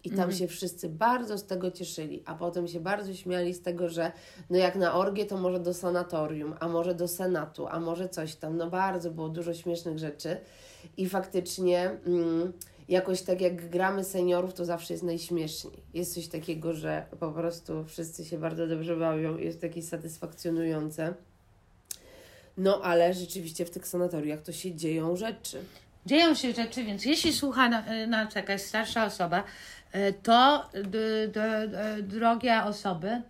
I 0.04 0.10
tam 0.10 0.32
się 0.32 0.46
wszyscy 0.48 0.88
bardzo 0.88 1.38
z 1.38 1.46
tego 1.46 1.70
cieszyli, 1.70 2.22
a 2.26 2.34
potem 2.34 2.68
się 2.68 2.80
bardzo 2.80 3.14
śmiali 3.14 3.54
z 3.54 3.62
tego, 3.62 3.88
że 3.88 4.12
no 4.50 4.58
jak 4.58 4.76
na 4.76 4.94
orgię, 4.94 5.26
to 5.26 5.36
może 5.36 5.60
do 5.60 5.74
sanatorium, 5.74 6.54
a 6.60 6.68
może 6.68 6.94
do 6.94 7.08
senatu, 7.08 7.66
a 7.66 7.80
może 7.80 8.08
coś 8.08 8.34
tam. 8.34 8.56
No 8.56 8.70
bardzo 8.70 9.10
było 9.10 9.28
dużo 9.28 9.54
śmiesznych 9.54 9.98
rzeczy. 9.98 10.36
I 10.96 11.08
faktycznie 11.08 11.90
mm, 12.06 12.52
jakoś 12.88 13.22
tak 13.22 13.40
jak 13.40 13.68
gramy 13.70 14.04
seniorów, 14.04 14.54
to 14.54 14.64
zawsze 14.64 14.94
jest 14.94 15.04
najśmieszniej. 15.04 15.82
Jest 15.94 16.14
coś 16.14 16.28
takiego, 16.28 16.74
że 16.74 17.06
po 17.20 17.32
prostu 17.32 17.84
wszyscy 17.84 18.24
się 18.24 18.38
bardzo 18.38 18.66
dobrze 18.66 18.96
bawią, 18.96 19.38
jest 19.38 19.60
takie 19.60 19.82
satysfakcjonujące. 19.82 21.14
No 22.58 22.80
ale 22.82 23.14
rzeczywiście 23.14 23.64
w 23.64 23.70
tych 23.70 23.86
sanatoriach 23.86 24.42
to 24.42 24.52
się 24.52 24.74
dzieją 24.74 25.16
rzeczy. 25.16 25.64
Dzieją 26.06 26.34
się 26.34 26.52
rzeczy, 26.52 26.84
więc 26.84 27.04
jeśli 27.04 27.32
słucha 27.32 27.68
na, 27.68 28.06
na 28.06 28.28
jakaś 28.34 28.62
starsza 28.62 29.06
osoba, 29.06 29.44
y, 29.94 30.14
to 30.22 30.68
d, 30.72 31.28
d, 31.28 31.68
d, 31.68 31.96
drogie 32.02 32.62
osoby, 32.64 33.22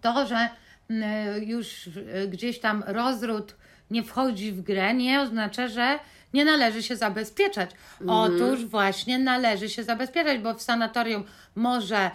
to, 0.00 0.26
że 0.26 0.48
y, 0.90 1.44
już 1.44 1.88
gdzieś 2.28 2.60
tam 2.60 2.84
rozród 2.86 3.54
nie 3.90 4.02
wchodzi 4.02 4.52
w 4.52 4.62
grę, 4.62 4.94
nie 4.94 5.20
oznacza, 5.20 5.68
że 5.68 5.98
nie 6.34 6.44
należy 6.44 6.82
się 6.82 6.96
zabezpieczać. 6.96 7.70
Otóż 8.08 8.64
właśnie 8.64 9.18
należy 9.18 9.68
się 9.68 9.84
zabezpieczać, 9.84 10.38
bo 10.38 10.54
w 10.54 10.62
sanatorium 10.62 11.24
może 11.54 12.10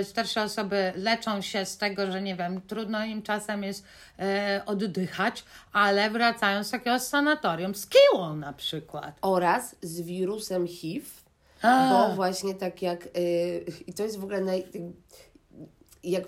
y, 0.00 0.04
starsze 0.04 0.42
osoby 0.42 0.92
leczą 0.96 1.40
się 1.40 1.64
z 1.66 1.78
tego, 1.78 2.12
że 2.12 2.22
nie 2.22 2.36
wiem, 2.36 2.60
trudno 2.60 3.04
im 3.04 3.22
czasem 3.22 3.62
jest 3.62 3.84
y, 3.84 4.64
oddychać, 4.64 5.44
ale 5.72 6.10
wracają 6.10 6.64
z 6.64 6.70
takiego 6.70 6.98
sanatorium 6.98 7.74
z 7.74 7.86
kiłą 7.86 8.36
na 8.36 8.52
przykład. 8.52 9.18
Oraz 9.22 9.76
z 9.82 10.00
wirusem 10.00 10.66
HIV, 10.66 11.06
bo 11.62 12.14
właśnie 12.14 12.54
tak 12.54 12.82
jak, 12.82 13.06
y, 13.16 13.64
i 13.86 13.94
to 13.94 14.02
jest 14.02 14.20
w 14.20 14.24
ogóle 14.24 14.40
naj, 14.40 14.64
jak 16.04 16.24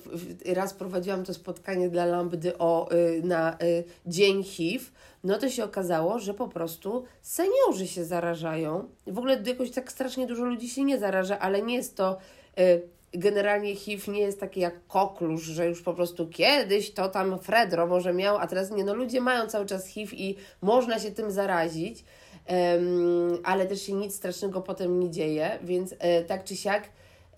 raz 0.47 0.75
prowadziłam 0.75 1.25
to 1.25 1.35
spotkanie 1.35 1.89
dla 1.89 2.05
Lambdy 2.05 2.59
o, 2.59 2.93
y, 2.93 3.23
na 3.25 3.53
y, 3.63 3.85
Dzień 4.07 4.45
HIV, 4.45 4.85
no 5.25 5.39
to 5.39 5.49
się 5.49 5.65
okazało, 5.65 6.19
że 6.19 6.35
po 6.35 6.49
prostu 6.49 7.05
seniorzy 7.23 7.87
się 7.87 8.05
zarażają. 8.05 8.89
W 9.07 9.19
ogóle 9.19 9.43
jakoś 9.47 9.71
tak 9.71 9.93
strasznie 9.93 10.27
dużo 10.27 10.45
ludzi 10.45 10.69
się 10.69 10.85
nie 10.85 10.99
zaraża, 10.99 11.39
ale 11.39 11.63
nie 11.63 11.75
jest 11.75 11.97
to... 11.97 12.19
Y, 12.59 12.95
Generalnie 13.17 13.77
HIV 13.77 14.13
nie 14.13 14.21
jest 14.21 14.41
taki 14.41 14.61
jak 14.61 14.87
koklusz, 14.87 15.43
że 15.43 15.67
już 15.67 15.83
po 15.83 15.95
prostu 15.95 16.29
kiedyś 16.29 16.91
to 16.91 17.09
tam 17.09 17.39
Fredro 17.39 17.87
może 17.87 18.13
miał, 18.13 18.39
a 18.39 18.47
teraz 18.47 18.71
nie. 18.71 18.85
No 18.85 18.95
ludzie 18.95 19.21
mają 19.21 19.47
cały 19.47 19.67
czas 19.67 19.87
HIV 19.87 20.17
i 20.17 20.37
można 20.63 20.99
się 20.99 21.11
tym 21.11 21.31
zarazić, 21.31 22.05
em, 22.47 23.39
ale 23.45 23.67
też 23.67 23.83
się 23.83 23.93
nic 23.93 24.15
strasznego 24.15 24.61
potem 24.61 25.01
nie 25.01 25.11
dzieje, 25.11 25.59
więc 25.63 25.95
e, 25.99 26.25
tak 26.25 26.45
czy 26.45 26.57
siak 26.57 26.89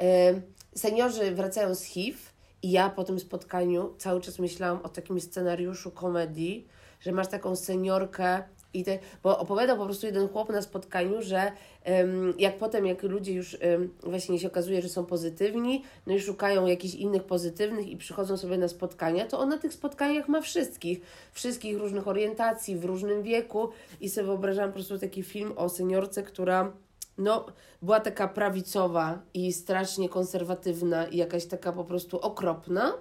e, 0.00 0.34
seniorzy 0.76 1.34
wracają 1.34 1.74
z 1.74 1.82
HIV 1.82 2.18
i 2.62 2.70
ja 2.70 2.90
po 2.90 3.04
tym 3.04 3.20
spotkaniu 3.20 3.94
cały 3.98 4.20
czas 4.20 4.38
myślałam 4.38 4.80
o 4.82 4.88
takim 4.88 5.20
scenariuszu 5.20 5.90
komedii, 5.90 6.66
że 7.00 7.12
masz 7.12 7.28
taką 7.28 7.56
seniorkę 7.56 8.42
i 8.74 8.84
te, 8.84 8.98
bo 9.22 9.38
opowiadał 9.38 9.76
po 9.76 9.84
prostu 9.84 10.06
jeden 10.06 10.28
chłop 10.28 10.48
na 10.48 10.62
spotkaniu, 10.62 11.22
że 11.22 11.52
em, 11.84 12.34
jak 12.38 12.58
potem, 12.58 12.86
jak 12.86 13.02
ludzie 13.02 13.32
już 13.32 13.56
em, 13.60 13.94
właśnie 14.02 14.38
się 14.38 14.48
okazuje, 14.48 14.82
że 14.82 14.88
są 14.88 15.04
pozytywni, 15.04 15.82
no 16.06 16.14
i 16.14 16.20
szukają 16.20 16.66
jakichś 16.66 16.94
innych 16.94 17.24
pozytywnych 17.24 17.88
i 17.88 17.96
przychodzą 17.96 18.36
sobie 18.36 18.58
na 18.58 18.68
spotkania, 18.68 19.26
to 19.26 19.38
on 19.38 19.48
na 19.48 19.58
tych 19.58 19.72
spotkaniach 19.72 20.28
ma 20.28 20.40
wszystkich, 20.40 21.00
wszystkich 21.32 21.78
różnych 21.78 22.08
orientacji, 22.08 22.76
w 22.76 22.84
różnym 22.84 23.22
wieku 23.22 23.68
i 24.00 24.08
sobie 24.08 24.26
wyobrażałam 24.26 24.70
po 24.70 24.74
prostu 24.74 24.98
taki 24.98 25.22
film 25.22 25.52
o 25.56 25.68
seniorce, 25.68 26.22
która 26.22 26.72
no, 27.18 27.46
była 27.82 28.00
taka 28.00 28.28
prawicowa 28.28 29.22
i 29.34 29.52
strasznie 29.52 30.08
konserwatywna 30.08 31.06
i 31.06 31.16
jakaś 31.16 31.46
taka 31.46 31.72
po 31.72 31.84
prostu 31.84 32.20
okropna 32.20 32.92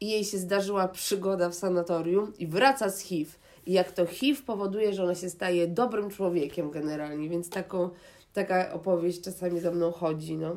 i 0.00 0.10
jej 0.10 0.24
się 0.24 0.38
zdarzyła 0.38 0.88
przygoda 0.88 1.48
w 1.48 1.54
sanatorium 1.54 2.32
i 2.38 2.46
wraca 2.46 2.90
z 2.90 3.00
HIV. 3.00 3.30
I 3.66 3.72
jak 3.72 3.92
to 3.92 4.06
HIV 4.06 4.42
powoduje, 4.42 4.92
że 4.92 5.04
ona 5.04 5.14
się 5.14 5.30
staje 5.30 5.66
dobrym 5.66 6.10
człowiekiem 6.10 6.70
generalnie, 6.70 7.28
więc 7.28 7.50
taką, 7.50 7.90
taka 8.32 8.72
opowieść 8.72 9.20
czasami 9.20 9.60
za 9.60 9.70
mną 9.70 9.92
chodzi, 9.92 10.36
no. 10.36 10.56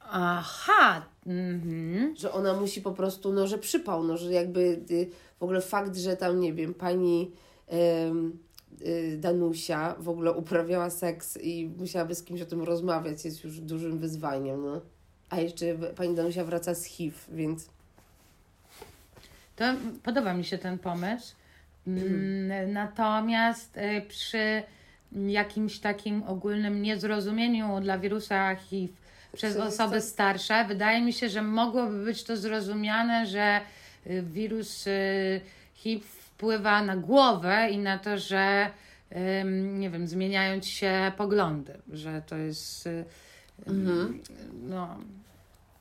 Aha, 0.00 1.06
mhm. 1.26 2.16
Że 2.16 2.32
ona 2.32 2.54
musi 2.54 2.82
po 2.82 2.92
prostu, 2.92 3.32
no, 3.32 3.46
że 3.46 3.58
przypał, 3.58 4.04
no, 4.04 4.16
że 4.16 4.32
jakby 4.32 4.60
y, 4.90 5.10
w 5.38 5.42
ogóle 5.42 5.60
fakt, 5.60 5.96
że 5.96 6.16
tam, 6.16 6.40
nie 6.40 6.52
wiem, 6.52 6.74
pani 6.74 7.30
ym, 8.08 8.38
Danusia 9.18 9.94
w 9.98 10.08
ogóle 10.08 10.32
uprawiała 10.32 10.90
seks 10.90 11.38
i 11.42 11.70
musiałaby 11.78 12.14
z 12.14 12.22
kimś 12.24 12.40
o 12.40 12.46
tym 12.46 12.62
rozmawiać, 12.62 13.24
jest 13.24 13.44
już 13.44 13.60
dużym 13.60 13.98
wyzwaniem, 13.98 14.64
no. 14.64 14.80
A 15.30 15.40
jeszcze 15.40 15.74
pani 15.96 16.14
Danusia 16.14 16.44
wraca 16.44 16.74
z 16.74 16.84
HIV, 16.84 17.16
więc 17.32 17.68
To 19.56 19.64
podoba 20.02 20.34
mi 20.34 20.44
się 20.44 20.58
ten 20.58 20.78
pomysł. 20.78 21.34
Mm, 21.86 22.72
Natomiast 22.72 23.76
y, 23.76 24.02
przy 24.08 24.62
jakimś 25.26 25.78
takim 25.78 26.22
ogólnym 26.22 26.82
niezrozumieniu 26.82 27.80
dla 27.80 27.98
wirusa 27.98 28.54
HIV 28.54 28.92
przez 29.32 29.56
osoby 29.56 30.00
starsze, 30.00 30.64
wydaje 30.68 31.02
mi 31.02 31.12
się, 31.12 31.28
że 31.28 31.42
mogłoby 31.42 32.04
być 32.04 32.24
to 32.24 32.36
zrozumiane, 32.36 33.26
że 33.26 33.60
y, 34.06 34.22
wirus 34.22 34.86
y, 34.86 35.40
HIV 35.74 36.06
wpływa 36.44 36.82
na 36.82 36.96
głowę 36.96 37.68
i 37.70 37.78
na 37.78 37.98
to, 37.98 38.18
że 38.18 38.70
nie 39.54 39.90
wiem, 39.90 40.06
zmieniają 40.06 40.60
ci 40.60 40.70
się 40.70 41.12
poglądy, 41.16 41.78
że 41.92 42.22
to 42.26 42.36
jest 42.36 42.86
y, 42.86 43.04
no, 44.62 44.96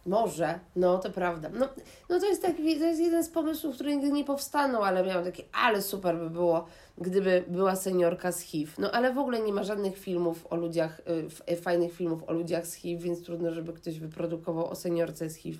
Może, 0.05 0.59
no 0.75 0.97
to 0.97 1.11
prawda. 1.11 1.49
No, 1.53 1.69
no 2.09 2.19
to 2.19 2.25
jest 2.25 2.41
taki, 2.41 2.79
to 2.79 2.85
jest 2.85 3.01
jeden 3.01 3.23
z 3.23 3.29
pomysłów, 3.29 3.75
które 3.75 3.95
nigdy 3.95 4.11
nie 4.11 4.23
powstaną, 4.23 4.83
ale 4.83 5.03
miałam 5.03 5.23
takie, 5.23 5.43
ale 5.53 5.81
super 5.81 6.17
by 6.17 6.29
było, 6.29 6.67
gdyby 6.97 7.43
była 7.47 7.75
seniorka 7.75 8.31
z 8.31 8.41
HIV. 8.41 8.71
No 8.77 8.91
ale 8.91 9.13
w 9.13 9.17
ogóle 9.17 9.39
nie 9.39 9.53
ma 9.53 9.63
żadnych 9.63 9.97
filmów 9.97 10.47
o 10.49 10.55
ludziach, 10.55 11.01
y, 11.49 11.53
y, 11.53 11.55
fajnych 11.55 11.93
filmów 11.93 12.23
o 12.23 12.33
ludziach 12.33 12.67
z 12.67 12.73
HIV, 12.73 13.03
więc 13.03 13.23
trudno, 13.23 13.51
żeby 13.51 13.73
ktoś 13.73 13.99
wyprodukował 13.99 14.69
o 14.69 14.75
seniorce 14.75 15.29
z 15.29 15.35
HIV. 15.35 15.59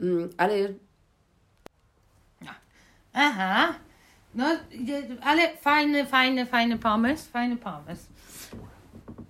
Mm, 0.00 0.30
ale 0.36 0.54
Aha. 3.20 3.74
No, 4.34 4.46
ale 5.22 5.56
fajny, 5.56 6.06
fajny, 6.06 6.46
fajny 6.46 6.78
pomysł, 6.78 7.30
fajny 7.30 7.56
pomysł. 7.56 8.06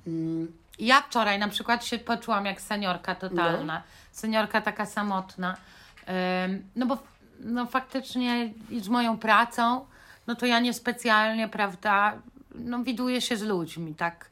mm, 0.07 0.53
Ja 0.79 1.01
wczoraj 1.03 1.39
na 1.39 1.49
przykład 1.49 1.85
się 1.85 1.99
poczułam 1.99 2.47
jak 2.47 2.61
seniorka 2.61 3.15
totalna. 3.15 3.83
Seniorka 4.13 4.61
taka 4.61 4.87
samotna. 4.87 5.57
No 6.77 6.87
bo 6.87 6.99
no 7.41 7.67
faktycznie 7.67 8.53
z 8.81 8.89
moją 8.89 9.19
pracą, 9.19 9.87
no 10.27 10.35
to 10.35 10.47
ja 10.47 10.61
niespecjalnie, 10.61 11.49
prawda, 11.49 12.19
no 12.55 12.83
widuję 12.85 13.21
się 13.21 13.37
z 13.37 13.43
ludźmi, 13.43 13.95
tak 13.95 14.31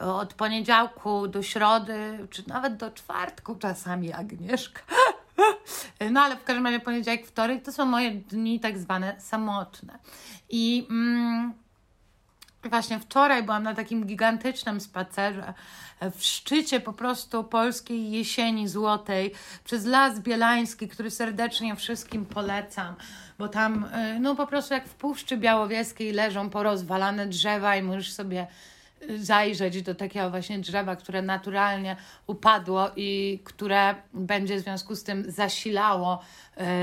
od 0.00 0.34
poniedziałku 0.34 1.28
do 1.28 1.42
środy, 1.42 2.26
czy 2.30 2.48
nawet 2.48 2.76
do 2.76 2.90
czwartku 2.90 3.54
czasami, 3.54 4.12
Agnieszka. 4.12 4.82
No 6.10 6.20
ale 6.20 6.36
w 6.36 6.44
każdym 6.44 6.66
razie 6.66 6.80
poniedziałek, 6.80 7.26
wtorek 7.26 7.64
to 7.64 7.72
są 7.72 7.86
moje 7.86 8.10
dni 8.10 8.60
tak 8.60 8.78
zwane 8.78 9.20
samotne. 9.20 9.98
I 10.48 10.86
mm, 10.90 11.52
właśnie 12.64 12.98
wczoraj 13.00 13.42
byłam 13.42 13.62
na 13.62 13.74
takim 13.74 14.06
gigantycznym 14.06 14.80
spacerze 14.80 15.54
w 16.00 16.24
szczycie 16.24 16.80
po 16.80 16.92
prostu 16.92 17.44
polskiej 17.44 18.10
jesieni 18.10 18.68
złotej 18.68 19.32
przez 19.64 19.84
Las 19.84 20.20
Bielański, 20.20 20.88
który 20.88 21.10
serdecznie 21.10 21.76
wszystkim 21.76 22.26
polecam, 22.26 22.94
bo 23.38 23.48
tam 23.48 23.84
y, 23.84 24.20
no 24.20 24.34
po 24.34 24.46
prostu 24.46 24.74
jak 24.74 24.88
w 24.88 24.94
Puszczy 24.94 25.36
Białowieskiej 25.36 26.12
leżą 26.12 26.50
porozwalane 26.50 27.26
drzewa 27.26 27.76
i 27.76 27.82
możesz 27.82 28.12
sobie 28.12 28.46
zajrzeć 29.16 29.82
do 29.82 29.94
takiego 29.94 30.30
właśnie 30.30 30.58
drzewa, 30.58 30.96
które 30.96 31.22
naturalnie 31.22 31.96
upadło 32.26 32.90
i 32.96 33.40
które 33.44 33.94
będzie 34.14 34.56
w 34.56 34.60
związku 34.60 34.96
z 34.96 35.04
tym 35.04 35.24
zasilało 35.30 36.22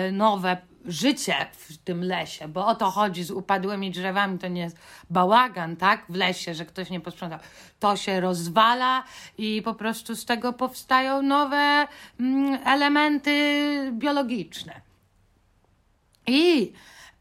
y, 0.08 0.12
nowe 0.12 0.58
życie 0.88 1.36
w 1.52 1.78
tym 1.78 2.04
lesie, 2.04 2.48
bo 2.48 2.68
o 2.68 2.76
to 2.76 2.92
chodzi 2.92 3.24
z 3.24 3.32
upadłymi 3.32 3.92
drzewami, 3.92 4.40
to 4.40 4.48
nie 4.48 4.62
jest 4.62 4.80
bałagan, 5.10 5.76
tak, 5.76 6.06
w 6.10 6.16
lesie, 6.16 6.54
że 6.54 6.66
ktoś 6.66 6.90
nie 6.90 7.00
posprzątał. 7.00 7.40
To 7.80 7.98
się 7.98 8.20
rozwala 8.20 9.04
i 9.38 9.62
po 9.62 9.74
prostu 9.74 10.16
z 10.16 10.26
tego 10.26 10.54
powstają 10.54 11.22
nowe 11.22 11.88
mm, 12.20 12.60
elementy 12.66 13.32
biologiczne. 13.94 14.82
I 16.28 16.74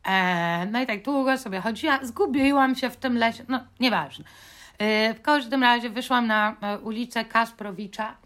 e, 0.04 0.66
no 0.66 0.82
i 0.82 0.86
tak 0.86 1.02
długo 1.02 1.38
sobie 1.38 1.60
chodziłam, 1.60 2.06
zgubiłam 2.06 2.76
się 2.76 2.90
w 2.90 2.96
tym 2.96 3.18
lesie, 3.18 3.44
no 3.48 3.60
nieważne. 3.80 4.24
E, 4.78 5.14
w 5.14 5.22
każdym 5.22 5.62
razie 5.62 5.90
wyszłam 5.90 6.26
na 6.26 6.56
e, 6.60 6.78
ulicę 6.78 7.24
Kasprowicza 7.24 8.16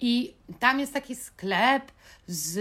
i 0.00 0.34
tam 0.58 0.80
jest 0.80 0.92
taki 0.94 1.16
sklep 1.16 1.92
z 2.26 2.58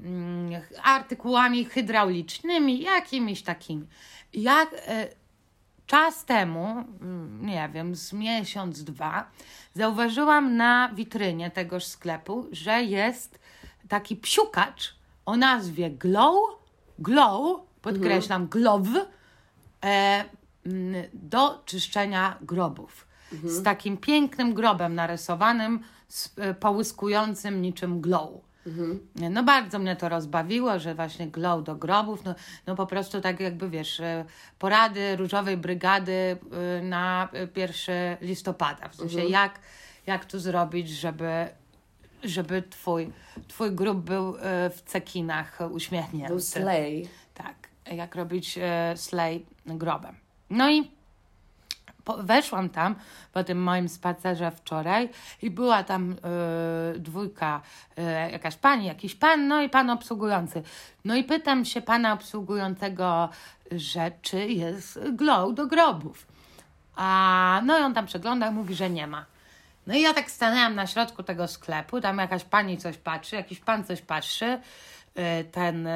mm, 0.00 0.62
artykułami 0.82 1.64
hydraulicznymi, 1.64 2.80
jakimiś 2.80 3.42
takimi. 3.42 3.86
Jak 4.32 4.74
e, 4.74 5.08
czas 5.86 6.24
temu, 6.24 6.66
mm, 6.68 7.46
nie 7.46 7.70
wiem, 7.74 7.94
z 7.94 8.12
miesiąc, 8.12 8.84
dwa, 8.84 9.30
zauważyłam 9.74 10.56
na 10.56 10.90
witrynie 10.94 11.50
tegoż 11.50 11.84
sklepu, 11.84 12.46
że 12.52 12.82
jest 12.82 13.38
taki 13.88 14.16
psiukacz 14.16 14.94
o 15.26 15.36
nazwie 15.36 15.90
Glow, 15.90 16.36
Glow, 16.98 17.60
podkreślam, 17.82 18.46
Glow, 18.48 18.86
e, 18.86 19.04
mm, 19.82 20.41
do 21.12 21.62
czyszczenia 21.64 22.38
grobów. 22.42 23.06
Z 23.44 23.62
takim 23.62 23.96
pięknym 23.96 24.54
grobem 24.54 24.94
narysowanym, 24.94 25.80
z, 26.08 26.30
e, 26.38 26.54
połyskującym 26.54 27.62
niczym 27.62 28.00
glow. 28.00 28.30
No 29.30 29.42
bardzo 29.42 29.78
mnie 29.78 29.96
to 29.96 30.08
rozbawiło, 30.08 30.78
że 30.78 30.94
właśnie 30.94 31.28
glow 31.28 31.64
do 31.64 31.76
grobów, 31.76 32.24
no, 32.24 32.34
no 32.66 32.76
po 32.76 32.86
prostu 32.86 33.20
tak 33.20 33.40
jakby 33.40 33.70
wiesz, 33.70 34.00
e, 34.00 34.24
porady 34.58 35.16
Różowej 35.16 35.56
Brygady 35.56 36.12
e, 36.12 36.82
na 36.82 37.28
e, 37.32 37.60
1 37.60 38.16
listopada. 38.20 38.88
W 38.88 38.94
sensie 38.94 39.24
jak, 39.24 39.60
jak 40.06 40.24
to 40.24 40.40
zrobić, 40.40 40.88
żeby, 40.88 41.48
żeby 42.22 42.62
twój, 42.62 43.12
twój 43.48 43.72
grób 43.72 43.98
był 44.00 44.36
w 44.70 44.82
cekinach 44.86 45.58
uśmiechnięty. 45.70 46.28
był 46.28 46.40
slay. 46.40 47.08
Tak, 47.34 47.68
jak 47.92 48.14
robić 48.14 48.58
slay 48.96 49.46
grobem. 49.66 50.16
No 50.52 50.70
i 50.70 50.90
weszłam 52.18 52.68
tam 52.68 52.94
po 53.32 53.44
tym 53.44 53.62
moim 53.62 53.88
spacerze 53.88 54.50
wczoraj 54.50 55.08
i 55.42 55.50
była 55.50 55.84
tam 55.84 56.12
e, 56.12 56.98
dwójka, 56.98 57.60
e, 57.96 58.30
jakaś 58.30 58.56
pani, 58.56 58.86
jakiś 58.86 59.14
pan, 59.14 59.48
no 59.48 59.62
i 59.62 59.68
pan 59.68 59.90
obsługujący. 59.90 60.62
No 61.04 61.16
i 61.16 61.24
pytam 61.24 61.64
się 61.64 61.82
pana 61.82 62.12
obsługującego, 62.12 63.28
że 63.70 64.10
czy 64.22 64.46
jest 64.46 64.98
glow 65.12 65.54
do 65.54 65.66
grobów. 65.66 66.26
A 66.96 67.60
no 67.64 67.78
i 67.78 67.82
on 67.82 67.94
tam 67.94 68.06
przegląda 68.06 68.48
i 68.50 68.54
mówi, 68.54 68.74
że 68.74 68.90
nie 68.90 69.06
ma. 69.06 69.24
No 69.86 69.94
i 69.94 70.00
ja 70.00 70.14
tak 70.14 70.30
stanęłam 70.30 70.74
na 70.74 70.86
środku 70.86 71.22
tego 71.22 71.48
sklepu, 71.48 72.00
tam 72.00 72.18
jakaś 72.18 72.44
pani 72.44 72.78
coś 72.78 72.96
patrzy, 72.96 73.36
jakiś 73.36 73.60
pan 73.60 73.84
coś 73.84 74.02
patrzy, 74.02 74.60
y, 75.40 75.44
ten 75.44 75.88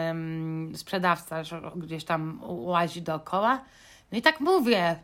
sprzedawca 0.74 1.42
gdzieś 1.76 2.04
tam 2.04 2.40
łazi 2.42 3.02
dookoła. 3.02 3.60
No 4.16 4.20
i 4.20 4.22
tak 4.22 4.40
mówię, 4.40 4.96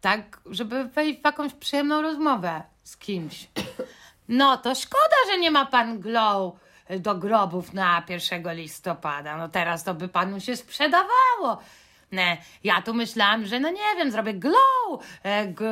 tak, 0.00 0.40
żeby 0.46 0.84
wejść 0.84 1.20
w 1.20 1.24
jakąś 1.24 1.52
przyjemną 1.52 2.02
rozmowę 2.02 2.62
z 2.82 2.96
kimś. 2.96 3.48
No 4.28 4.56
to 4.56 4.74
szkoda, 4.74 5.16
że 5.30 5.38
nie 5.38 5.50
ma 5.50 5.66
pan 5.66 6.00
glow 6.00 6.54
do 7.00 7.14
grobów 7.14 7.72
na 7.72 8.02
1 8.08 8.54
listopada. 8.54 9.36
No 9.36 9.48
teraz 9.48 9.84
to 9.84 9.94
by 9.94 10.08
panu 10.08 10.40
się 10.40 10.56
sprzedawało. 10.56 11.58
Ne, 12.12 12.36
ja 12.64 12.82
tu 12.82 12.94
myślałam, 12.94 13.46
że 13.46 13.60
no 13.60 13.70
nie 13.70 13.96
wiem, 13.96 14.10
zrobię 14.10 14.34
glow 14.34 15.04
e, 15.22 15.46
g, 15.46 15.66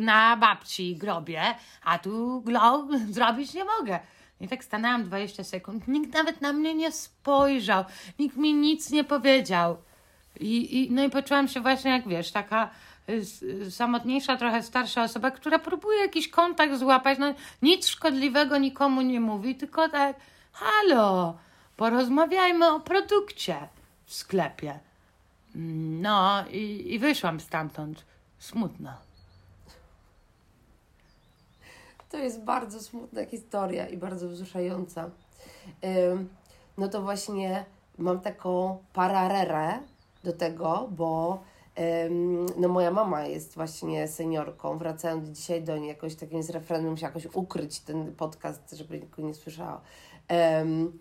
na 0.00 0.36
babci 0.36 0.96
grobie, 0.96 1.54
a 1.84 1.98
tu 1.98 2.40
glow 2.40 2.84
zrobić 3.16 3.54
nie 3.54 3.64
mogę. 3.64 3.98
I 4.40 4.48
tak 4.48 4.64
stanęłam 4.64 5.04
20 5.04 5.44
sekund. 5.44 5.88
Nikt 5.88 6.14
nawet 6.14 6.40
na 6.40 6.52
mnie 6.52 6.74
nie 6.74 6.92
spojrzał. 6.92 7.84
Nikt 8.18 8.36
mi 8.36 8.54
nic 8.54 8.90
nie 8.90 9.04
powiedział. 9.04 9.76
I, 10.40 10.82
i, 10.82 10.92
no 10.92 11.04
i 11.04 11.10
poczułam 11.10 11.48
się 11.48 11.60
właśnie 11.60 11.90
jak 11.90 12.08
wiesz, 12.08 12.32
taka 12.32 12.70
y, 13.08 13.22
y, 13.42 13.70
samotniejsza, 13.70 14.36
trochę 14.36 14.62
starsza 14.62 15.02
osoba, 15.02 15.30
która 15.30 15.58
próbuje 15.58 16.00
jakiś 16.00 16.28
kontakt 16.28 16.76
złapać. 16.76 17.18
No, 17.18 17.34
nic 17.62 17.86
szkodliwego 17.86 18.58
nikomu 18.58 19.02
nie 19.02 19.20
mówi, 19.20 19.54
tylko 19.54 19.88
tak, 19.88 20.16
halo, 20.52 21.38
porozmawiajmy 21.76 22.70
o 22.70 22.80
produkcie 22.80 23.68
w 24.04 24.14
sklepie. 24.14 24.78
No 26.00 26.44
i, 26.50 26.94
i 26.94 26.98
wyszłam 26.98 27.40
stamtąd 27.40 28.04
smutna. 28.38 28.96
To 32.10 32.16
jest 32.16 32.44
bardzo 32.44 32.80
smutna 32.80 33.24
historia 33.24 33.88
i 33.88 33.96
bardzo 33.96 34.28
wzruszająca. 34.28 35.10
No 36.78 36.88
to 36.88 37.02
właśnie 37.02 37.64
mam 37.98 38.20
taką 38.20 38.78
pararerę 38.92 39.78
do 40.26 40.32
tego, 40.32 40.88
bo 40.90 41.38
no 42.56 42.68
moja 42.68 42.90
mama 42.90 43.26
jest 43.26 43.54
właśnie 43.54 44.08
seniorką. 44.08 44.78
Wracając 44.78 45.28
dzisiaj 45.28 45.62
do 45.62 45.76
niej, 45.76 45.88
jakoś 45.88 46.14
takim 46.14 46.42
z 46.42 46.50
refrenem 46.50 46.90
musiała 46.90 47.12
jakoś 47.14 47.34
ukryć 47.34 47.80
ten 47.80 48.14
podcast, 48.14 48.72
żeby 48.72 49.00
nikt 49.00 49.16
go 49.16 49.22
nie 49.22 49.34
słyszała. 49.34 49.80
Ym, 50.60 50.98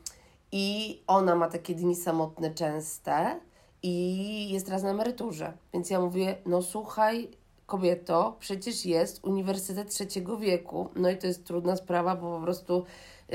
I 0.51 0.99
ona 1.07 1.35
ma 1.35 1.49
takie 1.49 1.75
dni 1.75 1.95
samotne 1.95 2.51
częste 2.51 3.39
i 3.83 4.49
jest 4.49 4.65
teraz 4.65 4.83
na 4.83 4.89
emeryturze. 4.89 5.53
Więc 5.73 5.89
ja 5.89 5.99
mówię, 5.99 6.37
no 6.45 6.61
słuchaj, 6.61 7.29
kobieto, 7.65 8.35
przecież 8.39 8.85
jest 8.85 9.25
Uniwersytet 9.25 9.89
Trzeciego 9.89 10.37
Wieku. 10.37 10.89
No 10.95 11.09
i 11.09 11.17
to 11.17 11.27
jest 11.27 11.45
trudna 11.45 11.75
sprawa, 11.75 12.15
bo 12.15 12.37
po 12.37 12.43
prostu 12.43 12.85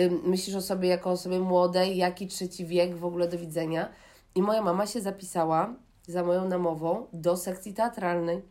ym, 0.00 0.20
myślisz 0.24 0.56
o 0.56 0.62
sobie 0.62 0.88
jako 0.88 1.10
o 1.10 1.12
osobie 1.12 1.40
młodej, 1.40 1.96
jaki 1.96 2.26
trzeci 2.26 2.66
wiek 2.66 2.96
w 2.96 3.04
ogóle 3.04 3.28
do 3.28 3.38
widzenia. 3.38 3.88
I 4.34 4.42
moja 4.42 4.62
mama 4.62 4.86
się 4.86 5.00
zapisała 5.00 5.74
za 6.06 6.24
moją 6.24 6.48
namową 6.48 7.06
do 7.12 7.36
sekcji 7.36 7.74
teatralnej. 7.74 8.42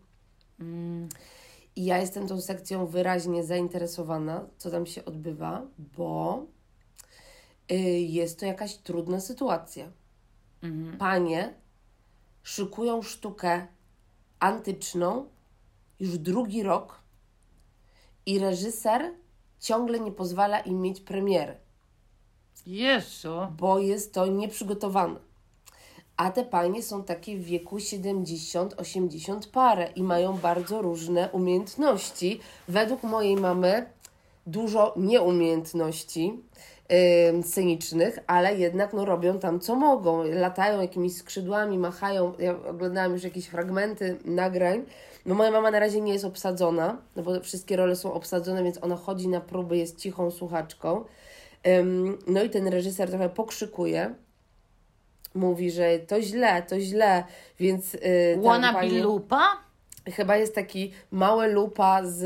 I 1.75 1.85
ja 1.85 1.97
jestem 1.97 2.27
tą 2.27 2.41
sekcją 2.41 2.85
wyraźnie 2.87 3.43
zainteresowana, 3.43 4.45
co 4.57 4.71
tam 4.71 4.85
się 4.85 5.05
odbywa, 5.05 5.61
bo 5.77 6.45
y, 7.71 7.75
jest 7.99 8.39
to 8.39 8.45
jakaś 8.45 8.75
trudna 8.75 9.19
sytuacja. 9.19 9.91
Panie 10.99 11.53
szykują 12.43 13.01
sztukę 13.01 13.67
antyczną 14.39 15.29
już 15.99 16.17
drugi 16.17 16.63
rok 16.63 16.99
i 18.25 18.39
reżyser 18.39 19.13
ciągle 19.59 19.99
nie 19.99 20.11
pozwala 20.11 20.59
im 20.59 20.81
mieć 20.81 21.01
premiery, 21.01 21.57
Jezu. 22.65 23.47
bo 23.57 23.79
jest 23.79 24.13
to 24.13 24.27
nieprzygotowane. 24.27 25.28
A 26.19 26.31
te 26.31 26.45
panie 26.45 26.83
są 26.83 27.03
takie 27.03 27.37
w 27.37 27.43
wieku 27.43 27.77
70-80 27.77 29.47
parę 29.51 29.87
i 29.95 30.03
mają 30.03 30.37
bardzo 30.37 30.81
różne 30.81 31.29
umiejętności. 31.31 32.39
Według 32.67 33.03
mojej 33.03 33.35
mamy 33.35 33.85
dużo 34.47 34.93
nieumiejętności 34.97 36.39
ym, 37.29 37.43
scenicznych, 37.43 38.19
ale 38.27 38.57
jednak 38.57 38.93
no, 38.93 39.05
robią 39.05 39.39
tam 39.39 39.59
co 39.59 39.75
mogą. 39.75 40.23
Latają 40.23 40.81
jakimiś 40.81 41.15
skrzydłami, 41.15 41.77
machają. 41.77 42.33
Ja 42.39 42.55
oglądałam 42.69 43.13
już 43.13 43.23
jakieś 43.23 43.47
fragmenty 43.47 44.17
nagrań. 44.25 44.85
No 45.25 45.35
moja 45.35 45.51
mama 45.51 45.71
na 45.71 45.79
razie 45.79 46.01
nie 46.01 46.13
jest 46.13 46.25
obsadzona, 46.25 46.97
no 47.15 47.23
bo 47.23 47.39
wszystkie 47.39 47.75
role 47.75 47.95
są 47.95 48.13
obsadzone, 48.13 48.63
więc 48.63 48.83
ona 48.83 48.95
chodzi 48.95 49.27
na 49.27 49.41
próby, 49.41 49.77
jest 49.77 49.97
cichą 49.97 50.31
słuchaczką. 50.31 51.05
Ym, 51.67 52.17
no 52.27 52.43
i 52.43 52.49
ten 52.49 52.67
reżyser 52.67 53.09
trochę 53.09 53.29
pokrzykuje. 53.29 54.15
Mówi, 55.35 55.71
że 55.71 55.99
to 55.99 56.21
źle, 56.21 56.61
to 56.63 56.79
źle, 56.79 57.23
więc 57.59 57.93
yy, 57.93 57.99
tam 58.33 58.43
Wanna 58.43 58.73
pani- 58.73 58.99
lupa? 58.99 59.57
chyba 60.05 60.37
jest 60.37 60.55
taki 60.55 60.91
mały 61.11 61.47
lupa 61.47 62.03
z, 62.03 62.23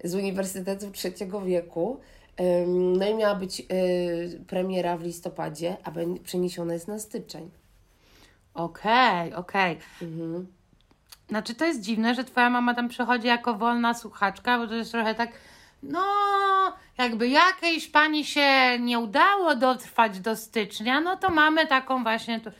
e, 0.00 0.08
z 0.08 0.14
Uniwersytetu 0.14 0.90
Trzeciego 0.90 1.40
Wieku. 1.40 2.00
No 2.96 3.08
i 3.08 3.14
miała 3.14 3.34
być 3.34 3.60
e, 3.60 3.64
premiera 4.46 4.96
w 4.96 5.02
listopadzie, 5.02 5.76
a 5.84 5.90
przeniesiona 6.24 6.72
jest 6.74 6.88
na 6.88 6.98
styczeń. 6.98 7.50
Okej, 8.54 9.34
okej. 9.34 9.78
Mhm. 10.02 10.46
Znaczy, 11.28 11.54
to 11.54 11.64
jest 11.64 11.80
dziwne, 11.80 12.14
że 12.14 12.24
twoja 12.24 12.50
mama 12.50 12.74
tam 12.74 12.88
przychodzi 12.88 13.26
jako 13.26 13.54
wolna 13.54 13.94
słuchaczka, 13.94 14.58
bo 14.58 14.66
to 14.66 14.74
jest 14.74 14.92
trochę 14.92 15.14
tak, 15.14 15.30
no, 15.82 16.04
jakby 16.98 17.28
jakiejś 17.28 17.88
pani 17.88 18.24
się 18.24 18.78
nie 18.80 18.98
udało 18.98 19.56
dotrwać 19.56 20.20
do 20.20 20.36
stycznia, 20.36 21.00
no 21.00 21.16
to 21.16 21.30
mamy 21.30 21.66
taką 21.66 22.02
właśnie, 22.02 22.40
to, 22.40 22.50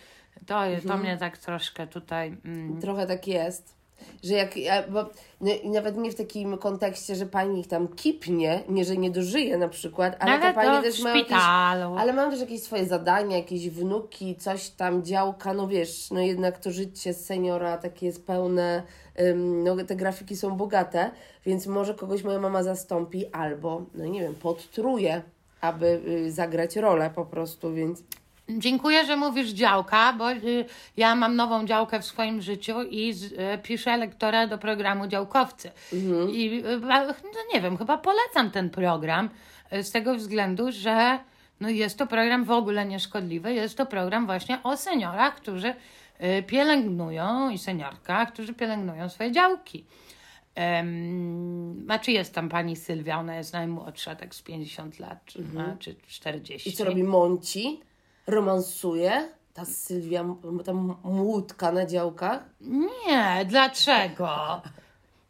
to, 0.46 0.62
to 0.88 0.96
mnie 0.96 1.16
tak 1.16 1.38
troszkę 1.38 1.86
tutaj... 1.86 2.36
Mm, 2.44 2.80
Trochę 2.80 3.06
tak 3.06 3.26
jest. 3.26 3.75
Że 4.24 4.34
jak, 4.34 4.56
ja- 4.56 4.88
bo, 4.88 5.04
no, 5.40 5.50
nawet 5.64 5.96
nie 5.96 6.10
w 6.10 6.14
takim 6.14 6.58
kontekście, 6.58 7.14
że 7.16 7.26
pani 7.26 7.60
ich 7.60 7.66
tam 7.66 7.88
kipnie, 7.88 8.62
nie, 8.68 8.84
że 8.84 8.96
nie 8.96 9.10
dożyje 9.10 9.56
na 9.58 9.68
przykład, 9.68 10.16
ale, 10.20 10.32
ale 10.32 10.40
te 10.42 10.52
w 10.80 10.82
też 10.82 11.00
mają 11.02 11.16
jakieś. 11.16 11.32
Ale 11.98 12.12
mam 12.12 12.30
też 12.30 12.40
jakieś 12.40 12.62
swoje 12.62 12.86
zadania, 12.86 13.36
jakieś 13.36 13.70
wnuki, 13.70 14.36
coś 14.36 14.68
tam, 14.70 15.04
działka, 15.04 15.54
no 15.54 15.68
wiesz, 15.68 16.10
no 16.10 16.20
jednak 16.20 16.58
to 16.58 16.70
życie 16.70 17.14
seniora 17.14 17.78
takie 17.78 18.06
jest 18.06 18.26
pełne, 18.26 18.82
ym, 19.20 19.64
no 19.64 19.76
te 19.84 19.96
grafiki 19.96 20.36
są 20.36 20.56
bogate, 20.56 21.10
więc 21.46 21.66
może 21.66 21.94
kogoś 21.94 22.24
moja 22.24 22.40
mama 22.40 22.62
zastąpi 22.62 23.26
albo, 23.26 23.82
no 23.94 24.04
nie 24.04 24.20
wiem, 24.20 24.34
podtruje, 24.34 25.22
aby 25.60 26.00
y, 26.26 26.32
zagrać 26.32 26.76
rolę 26.76 27.10
po 27.14 27.24
prostu, 27.26 27.74
więc 27.74 28.02
Dziękuję, 28.48 29.06
że 29.06 29.16
mówisz 29.16 29.48
działka, 29.48 30.12
bo 30.12 30.32
y, 30.32 30.64
ja 30.96 31.14
mam 31.14 31.36
nową 31.36 31.66
działkę 31.66 32.00
w 32.00 32.04
swoim 32.04 32.42
życiu 32.42 32.82
i 32.90 33.14
y, 33.54 33.58
piszę 33.62 33.96
lektora 33.96 34.46
do 34.46 34.58
programu 34.58 35.06
Działkowcy. 35.06 35.70
I 36.32 36.62
y, 36.64 36.80
no 37.24 37.54
nie 37.54 37.60
wiem, 37.60 37.76
chyba 37.76 37.98
polecam 37.98 38.50
ten 38.50 38.70
program 38.70 39.30
z 39.82 39.90
tego 39.90 40.14
względu, 40.14 40.72
że 40.72 41.18
no 41.60 41.68
jest 41.68 41.98
to 41.98 42.06
program 42.06 42.44
w 42.44 42.50
ogóle 42.50 42.84
nieszkodliwy. 42.84 43.54
Jest 43.54 43.76
to 43.76 43.86
program 43.86 44.26
właśnie 44.26 44.58
o 44.62 44.76
seniorach, 44.76 45.34
którzy 45.34 45.74
pielęgnują 46.46 47.50
i 47.50 47.58
seniorkach, 47.58 48.32
którzy 48.32 48.54
pielęgnują 48.54 49.08
swoje 49.08 49.32
działki. 49.32 49.84
Em, 50.54 51.82
znaczy 51.84 52.12
jest 52.12 52.34
tam 52.34 52.48
pani 52.48 52.76
Sylwia, 52.76 53.18
ona 53.18 53.36
jest 53.36 53.52
najmłodsza, 53.52 54.16
tak 54.16 54.34
z 54.34 54.42
50 54.42 54.98
lat, 54.98 55.18
czy, 55.24 55.42
ma, 55.42 55.76
czy 55.78 55.94
40. 56.06 56.70
i 56.70 56.72
co 56.72 56.84
robi 56.84 57.02
Monci? 57.02 57.80
Romansuje? 58.26 59.28
Ta 59.54 59.64
Sylwia, 59.64 60.24
ta 60.64 60.72
młódka 61.04 61.72
na 61.72 61.86
działkach? 61.86 62.40
Nie, 62.60 63.44
dlaczego? 63.48 64.62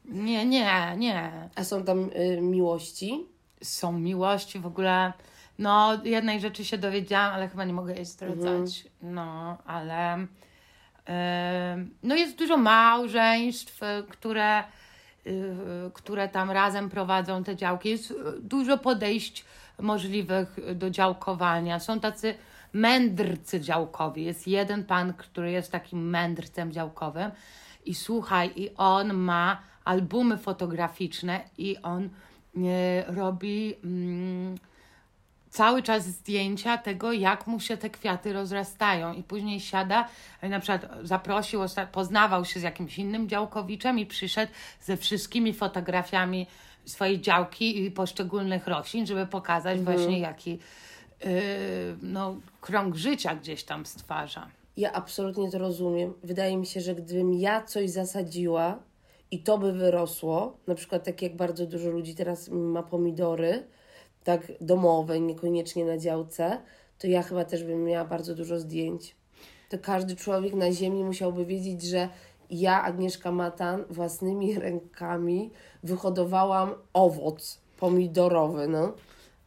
Nie, 0.05 0.47
nie, 0.47 0.95
nie. 0.97 1.31
A 1.55 1.65
są 1.65 1.85
tam 1.85 2.11
y, 2.17 2.41
miłości? 2.41 3.27
Są 3.63 3.93
miłości 3.93 4.59
w 4.59 4.67
ogóle. 4.67 5.13
No, 5.59 5.99
jednej 6.05 6.41
rzeczy 6.41 6.65
się 6.65 6.79
dowiedziałam, 6.79 7.35
ale 7.35 7.49
chyba 7.49 7.65
nie 7.65 7.73
mogę 7.73 7.95
jej 7.95 8.05
zdradzać. 8.05 8.85
No, 9.03 9.59
ale. 9.67 10.13
em, 11.05 11.91
no, 12.03 12.15
jest 12.15 12.39
dużo 12.39 12.57
małżeństw, 12.57 13.83
y, 13.83 13.87
które, 14.09 14.65
y, 15.27 15.45
które 15.93 16.29
tam 16.29 16.51
razem 16.51 16.91
prowadzą 16.91 17.45
te 17.45 17.57
działki. 17.57 17.89
Jest 17.89 18.11
y, 18.11 18.15
dużo 18.41 18.79
podejść 18.79 19.45
możliwych 19.79 20.57
do 20.75 20.91
działkowania. 20.91 21.81
Są 21.81 22.01
tacy 22.01 22.35
mędrcy 22.77 23.61
działkowi. 23.61 24.25
Jest 24.25 24.47
jeden 24.47 24.85
pan, 24.85 25.15
który 25.15 25.51
jest 25.51 25.73
takim 25.73 26.11
mędrcem 26.11 26.73
działkowym. 26.73 27.31
I 27.85 27.95
słuchaj, 27.95 28.53
i 28.57 28.71
on 28.77 29.15
ma 29.15 29.61
albumy 29.85 30.39
fotograficzne 30.39 31.41
i 31.59 31.77
on 31.83 32.05
e, 32.05 33.05
robi 33.07 33.75
mm, 33.85 34.55
cały 35.51 35.83
czas 35.83 36.07
zdjęcia 36.07 36.79
tego, 36.79 37.13
jak 37.13 37.47
mu 37.47 37.61
się 37.61 37.77
te 37.77 37.91
kwiaty 37.91 38.33
rozrastają. 38.33 39.13
I 39.13 39.23
później 39.23 39.61
siada, 39.61 40.09
e, 40.41 40.49
na 40.49 40.61
przykład 40.61 40.87
zaprosił, 41.03 41.61
poznawał 41.93 42.45
się 42.45 42.61
z 42.61 42.63
jakimś 42.63 42.99
innym 42.99 43.29
działkowiczem 43.29 43.99
i 43.99 44.07
przyszedł 44.07 44.53
ze 44.81 44.97
wszystkimi 44.97 45.53
fotografiami 45.53 46.47
swojej 46.85 47.21
działki 47.21 47.85
i 47.85 47.91
poszczególnych 47.91 48.67
roślin, 48.67 49.07
żeby 49.07 49.27
pokazać 49.27 49.81
właśnie 49.81 50.19
jaki 50.19 50.59
yy, 51.25 51.31
no, 52.03 52.37
krąg 52.61 52.95
życia 52.95 53.35
gdzieś 53.35 53.65
tam 53.65 53.87
stwarza. 53.87 54.49
Ja 54.77 54.93
absolutnie 54.93 55.51
to 55.51 55.59
rozumiem. 55.59 56.15
Wydaje 56.23 56.57
mi 56.57 56.67
się, 56.67 56.81
że 56.81 56.95
gdybym 56.95 57.35
ja 57.35 57.63
coś 57.63 57.91
zasadziła 57.91 58.79
i 59.31 59.43
to 59.43 59.59
by 59.59 59.73
wyrosło, 59.73 60.57
na 60.67 60.75
przykład 60.75 61.05
tak 61.05 61.23
jak 61.23 61.37
bardzo 61.37 61.67
dużo 61.67 61.91
ludzi 61.91 62.15
teraz 62.15 62.49
ma 62.49 62.83
pomidory, 62.83 63.67
tak 64.25 64.53
domowe, 64.61 65.21
niekoniecznie 65.21 65.85
na 65.85 65.99
działce, 65.99 66.63
to 66.99 67.07
ja 67.07 67.23
chyba 67.23 67.45
też 67.45 67.65
bym 67.65 67.85
miała 67.85 68.05
bardzo 68.05 68.35
dużo 68.35 68.59
zdjęć. 68.59 69.17
To 69.69 69.79
każdy 69.79 70.17
człowiek 70.17 70.55
na 70.55 70.73
ziemi 70.73 71.05
musiałby 71.05 71.47
wiedzieć, 71.47 71.83
że 71.83 72.09
ja, 72.51 72.83
Agnieszka 72.83 73.33
Matan, 73.33 73.85
własnymi 73.91 74.59
rękami 74.59 75.51
wyhodowałam 75.83 76.75
owoc 76.93 77.61
pomidorowy, 77.77 78.69
no. 78.69 78.93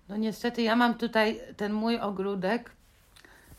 No 0.09 0.17
niestety 0.17 0.61
ja 0.61 0.75
mam 0.75 0.93
tutaj 0.97 1.39
ten 1.57 1.73
mój 1.73 1.99
ogródek. 1.99 2.71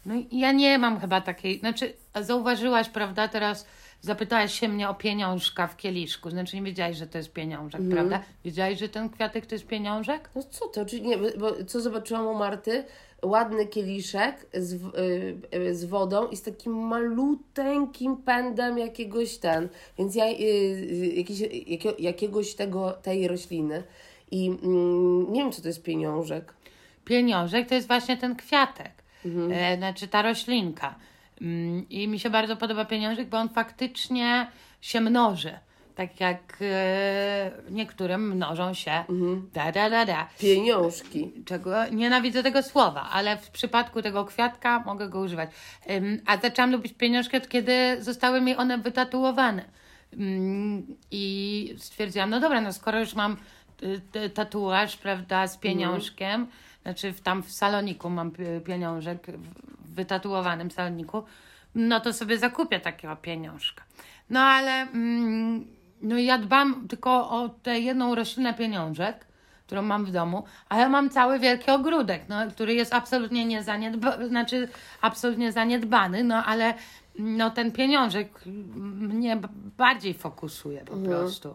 No 0.06 0.14
i 0.14 0.38
ja 0.38 0.52
nie 0.52 0.78
mam 0.78 1.00
chyba 1.00 1.20
takiej, 1.20 1.58
znaczy 1.58 1.92
zauważyłaś, 2.20 2.88
prawda, 2.88 3.28
teraz 3.28 3.66
zapytałaś 4.00 4.60
się 4.60 4.68
mnie 4.68 4.88
o 4.88 4.94
pieniążka 4.94 5.66
w 5.66 5.76
kieliszku, 5.76 6.30
znaczy 6.30 6.56
nie 6.56 6.62
wiedziałaś, 6.62 6.96
że 6.96 7.06
to 7.06 7.18
jest 7.18 7.32
pieniążek, 7.32 7.80
prawda? 7.90 8.20
Wiedziałaś, 8.44 8.78
że 8.78 8.88
ten 8.88 9.10
kwiatek 9.10 9.46
to 9.46 9.54
jest 9.54 9.66
pieniążek? 9.66 10.30
No 10.34 10.42
co 10.50 10.66
to? 10.68 10.84
Czy 10.84 11.00
nie, 11.00 11.18
bo 11.18 11.64
co 11.64 11.80
zobaczyłam 11.80 12.26
u 12.26 12.34
Marty? 12.34 12.84
Ładny 13.22 13.66
kieliszek 13.66 14.46
z, 14.54 14.74
w- 14.74 14.94
y, 14.94 15.36
y, 15.54 15.74
z 15.74 15.84
wodą 15.84 16.28
i 16.28 16.36
z 16.36 16.42
takim 16.42 16.72
maluteńkim 16.72 18.16
pędem 18.16 18.78
jakiegoś 18.78 19.38
ten, 19.38 19.68
więc 19.98 20.14
ja 20.14 20.24
y, 20.26 20.30
y, 20.32 21.12
jakiś, 21.16 21.40
jakie, 21.66 21.92
jakiegoś 21.98 22.54
tego, 22.54 22.90
tej 22.92 23.28
rośliny. 23.28 23.82
I 24.30 24.46
mm, 24.46 25.32
nie 25.32 25.40
wiem, 25.42 25.52
co 25.52 25.62
to 25.62 25.68
jest 25.68 25.82
pieniążek. 25.82 26.54
Pieniążek 27.04 27.68
to 27.68 27.74
jest 27.74 27.86
właśnie 27.86 28.16
ten 28.16 28.36
kwiatek, 28.36 28.92
e, 29.52 29.76
znaczy 29.76 30.08
ta 30.08 30.22
roślinka. 30.22 30.94
Mm, 31.40 31.88
I 31.88 32.08
mi 32.08 32.18
się 32.18 32.30
bardzo 32.30 32.56
podoba 32.56 32.84
pieniążek, 32.84 33.28
bo 33.28 33.38
on 33.38 33.48
faktycznie 33.48 34.46
się 34.80 35.00
mnoży. 35.00 35.52
Tak 35.94 36.20
jak 36.20 36.58
e, 36.60 37.50
niektórym 37.70 38.34
mnożą 38.36 38.74
się 38.74 38.90
Mhm. 38.92 39.50
da, 39.54 39.72
da, 39.72 39.90
da, 39.90 40.04
da. 40.06 40.28
Pieniążki. 40.38 41.32
Czego 41.44 41.86
nienawidzę 41.88 42.42
tego 42.42 42.62
słowa, 42.62 43.08
ale 43.12 43.36
w 43.36 43.50
przypadku 43.50 44.02
tego 44.02 44.24
kwiatka 44.24 44.82
mogę 44.86 45.08
go 45.08 45.20
używać. 45.20 45.50
Ym, 45.90 46.20
A 46.26 46.36
zaczęłam 46.36 46.72
lubić 46.72 46.92
pieniążki, 46.92 47.36
od 47.36 47.48
kiedy 47.48 47.96
zostały 48.00 48.40
mi 48.40 48.56
one 48.56 48.78
wytatuowane. 48.78 49.64
Ym, 50.12 50.96
I 51.10 51.74
stwierdziłam, 51.78 52.30
no 52.30 52.40
dobra, 52.40 52.60
no 52.60 52.72
skoro 52.72 53.00
już 53.00 53.14
mam 53.14 53.36
tatuaż, 54.34 54.96
prawda, 54.96 55.46
z 55.46 55.56
pieniążkiem, 55.56 56.46
znaczy 56.82 57.12
w, 57.12 57.20
tam 57.20 57.42
w 57.42 57.52
saloniku 57.52 58.10
mam 58.10 58.30
pi- 58.30 58.60
pieniążek, 58.64 59.26
w 59.78 59.94
wytatuowanym 59.94 60.70
saloniku, 60.70 61.22
no 61.74 62.00
to 62.00 62.12
sobie 62.12 62.38
zakupię 62.38 62.80
takiego 62.80 63.16
pieniążka. 63.16 63.84
No 64.30 64.40
ale 64.40 64.70
mm, 64.72 65.66
no 66.02 66.18
ja 66.18 66.38
dbam 66.38 66.88
tylko 66.88 67.30
o 67.30 67.48
tę 67.48 67.80
jedną 67.80 68.14
roślinę 68.14 68.54
pieniążek, 68.54 69.26
którą 69.66 69.82
mam 69.82 70.04
w 70.04 70.10
domu, 70.10 70.44
a 70.68 70.78
ja 70.78 70.88
mam 70.88 71.10
cały 71.10 71.38
wielki 71.38 71.70
ogródek, 71.70 72.22
no, 72.28 72.36
który 72.50 72.74
jest 72.74 72.94
absolutnie 72.94 73.44
niezaniedbany, 73.44 74.28
znaczy 74.28 74.68
absolutnie 75.00 75.52
zaniedbany, 75.52 76.24
no 76.24 76.44
ale 76.44 76.74
no, 77.18 77.50
ten 77.50 77.72
pieniążek 77.72 78.28
mnie 78.84 79.38
bardziej 79.76 80.14
fokusuje 80.14 80.84
po 80.84 80.96
prostu. 81.08 81.54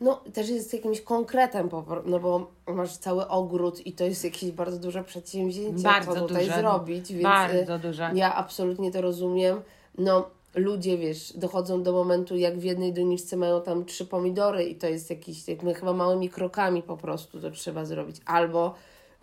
No, 0.00 0.20
też 0.34 0.48
jest 0.48 0.72
jakimś 0.72 1.00
konkretem, 1.00 1.68
no 2.04 2.20
bo 2.20 2.50
masz 2.66 2.96
cały 2.96 3.28
ogród 3.28 3.86
i 3.86 3.92
to 3.92 4.04
jest 4.04 4.24
jakieś 4.24 4.50
bardzo 4.50 4.78
duże 4.78 5.04
przedsięwzięcie, 5.04 5.82
Bardzo 5.82 6.14
co 6.14 6.20
tutaj 6.20 6.46
duże. 6.46 6.58
zrobić, 6.58 7.12
więc 7.12 7.22
Bardzo 7.22 7.74
y, 7.74 7.78
duże. 7.78 8.10
ja 8.14 8.34
absolutnie 8.34 8.92
to 8.92 9.00
rozumiem. 9.00 9.60
No, 9.98 10.28
ludzie, 10.54 10.98
wiesz, 10.98 11.32
dochodzą 11.36 11.82
do 11.82 11.92
momentu, 11.92 12.36
jak 12.36 12.58
w 12.58 12.62
jednej 12.62 12.92
doniczce 12.92 13.36
mają 13.36 13.62
tam 13.62 13.84
trzy 13.84 14.06
pomidory 14.06 14.64
i 14.64 14.74
to 14.74 14.86
jest 14.86 15.10
jakiś, 15.10 15.48
jak 15.48 15.62
my 15.62 15.74
chyba 15.74 15.92
małymi 15.92 16.28
krokami 16.28 16.82
po 16.82 16.96
prostu 16.96 17.40
to 17.40 17.50
trzeba 17.50 17.84
zrobić. 17.84 18.16
Albo 18.26 18.74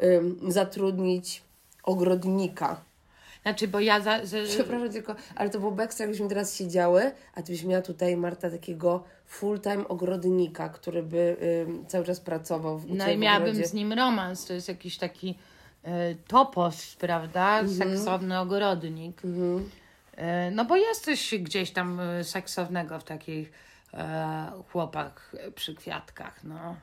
ym, 0.04 0.40
zatrudnić 0.48 1.42
ogrodnika. 1.84 2.82
Znaczy, 3.48 3.68
bo 3.68 3.80
ja 3.80 4.00
za, 4.02 4.26
za, 4.26 4.38
Przepraszam 4.46 4.90
tylko, 4.90 5.16
ale 5.36 5.50
to 5.50 5.60
było 5.60 5.84
ekstra, 5.84 6.04
jakbyśmy 6.04 6.30
teraz 6.30 6.56
siedziały, 6.56 7.12
a 7.36 7.42
ty 7.42 7.52
byś 7.52 7.64
miała 7.64 7.82
tutaj, 7.82 8.18
Marta, 8.18 8.50
takiego 8.50 9.04
full-time 9.26 9.88
ogrodnika, 9.88 10.70
który 10.70 11.04
by 11.04 11.38
ym, 11.68 11.86
cały 11.88 12.06
czas 12.06 12.20
pracował 12.20 12.78
w 12.78 12.90
no 12.90 13.10
i 13.10 13.18
miałabym 13.18 13.50
ogrodzie. 13.50 13.68
z 13.68 13.74
nim 13.74 13.94
romans, 13.94 14.46
to 14.46 14.54
jest 14.54 14.68
jakiś 14.68 14.98
taki 14.98 15.38
e, 15.84 16.16
topos, 16.16 16.96
prawda, 16.96 17.68
seksowny 17.78 18.40
ogrodnik. 18.40 19.22
E, 20.16 20.52
no 20.52 20.66
bo 20.66 20.76
jest 20.76 21.06
coś 21.06 21.36
gdzieś 21.40 21.72
tam 21.72 22.00
e, 22.00 22.24
seksownego 22.24 23.00
w 23.00 23.04
takich 23.04 23.52
e, 23.94 24.52
chłopach 24.72 25.36
przy 25.56 25.76
kwiatkach, 25.76 26.44
no. 26.44 26.76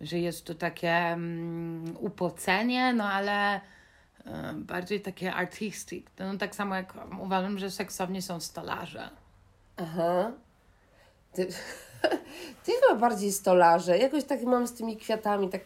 Że 0.00 0.18
jest 0.18 0.44
to 0.44 0.54
takie 0.54 0.92
mm, 0.92 1.96
upocenie, 2.00 2.92
no 2.92 3.04
ale 3.04 3.60
bardziej 4.54 5.00
takie 5.00 5.34
artistic. 5.34 6.06
No 6.18 6.38
tak 6.38 6.54
samo 6.54 6.74
jak 6.74 6.94
uważam, 7.20 7.58
że 7.58 7.70
seksowni 7.70 8.22
są 8.22 8.40
stolarze. 8.40 9.10
Aha. 9.76 10.32
Ty, 11.32 11.46
ty 12.64 12.72
chyba 12.72 13.00
bardziej 13.00 13.32
stolarze. 13.32 13.98
Jakoś 13.98 14.24
tak 14.24 14.42
mam 14.42 14.66
z 14.66 14.72
tymi 14.72 14.96
kwiatami, 14.96 15.48
tak... 15.48 15.62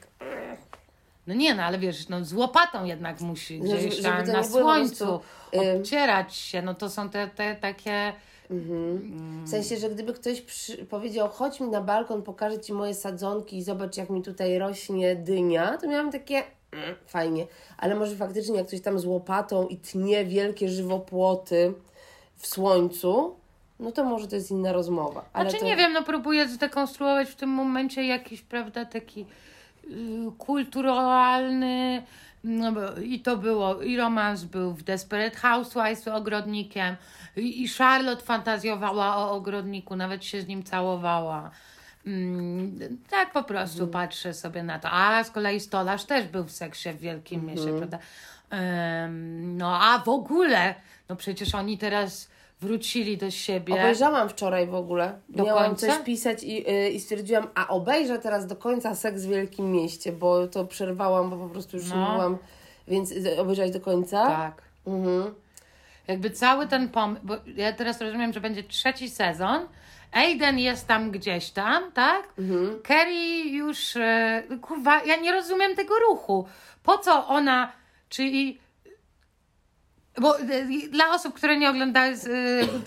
No 1.27 1.35
nie, 1.35 1.55
no 1.55 1.63
ale 1.63 1.79
wiesz, 1.79 2.09
no 2.09 2.25
z 2.25 2.33
łopatą 2.33 2.85
jednak 2.85 3.21
musi 3.21 3.61
No, 3.61 3.65
gdzieś 3.65 3.95
żeby 3.95 4.03
tam 4.03 4.27
na 4.27 4.45
słońcu 4.45 5.07
prostu, 5.07 5.21
obcierać 5.79 6.35
się, 6.35 6.63
no 6.63 6.75
to 6.75 6.91
są 6.91 7.11
te, 7.11 7.29
te 7.29 7.57
takie... 7.57 8.13
W 9.45 9.49
sensie, 9.49 9.77
że 9.77 9.91
gdyby 9.91 10.13
ktoś 10.13 10.41
przy, 10.41 10.85
powiedział, 10.85 11.29
chodź 11.29 11.61
mi 11.61 11.69
na 11.69 11.81
balkon, 11.81 12.23
pokażę 12.23 12.61
Ci 12.61 12.73
moje 12.73 12.95
sadzonki 12.95 13.57
i 13.57 13.63
zobacz, 13.63 13.97
jak 13.97 14.11
mi 14.11 14.23
tutaj 14.23 14.59
rośnie 14.59 15.17
dynia, 15.17 15.79
to 15.79 15.89
miałam 15.89 16.13
takie, 16.13 16.37
mm, 16.37 16.56
fajnie. 17.07 17.47
Ale 17.79 17.95
może 17.95 18.17
faktycznie, 18.17 18.57
jak 18.57 18.67
ktoś 18.67 18.81
tam 18.81 18.99
z 18.99 19.05
łopatą 19.05 19.69
i 19.69 19.77
tnie 19.77 20.25
wielkie 20.25 20.69
żywopłoty 20.69 21.75
w 22.37 22.47
słońcu, 22.47 23.37
no 23.81 23.93
to 23.93 24.05
może 24.05 24.29
to 24.29 24.37
jest 24.37 24.51
inna 24.51 24.73
rozmowa. 24.73 25.25
Ale 25.33 25.51
Znaczy 25.51 25.65
to... 25.65 25.71
nie 25.71 25.77
wiem, 25.77 25.93
no 25.93 26.03
próbuję 26.03 26.49
zdekonstruować 26.49 27.29
w 27.29 27.37
tym 27.37 27.51
momencie 27.51 28.05
jakiś, 28.05 28.43
prawda, 28.43 28.85
taki 28.85 29.27
y, 29.85 29.87
kulturalny 30.39 32.03
no, 32.47 32.73
bo 32.73 33.01
i 33.01 33.21
to 33.21 33.37
było, 33.37 33.83
i 33.83 33.97
romans 33.97 34.45
był 34.45 34.73
w 34.73 34.83
Desperate 34.83 35.37
Housewives 35.37 36.09
ogrodnikiem 36.09 36.97
i, 37.37 37.63
i 37.63 37.69
Charlotte 37.69 38.23
fantazjowała 38.23 39.17
o 39.17 39.31
ogrodniku, 39.31 39.97
nawet 39.97 40.25
się 40.25 40.43
z 40.43 40.47
nim 40.47 40.63
całowała. 40.63 41.51
Mm, 42.07 42.99
tak 43.11 43.33
po 43.33 43.43
prostu 43.43 43.87
patrzę 43.89 44.35
sobie 44.35 44.63
na 44.63 44.79
to. 44.79 44.89
A 44.91 45.25
z 45.25 45.31
kolei 45.31 45.61
stolarz 45.61 46.05
też 46.05 46.29
był 46.29 46.45
w 46.45 46.51
seksie 46.51 46.91
w 46.93 46.99
Wielkim 47.01 47.47
Mieście, 47.47 47.73
prawda? 47.79 47.99
Em, 48.51 49.57
no 49.57 49.79
a 49.83 49.99
w 49.99 50.09
ogóle, 50.09 50.75
no 51.09 51.17
przecież 51.17 51.55
oni 51.55 51.79
teraz 51.79 52.29
wrócili 52.61 53.19
do 53.19 53.31
siebie. 53.31 53.75
Obejrzałam 53.75 54.29
wczoraj 54.29 54.67
w 54.67 54.75
ogóle. 54.75 55.19
Do 55.29 55.45
Miałam 55.45 55.65
końca? 55.65 55.87
coś 55.87 56.05
pisać 56.05 56.45
i, 56.45 56.71
y, 56.71 56.91
i 56.91 57.01
stwierdziłam, 57.01 57.47
a 57.55 57.69
obejrzę 57.69 58.19
teraz 58.19 58.47
do 58.47 58.57
końca 58.57 58.95
Seks 58.95 59.23
w 59.25 59.29
Wielkim 59.29 59.73
Mieście, 59.73 60.13
bo 60.13 60.47
to 60.47 60.65
przerwałam, 60.65 61.31
bo 61.31 61.37
po 61.37 61.49
prostu 61.49 61.77
już 61.77 61.89
No. 61.91 61.97
nie 61.97 62.13
byłam. 62.13 62.39
Więc 62.89 63.13
y, 63.13 63.41
obejrzeć 63.41 63.73
do 63.73 63.81
końca? 63.81 64.27
Tak. 64.27 64.63
Mhm. 64.87 65.35
Jakby 66.07 66.31
cały 66.31 66.67
ten 66.67 66.89
pomysł, 66.89 67.23
bo 67.25 67.35
ja 67.57 67.73
teraz 67.73 68.01
rozumiem, 68.01 68.33
że 68.33 68.41
będzie 68.41 68.63
trzeci 68.63 69.11
sezon. 69.11 69.61
Aiden 70.13 70.59
jest 70.59 70.87
tam 70.87 71.11
gdzieś 71.11 71.51
tam, 71.51 71.93
tak? 71.93 72.29
Mhm. 72.39 72.83
Kerry 72.83 73.39
już, 73.39 73.97
e, 73.97 74.43
kurwa, 74.63 75.05
ja 75.05 75.17
nie 75.17 75.33
rozumiem 75.33 75.77
tego 75.77 75.95
ruchu. 75.99 76.49
Po 76.83 76.99
co 76.99 77.29
ona, 77.29 77.73
czyli... 78.09 78.61
Bo 80.21 80.39
e, 80.41 80.45
dla 80.91 81.09
osób, 81.11 81.35
które 81.35 81.57
nie 81.57 81.71
oglądały 81.71 82.17
z, 82.17 82.27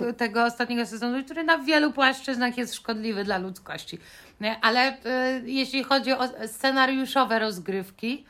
e, 0.01 0.13
tego 0.13 0.45
ostatniego 0.45 0.85
sezonu, 0.85 1.23
który 1.23 1.43
na 1.43 1.57
wielu 1.57 1.91
płaszczyznach 1.91 2.57
jest 2.57 2.75
szkodliwy 2.75 3.23
dla 3.23 3.37
ludzkości. 3.37 3.99
Nie? 4.41 4.59
Ale 4.61 4.97
e, 5.05 5.41
jeśli 5.45 5.83
chodzi 5.83 6.13
o 6.13 6.47
scenariuszowe 6.47 7.39
rozgrywki, 7.39 8.25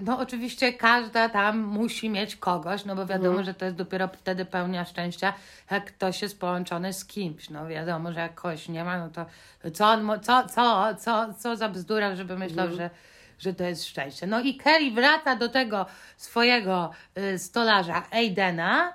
No, 0.00 0.18
oczywiście 0.18 0.72
każda 0.72 1.28
tam 1.28 1.58
musi 1.58 2.10
mieć 2.10 2.36
kogoś, 2.36 2.84
no 2.84 2.96
bo 2.96 3.06
wiadomo, 3.06 3.42
że 3.44 3.54
to 3.54 3.64
jest 3.64 3.76
dopiero 3.76 4.08
wtedy 4.08 4.44
pełnia 4.44 4.84
szczęścia, 4.84 5.32
jak 5.70 5.84
ktoś 5.84 6.22
jest 6.22 6.40
połączony 6.40 6.92
z 6.92 7.04
kimś. 7.04 7.50
No, 7.50 7.66
wiadomo, 7.66 8.12
że 8.12 8.20
jak 8.20 8.34
kogoś 8.34 8.68
nie 8.68 8.84
ma, 8.84 8.98
no 8.98 9.08
to 9.08 9.26
co 9.70 9.86
on, 9.86 10.20
co, 10.22 10.48
co, 10.48 10.94
co, 10.98 11.34
co 11.38 11.56
za 11.56 11.68
bzdura, 11.68 12.16
żeby 12.16 12.38
myślał, 12.38 12.72
że, 12.72 12.90
że 13.38 13.54
to 13.54 13.64
jest 13.64 13.86
szczęście. 13.86 14.26
No 14.26 14.40
i 14.40 14.56
Kerry 14.56 14.90
wraca 14.90 15.36
do 15.36 15.48
tego 15.48 15.86
swojego 16.16 16.90
y, 17.18 17.38
stolarza 17.38 18.02
Aidena. 18.10 18.92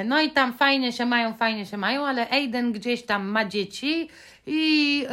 Y, 0.00 0.04
No 0.04 0.20
i 0.20 0.30
tam 0.30 0.52
fajnie 0.52 0.92
się 0.92 1.06
mają, 1.06 1.34
fajnie 1.34 1.66
się 1.66 1.76
mają, 1.76 2.06
ale 2.06 2.30
Aiden 2.30 2.72
gdzieś 2.72 3.02
tam 3.02 3.26
ma 3.26 3.44
dzieci 3.44 4.08
i 4.46 5.04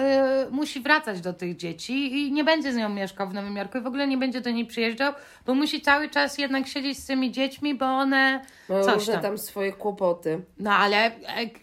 y, 0.48 0.52
musi 0.52 0.80
wracać 0.82 1.22
do 1.22 1.34
tych 1.34 1.56
dzieci 1.58 2.18
i 2.28 2.32
nie 2.32 2.44
będzie 2.44 2.74
z 2.74 2.76
nią 2.76 2.90
mieszkał 2.90 3.30
w 3.30 3.34
Nowym 3.34 3.56
Jorku 3.56 3.78
i 3.78 3.82
w 3.82 3.88
ogóle 3.88 4.08
nie 4.08 4.18
będzie 4.18 4.42
do 4.42 4.52
niej 4.52 4.66
przyjeżdżał, 4.66 5.14
bo 5.46 5.56
musi 5.56 5.82
cały 5.82 6.10
czas 6.10 6.38
jednak 6.38 6.68
siedzieć 6.68 7.00
z 7.00 7.06
tymi 7.06 7.32
dziećmi, 7.32 7.76
bo 7.76 7.86
one 7.86 8.42
Mają 8.70 8.84
coś 8.84 8.96
różne 8.96 9.14
tam. 9.14 9.22
tam 9.24 9.38
swoje 9.38 9.72
kłopoty. 9.74 10.42
No 10.60 10.72
ale 10.72 11.06
e, 11.06 11.12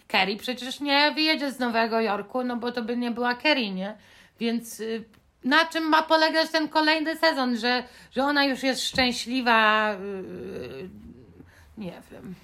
Kerry 0.08 0.36
przecież 0.36 0.80
nie 0.80 1.12
wyjedzie 1.14 1.52
z 1.52 1.58
Nowego 1.58 2.00
Jorku, 2.00 2.44
no 2.44 2.56
bo 2.56 2.72
to 2.72 2.82
by 2.82 2.96
nie 2.96 3.10
była 3.10 3.34
Kerry, 3.34 3.70
nie? 3.70 3.94
Więc 4.40 4.80
y, 4.80 5.04
na 5.44 5.64
czym 5.64 5.84
ma 5.88 6.02
polegać 6.02 6.50
ten 6.50 6.68
kolejny 6.68 7.16
sezon, 7.16 7.56
że, 7.56 7.82
że 8.10 8.24
ona 8.24 8.44
już 8.44 8.62
jest 8.62 8.82
szczęśliwa? 8.84 9.92
y, 9.94 10.88
nie 11.78 11.92
wiem. 12.12 12.34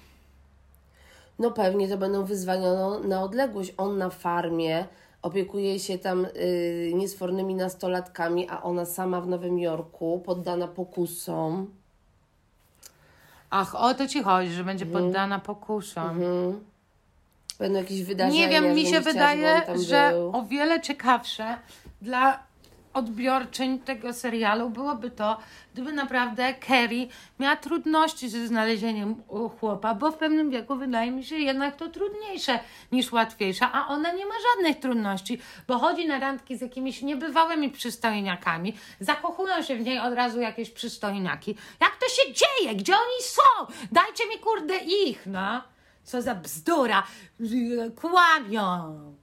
No 1.43 1.51
pewnie 1.51 1.87
to 1.87 1.97
będą 1.97 2.25
wyzwania 2.25 2.73
no, 2.73 2.99
na 2.99 3.21
odległość. 3.21 3.73
On 3.77 3.97
na 3.97 4.09
farmie 4.09 4.85
opiekuje 5.21 5.79
się 5.79 5.97
tam 5.97 6.25
y, 6.25 6.91
niesfornymi 6.95 7.55
nastolatkami, 7.55 8.49
a 8.49 8.61
ona 8.61 8.85
sama 8.85 9.21
w 9.21 9.27
Nowym 9.27 9.59
Jorku, 9.59 10.21
poddana 10.25 10.67
pokusom. 10.67 11.71
Ach, 13.49 13.75
o 13.75 13.93
to 13.93 14.07
ci 14.07 14.23
chodzi, 14.23 14.51
że 14.51 14.63
będzie 14.63 14.85
poddana 14.85 15.39
pokusom. 15.39 16.09
Mhm. 16.09 16.63
Będą 17.59 17.79
jakieś 17.79 18.03
wydarzenia. 18.03 18.39
Nie 18.39 18.49
wiem, 18.49 18.75
mi 18.75 18.85
się 18.85 19.01
wydaje, 19.01 19.61
że 19.87 20.11
był. 20.11 20.35
o 20.35 20.43
wiele 20.43 20.81
ciekawsze 20.81 21.57
dla 22.01 22.43
odbiorczyń 22.93 23.79
tego 23.79 24.13
serialu 24.13 24.69
byłoby 24.69 25.11
to, 25.11 25.37
gdyby 25.73 25.93
naprawdę 25.93 26.53
Kerry 26.53 27.07
miała 27.39 27.55
trudności 27.55 28.29
ze 28.29 28.47
znalezieniem 28.47 29.15
chłopa, 29.59 29.95
bo 29.95 30.11
w 30.11 30.17
pewnym 30.17 30.49
wieku 30.49 30.75
wydaje 30.75 31.11
mi 31.11 31.23
się 31.23 31.35
jednak 31.35 31.75
to 31.75 31.89
trudniejsze 31.89 32.59
niż 32.91 33.11
łatwiejsze, 33.11 33.67
a 33.71 33.87
ona 33.87 34.11
nie 34.11 34.25
ma 34.25 34.33
żadnych 34.53 34.79
trudności, 34.79 35.39
bo 35.67 35.79
chodzi 35.79 36.07
na 36.07 36.19
randki 36.19 36.57
z 36.57 36.61
jakimiś 36.61 37.01
niebywałymi 37.01 37.69
przystojniakami, 37.69 38.73
zakochują 38.99 39.61
się 39.61 39.75
w 39.75 39.81
niej 39.81 39.99
od 39.99 40.13
razu 40.13 40.41
jakieś 40.41 40.69
przystojniaki. 40.69 41.55
Jak 41.81 41.95
to 41.95 42.09
się 42.09 42.33
dzieje? 42.33 42.75
Gdzie 42.75 42.93
oni 42.93 43.23
są? 43.23 43.73
Dajcie 43.91 44.27
mi 44.27 44.39
kurde 44.39 44.77
ich, 44.77 45.25
no. 45.25 45.61
Co 46.03 46.21
za 46.21 46.35
bzdura! 46.35 47.03
Kłamią! 47.95 49.13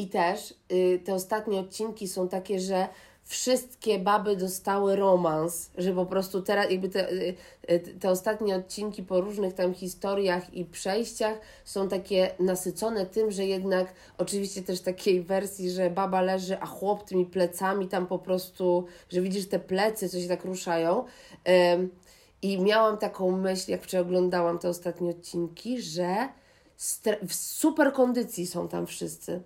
I 0.00 0.06
też 0.06 0.54
y, 0.72 1.00
te 1.04 1.14
ostatnie 1.14 1.60
odcinki 1.60 2.08
są 2.08 2.28
takie, 2.28 2.60
że 2.60 2.88
wszystkie 3.24 3.98
baby 3.98 4.36
dostały 4.36 4.96
romans, 4.96 5.70
że 5.78 5.92
po 5.92 6.06
prostu 6.06 6.42
teraz 6.42 6.70
jakby 6.70 6.88
te, 6.88 7.12
y, 7.12 7.34
y, 7.70 7.80
te 8.00 8.10
ostatnie 8.10 8.56
odcinki 8.56 9.02
po 9.02 9.20
różnych 9.20 9.54
tam 9.54 9.74
historiach 9.74 10.54
i 10.54 10.64
przejściach 10.64 11.38
są 11.64 11.88
takie 11.88 12.30
nasycone 12.38 13.06
tym, 13.06 13.30
że 13.30 13.46
jednak 13.46 13.94
oczywiście 14.18 14.62
też 14.62 14.80
takiej 14.80 15.22
wersji, 15.22 15.70
że 15.70 15.90
baba 15.90 16.20
leży, 16.20 16.60
a 16.60 16.66
chłop 16.66 17.04
tymi 17.04 17.26
plecami 17.26 17.88
tam 17.88 18.06
po 18.06 18.18
prostu, 18.18 18.86
że 19.08 19.20
widzisz 19.20 19.48
te 19.48 19.58
plecy, 19.58 20.08
co 20.08 20.20
się 20.20 20.28
tak 20.28 20.44
ruszają. 20.44 21.04
I 22.42 22.58
miałam 22.58 22.98
taką 22.98 23.30
myśl, 23.30 23.70
jak 23.70 23.82
wczoraj 23.82 24.06
oglądałam 24.06 24.58
te 24.58 24.68
ostatnie 24.68 25.10
odcinki, 25.10 25.82
że 25.82 26.28
w 27.28 27.34
super 27.34 27.92
kondycji 27.92 28.46
są 28.46 28.68
tam 28.68 28.86
wszyscy. 28.86 29.42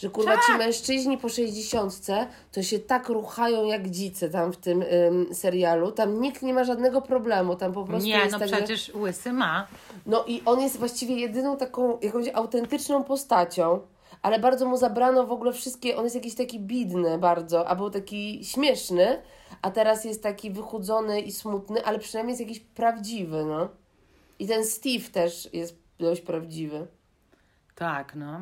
Że 0.00 0.10
kurwa 0.10 0.36
ci 0.46 0.52
mężczyźni 0.58 1.18
po 1.18 1.28
60 1.28 2.06
to 2.52 2.62
się 2.62 2.78
tak 2.78 3.08
ruchają 3.08 3.64
jak 3.64 3.88
dzicy 3.90 4.30
tam 4.30 4.52
w 4.52 4.56
tym 4.56 4.82
ym, 4.82 5.34
serialu. 5.34 5.92
Tam 5.92 6.20
nikt 6.20 6.42
nie 6.42 6.54
ma 6.54 6.64
żadnego 6.64 7.02
problemu. 7.02 7.56
Tam 7.56 7.72
po 7.72 7.84
prostu 7.84 8.06
Nie, 8.08 8.18
jest 8.18 8.32
no 8.32 8.38
tak, 8.38 8.48
że- 8.48 8.56
przecież 8.56 8.94
łysy 8.94 9.32
ma. 9.32 9.66
no 10.06 10.24
i 10.26 10.42
on 10.46 10.60
jest 10.60 10.76
właściwie 10.78 11.14
jedyną 11.16 11.56
taką 11.56 11.98
jakąś 12.00 12.28
autentyczną 12.34 13.04
postacią, 13.04 13.80
ale 14.22 14.38
bardzo 14.38 14.66
mu 14.68 14.76
zabrano 14.76 15.26
w 15.26 15.32
ogóle 15.32 15.52
wszystkie, 15.52 15.96
on 15.96 16.04
jest 16.04 16.16
jakiś 16.16 16.34
taki 16.34 16.60
bidny 16.60 17.18
bardzo, 17.18 17.68
a 17.68 17.76
był 17.76 17.90
taki 17.90 18.44
śmieszny, 18.44 19.22
a 19.62 19.70
teraz 19.70 20.04
jest 20.04 20.22
taki 20.22 20.50
wychudzony 20.50 21.20
i 21.20 21.32
smutny, 21.32 21.84
ale 21.84 21.98
przynajmniej 21.98 22.32
jest 22.32 22.40
jakiś 22.40 22.60
prawdziwy, 22.60 23.44
no. 23.44 23.68
I 24.38 24.46
ten 24.46 24.64
Steve 24.64 25.04
też 25.12 25.48
jest 25.52 25.76
dość 25.98 26.20
prawdziwy. 26.20 26.86
Tak, 27.74 28.14
no. 28.16 28.40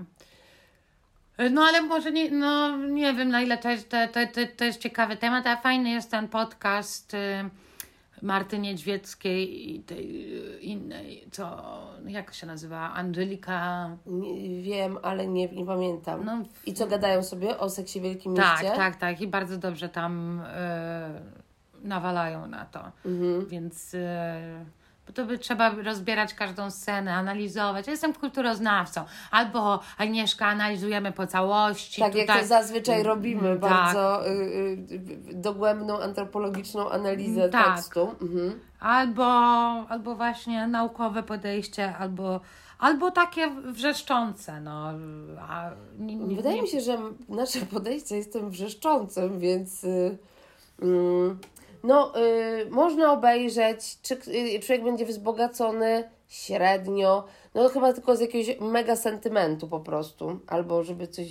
No 1.50 1.62
ale 1.62 1.82
może 1.82 2.12
nie, 2.12 2.30
no 2.30 2.76
nie 2.76 3.14
wiem 3.14 3.28
na 3.28 3.40
ile 3.42 3.58
to 3.58 3.70
jest, 3.70 3.88
to, 3.88 3.96
to, 4.12 4.20
to, 4.34 4.40
to 4.56 4.64
jest 4.64 4.80
ciekawy 4.80 5.16
temat, 5.16 5.46
a 5.46 5.56
fajny 5.56 5.90
jest 5.90 6.10
ten 6.10 6.28
podcast 6.28 7.14
y, 7.14 7.18
Marty 8.22 8.58
Niedźwieckiej 8.58 9.74
i 9.74 9.80
tej 9.80 10.34
y, 10.56 10.58
innej, 10.60 11.24
co, 11.30 11.62
jak 12.06 12.34
się 12.34 12.46
nazywa, 12.46 12.92
Angelika. 12.94 13.90
Nie, 14.06 14.62
wiem, 14.62 14.98
ale 15.02 15.26
nie, 15.26 15.48
nie 15.48 15.66
pamiętam. 15.66 16.24
No, 16.24 16.42
I 16.66 16.74
co 16.74 16.86
gadają 16.86 17.22
sobie 17.22 17.58
o 17.58 17.70
seksie 17.70 18.00
Wielkim 18.00 18.34
Tak, 18.34 18.62
Mieście? 18.62 18.76
tak, 18.76 18.96
tak. 18.96 19.20
I 19.20 19.26
bardzo 19.26 19.58
dobrze 19.58 19.88
tam 19.88 20.40
y, 20.40 21.86
nawalają 21.86 22.46
na 22.46 22.64
to. 22.64 22.80
Mhm. 23.04 23.46
Więc 23.46 23.94
y, 23.94 23.98
bo 25.08 25.12
to 25.14 25.24
by 25.24 25.38
trzeba 25.38 25.70
rozbierać 25.70 26.34
każdą 26.34 26.70
scenę, 26.70 27.14
analizować. 27.14 27.86
Ja 27.86 27.90
jestem 27.90 28.14
kulturoznawcą. 28.14 29.04
Albo 29.30 29.80
Agnieszka 29.98 30.46
analizujemy 30.46 31.12
po 31.12 31.26
całości. 31.26 32.00
Tak, 32.00 32.14
jak 32.14 32.26
tutaj- 32.26 32.40
to 32.42 32.46
zazwyczaj 32.48 33.02
robimy, 33.02 33.48
Mm, 33.48 33.58
bardzo 33.58 34.28
y, 34.28 34.30
y, 34.30 35.34
dogłębną 35.34 35.98
antropologiczną 36.00 36.90
analizę 36.90 37.48
Tak. 37.48 37.76
tekstu. 37.76 38.14
Mhm. 38.22 38.60
Albo, 38.80 39.24
albo 39.88 40.14
właśnie 40.14 40.66
naukowe 40.66 41.22
podejście, 41.22 41.96
albo, 41.96 42.40
albo 42.78 43.10
takie 43.10 43.50
wrzeszczące. 43.64 44.60
No. 44.60 44.92
A, 45.48 45.70
nie, 45.98 46.16
nie, 46.16 46.36
Wydaje 46.36 46.62
mi 46.62 46.68
się, 46.68 46.80
że 46.80 46.98
nasze 47.28 47.60
podejście 47.60 48.16
jest 48.16 48.32
tym 48.32 48.50
wrzeszczącym, 48.50 49.38
więc 49.38 49.84
y, 49.84 50.18
mm, 50.82 51.38
no, 51.82 52.12
y, 52.20 52.66
można 52.70 53.12
obejrzeć, 53.12 54.00
czy 54.02 54.14
y, 54.14 54.60
człowiek 54.60 54.84
będzie 54.84 55.06
wzbogacony 55.06 56.10
średnio, 56.28 57.24
no 57.54 57.68
chyba 57.68 57.92
tylko 57.92 58.16
z 58.16 58.20
jakiegoś 58.20 58.60
mega 58.60 58.96
sentymentu 58.96 59.68
po 59.68 59.80
prostu, 59.80 60.40
albo 60.46 60.82
żeby 60.82 61.08
coś 61.08 61.28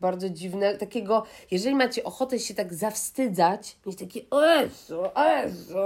bardzo 0.00 0.30
dziwnego, 0.30 0.78
takiego, 0.78 1.24
jeżeli 1.50 1.74
macie 1.74 2.04
ochotę 2.04 2.38
się 2.38 2.54
tak 2.54 2.74
zawstydzać, 2.74 3.76
mieć 3.86 3.98
takie 3.98 4.20
o 4.30 4.44
Jezu, 4.44 5.00
o 5.14 5.24
Jezu, 5.24 5.76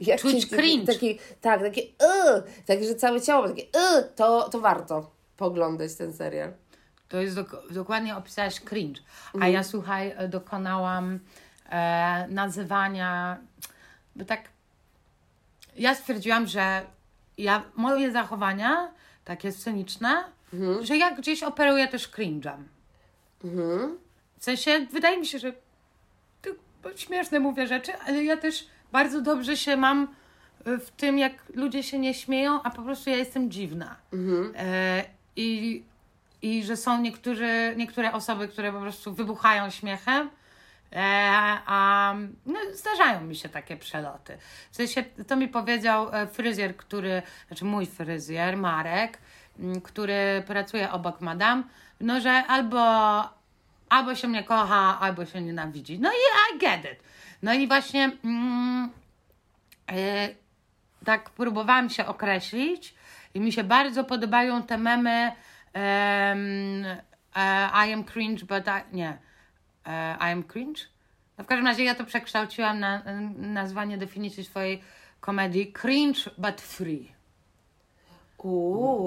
jak 0.00 0.20
Czuć 0.20 0.42
się- 0.42 0.56
cringe. 0.56 0.92
Taki, 0.92 1.18
tak, 1.40 1.60
takie 1.60 1.82
y, 1.82 2.42
tak, 2.66 2.84
że 2.84 2.94
całe 2.94 3.20
ciało 3.20 3.48
takie 3.48 3.66
to, 4.16 4.48
to 4.48 4.60
warto 4.60 5.10
poglądać 5.36 5.94
ten 5.94 6.12
serial. 6.12 6.52
To 7.08 7.20
jest 7.20 7.36
dok- 7.36 7.72
dokładnie 7.72 8.16
opisałeś 8.16 8.60
cringe. 8.60 9.00
A 9.32 9.34
Mhm. 9.36 9.52
ja 9.52 9.62
słuchaj, 9.62 10.14
dokonałam 10.28 11.20
e, 11.70 12.26
nazywania, 12.28 13.38
bo 14.16 14.24
tak 14.24 14.40
ja 15.76 15.94
stwierdziłam, 15.94 16.46
że 16.46 16.82
ja, 17.38 17.62
moje 17.76 18.12
zachowania 18.12 18.90
takie 19.24 19.52
sceniczne, 19.52 20.24
Mhm. 20.52 20.86
że 20.86 20.96
ja 20.96 21.10
gdzieś 21.10 21.42
operuję 21.42 21.88
też 21.88 22.10
cringe'em. 22.10 22.56
Mhm. 23.44 23.98
W 24.38 24.44
sensie, 24.44 24.86
wydaje 24.92 25.18
mi 25.18 25.26
się, 25.26 25.38
że 25.38 25.52
śmieszne 26.96 27.40
mówię 27.40 27.66
rzeczy, 27.66 27.92
ale 27.98 28.24
ja 28.24 28.36
też 28.36 28.66
bardzo 28.92 29.20
dobrze 29.20 29.56
się 29.56 29.76
mam 29.76 30.08
e, 30.64 30.78
w 30.78 30.90
tym, 30.90 31.18
jak 31.18 31.32
ludzie 31.54 31.82
się 31.82 31.98
nie 31.98 32.14
śmieją, 32.14 32.62
a 32.62 32.70
po 32.70 32.82
prostu 32.82 33.10
ja 33.10 33.16
jestem 33.16 33.50
dziwna. 33.50 33.96
E, 34.56 35.04
i, 35.36 35.82
I 36.42 36.64
że 36.64 36.76
są 36.76 37.00
niektórzy, 37.00 37.74
niektóre 37.76 38.12
osoby, 38.12 38.48
które 38.48 38.72
po 38.72 38.80
prostu 38.80 39.12
wybuchają 39.14 39.70
śmiechem, 39.70 40.30
a 41.66 42.14
no, 42.46 42.58
zdarzają 42.74 43.20
mi 43.20 43.36
się 43.36 43.48
takie 43.48 43.76
przeloty. 43.76 44.38
W 44.70 44.76
sensie, 44.76 45.02
to 45.02 45.36
mi 45.36 45.48
powiedział 45.48 46.08
e, 46.12 46.26
fryzjer, 46.26 46.76
który, 46.76 47.22
znaczy 47.48 47.64
mój 47.64 47.86
fryzjer, 47.86 48.56
Marek, 48.56 49.18
który 49.82 50.42
pracuje 50.46 50.90
obok 50.90 51.20
madam, 51.20 51.64
no 52.00 52.20
że 52.20 52.30
albo 52.30 52.78
albo 53.88 54.14
się 54.14 54.28
mnie 54.28 54.44
kocha, 54.44 55.00
albo 55.00 55.26
się 55.26 55.40
nienawidzi. 55.40 55.98
No 55.98 56.10
i 56.10 56.54
I 56.54 56.58
get 56.58 56.92
it. 56.92 57.02
No 57.42 57.54
i 57.54 57.68
właśnie 57.68 58.10
mm, 58.24 58.90
e, 59.90 60.28
tak 61.04 61.30
próbowałam 61.30 61.90
się 61.90 62.06
określić 62.06 62.94
i 63.34 63.40
mi 63.40 63.52
się 63.52 63.64
bardzo 63.64 64.04
podobają 64.04 64.62
te 64.62 64.78
memy 64.78 65.32
em, 65.72 66.84
e, 67.36 67.70
I 67.88 67.92
am 67.92 68.04
cringe, 68.04 68.44
but 68.44 68.66
I, 68.66 68.96
nie. 68.96 69.18
E, 69.86 70.16
I 70.20 70.32
am 70.32 70.42
cringe? 70.42 70.80
No 71.38 71.44
w 71.44 71.46
każdym 71.46 71.66
razie 71.66 71.84
ja 71.84 71.94
to 71.94 72.04
przekształciłam 72.04 72.80
na 72.80 73.02
na 73.04 73.20
nazwanie 73.36 73.98
definicji 73.98 74.44
swojej 74.44 74.82
komedii 75.20 75.72
cringe, 75.72 76.20
but 76.38 76.60
free. 76.60 77.12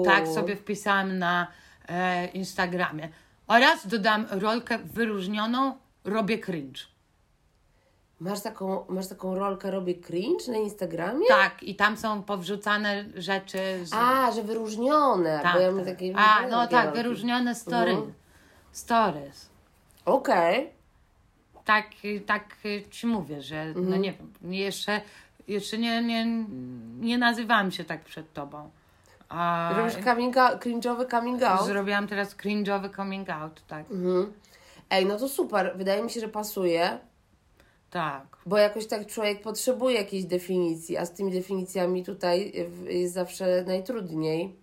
Tak 0.04 0.28
sobie 0.28 0.56
wpisałam 0.56 1.18
na 1.18 1.46
e, 1.88 2.26
Instagramie. 2.26 3.08
Oraz 3.46 3.86
dodam 3.86 4.26
rolkę 4.30 4.78
wyróżnioną 4.78 5.74
robię 6.04 6.38
cringe. 6.38 6.80
Masz 8.20 8.40
taką, 8.40 8.84
masz 8.88 9.08
taką 9.08 9.34
rolkę 9.34 9.70
robię 9.70 9.94
cringe 9.94 10.52
na 10.52 10.56
Instagramie? 10.58 11.26
Tak, 11.28 11.62
i 11.62 11.74
tam 11.76 11.96
są 11.96 12.22
powrzucane 12.22 13.04
rzeczy 13.16 13.58
z... 13.84 13.92
A, 13.94 14.32
że 14.32 14.42
wyróżnione, 14.42 15.40
tak, 15.42 15.54
bo 15.54 15.60
ja 15.60 15.72
mam 15.72 15.84
tak. 15.84 15.94
takie 15.94 16.16
A, 16.16 16.46
no 16.50 16.66
tak, 16.66 16.84
rolki. 16.84 17.02
wyróżnione 17.02 17.54
story. 17.54 17.90
Mhm. 17.90 18.12
Stories. 18.72 19.50
Okej. 20.06 20.70
Tak, 21.64 21.86
tak 22.26 22.56
ci 22.90 23.06
mówię, 23.06 23.42
że 23.42 23.60
Mhm. 23.62 23.90
no 23.90 23.96
nie 23.96 24.12
wiem, 24.12 24.52
jeszcze, 24.54 25.00
jeszcze 25.48 25.78
nie, 25.78 26.02
nie, 26.02 26.26
nie 27.00 27.18
nazywałam 27.18 27.70
się 27.70 27.84
tak 27.84 28.04
przed 28.04 28.32
tobą. 28.32 28.70
A 29.28 29.72
Robisz 29.76 30.04
coming 30.04 30.36
out, 30.36 30.64
cringe'owy 30.64 31.10
coming 31.10 31.42
out? 31.42 31.66
zrobiłam 31.66 32.06
teraz 32.08 32.36
cringe'owy 32.36 32.96
coming 32.96 33.30
out, 33.30 33.62
tak. 33.68 33.90
Mhm. 33.90 34.32
Ej, 34.90 35.06
no 35.06 35.18
to 35.18 35.28
super. 35.28 35.72
Wydaje 35.76 36.02
mi 36.02 36.10
się, 36.10 36.20
że 36.20 36.28
pasuje, 36.28 36.98
Tak. 37.90 38.26
bo 38.46 38.58
jakoś 38.58 38.86
tak 38.86 39.06
człowiek 39.06 39.42
potrzebuje 39.42 39.96
jakiejś 39.96 40.24
definicji, 40.24 40.96
a 40.96 41.06
z 41.06 41.12
tymi 41.12 41.32
definicjami 41.32 42.04
tutaj 42.04 42.52
jest 42.88 43.14
zawsze 43.14 43.64
najtrudniej. 43.66 44.56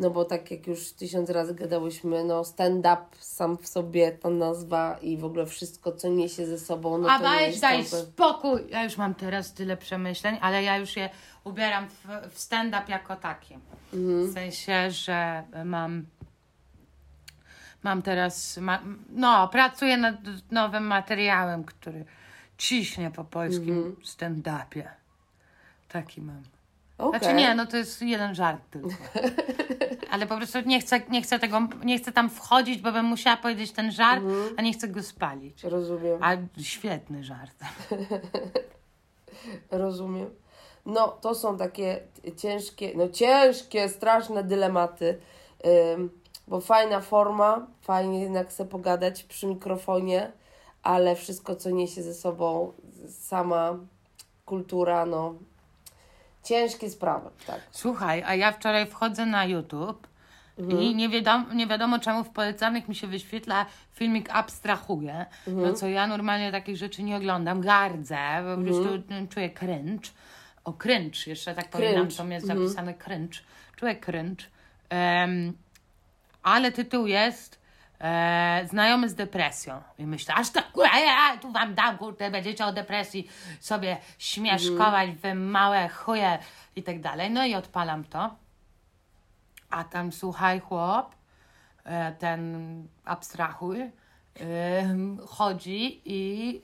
No 0.00 0.10
bo 0.10 0.24
tak 0.24 0.50
jak 0.50 0.66
już 0.66 0.92
tysiąc 0.92 1.30
razy 1.30 1.54
gadałyśmy, 1.54 2.24
no 2.24 2.44
stand-up 2.44 3.02
sam 3.18 3.58
w 3.58 3.66
sobie 3.68 4.12
ta 4.12 4.30
nazwa 4.30 4.98
i 5.02 5.16
w 5.16 5.24
ogóle 5.24 5.46
wszystko, 5.46 5.92
co 5.92 6.08
niesie 6.08 6.46
ze 6.46 6.58
sobą, 6.58 6.98
no 6.98 7.10
A 7.10 7.18
weź 7.18 7.60
daj 7.60 7.84
spokój. 7.84 8.60
Ja 8.70 8.84
już 8.84 8.96
mam 8.96 9.14
teraz 9.14 9.54
tyle 9.54 9.76
przemyśleń, 9.76 10.38
ale 10.40 10.62
ja 10.62 10.76
już 10.76 10.96
je 10.96 11.10
ubieram 11.44 11.88
w, 11.88 12.04
w 12.34 12.38
stand-up 12.38 12.84
jako 12.88 13.16
taki. 13.16 13.54
Mhm. 13.94 14.26
W 14.30 14.32
sensie, 14.34 14.90
że 14.90 15.42
mam. 15.64 16.06
Mam 17.82 18.02
teraz. 18.02 18.56
Ma, 18.56 18.82
no, 19.10 19.48
pracuję 19.48 19.96
nad 19.96 20.14
nowym 20.50 20.86
materiałem, 20.86 21.64
który 21.64 22.04
ciśnie 22.58 23.10
po 23.10 23.24
polskim 23.24 23.78
Mhm. 23.78 23.96
stand-upie. 24.04 24.88
Taki 25.88 26.20
mam. 26.22 26.42
Okej. 26.98 27.20
Znaczy 27.20 27.34
nie, 27.34 27.54
no 27.54 27.66
to 27.66 27.76
jest 27.76 28.02
jeden 28.02 28.34
żart 28.34 28.62
tylko. 28.70 28.88
Ale 30.10 30.26
po 30.26 30.36
prostu 30.36 30.58
nie 30.66 30.80
chcę, 30.80 31.00
nie 31.10 31.22
chcę 31.22 31.38
tego, 31.38 31.60
nie 31.84 31.98
chcę 31.98 32.12
tam 32.12 32.30
wchodzić, 32.30 32.80
bo 32.82 32.92
bym 32.92 33.04
musiała 33.04 33.36
powiedzieć 33.36 33.72
ten 33.72 33.92
żart, 33.92 34.22
Mhm. 34.24 34.54
a 34.56 34.62
nie 34.62 34.72
chcę 34.72 34.88
go 34.88 35.02
spalić. 35.02 35.64
Rozumiem. 35.64 36.18
A 36.22 36.36
świetny 36.62 37.24
żart. 37.24 37.54
Rozumiem. 39.70 40.30
No, 40.86 41.08
to 41.08 41.34
są 41.34 41.56
takie 41.56 42.00
ciężkie, 42.36 42.92
no 42.96 43.08
ciężkie, 43.08 43.88
straszne 43.88 44.44
dylematy, 44.44 45.18
bo 46.48 46.60
fajna 46.60 47.00
forma, 47.00 47.66
fajnie 47.80 48.20
jednak 48.20 48.52
sobie 48.52 48.70
pogadać 48.70 49.22
przy 49.22 49.46
mikrofonie, 49.46 50.32
ale 50.82 51.16
wszystko, 51.16 51.56
co 51.56 51.70
niesie 51.70 52.02
ze 52.02 52.14
sobą 52.14 52.72
sama 53.08 53.76
kultura, 54.46 55.06
no 55.06 55.34
ciężkie 56.48 56.90
sprawy, 56.90 57.30
tak. 57.46 57.60
Słuchaj, 57.70 58.22
a 58.26 58.34
ja 58.34 58.52
wczoraj 58.52 58.86
wchodzę 58.86 59.26
na 59.26 59.44
YouTube 59.44 60.06
i 60.80 60.94
nie 60.94 61.08
wiadomo, 61.08 61.54
nie 61.54 61.66
wiadomo 61.66 61.98
czemu 61.98 62.24
w 62.24 62.30
polecanych 62.30 62.88
mi 62.88 62.94
się 62.94 63.06
wyświetla 63.06 63.66
filmik 63.92 64.30
Abstrahuje, 64.32 65.26
no 65.46 65.72
co 65.72 65.88
ja 65.88 66.06
normalnie 66.06 66.52
takich 66.52 66.76
rzeczy 66.76 67.02
nie 67.02 67.16
oglądam, 67.16 67.60
gardzę, 67.60 68.18
po 68.56 68.62
prostu 68.62 68.88
mm, 69.10 69.28
czuję 69.28 69.50
cringe. 69.50 70.10
O, 70.64 70.72
cringe, 70.72 71.18
jeszcze 71.26 71.54
tak 71.54 71.70
powinnam, 71.70 72.06
Cringe. 72.06 72.16
to 72.16 72.34
jest 72.34 72.46
zapisane 72.46 72.94
cringe. 72.94 73.38
Czuję 73.76 73.96
cringe. 73.96 74.44
Em, 74.88 75.52
ale 76.42 76.72
tytuł 76.72 77.06
jest 77.06 77.57
e, 78.00 78.66
Znajomy 78.70 79.08
z 79.08 79.14
depresją. 79.14 79.82
I 79.98 80.06
myślę, 80.06 80.34
aż 80.34 80.50
tak, 80.50 80.72
kurwa, 80.72 80.98
ja 80.98 81.38
tu 81.38 81.52
wam 81.52 81.74
dam, 81.74 81.98
kurde, 81.98 82.30
będziecie 82.30 82.66
o 82.66 82.72
depresji 82.72 83.28
sobie 83.60 83.96
śmieszkować, 84.18 85.10
wy 85.10 85.34
małe 85.34 85.88
chuje 85.88 86.38
i 86.76 86.82
tak 86.82 87.00
dalej. 87.00 87.30
No 87.30 87.46
i 87.46 87.54
odpalam 87.54 88.04
to. 88.04 88.36
A 89.70 89.84
tam, 89.84 90.12
słuchaj, 90.12 90.60
chłop, 90.60 91.14
e, 91.84 92.12
ten 92.12 92.88
abstrahuj, 93.04 93.90
em, 94.40 95.18
chodzi 95.26 96.02
i 96.04 96.62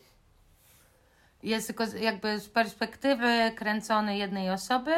jest 1.42 1.66
tylko 1.66 1.84
jakby 1.96 2.38
z 2.38 2.48
perspektywy 2.48 3.52
kręcony 3.56 4.16
jednej 4.16 4.50
osoby. 4.50 4.94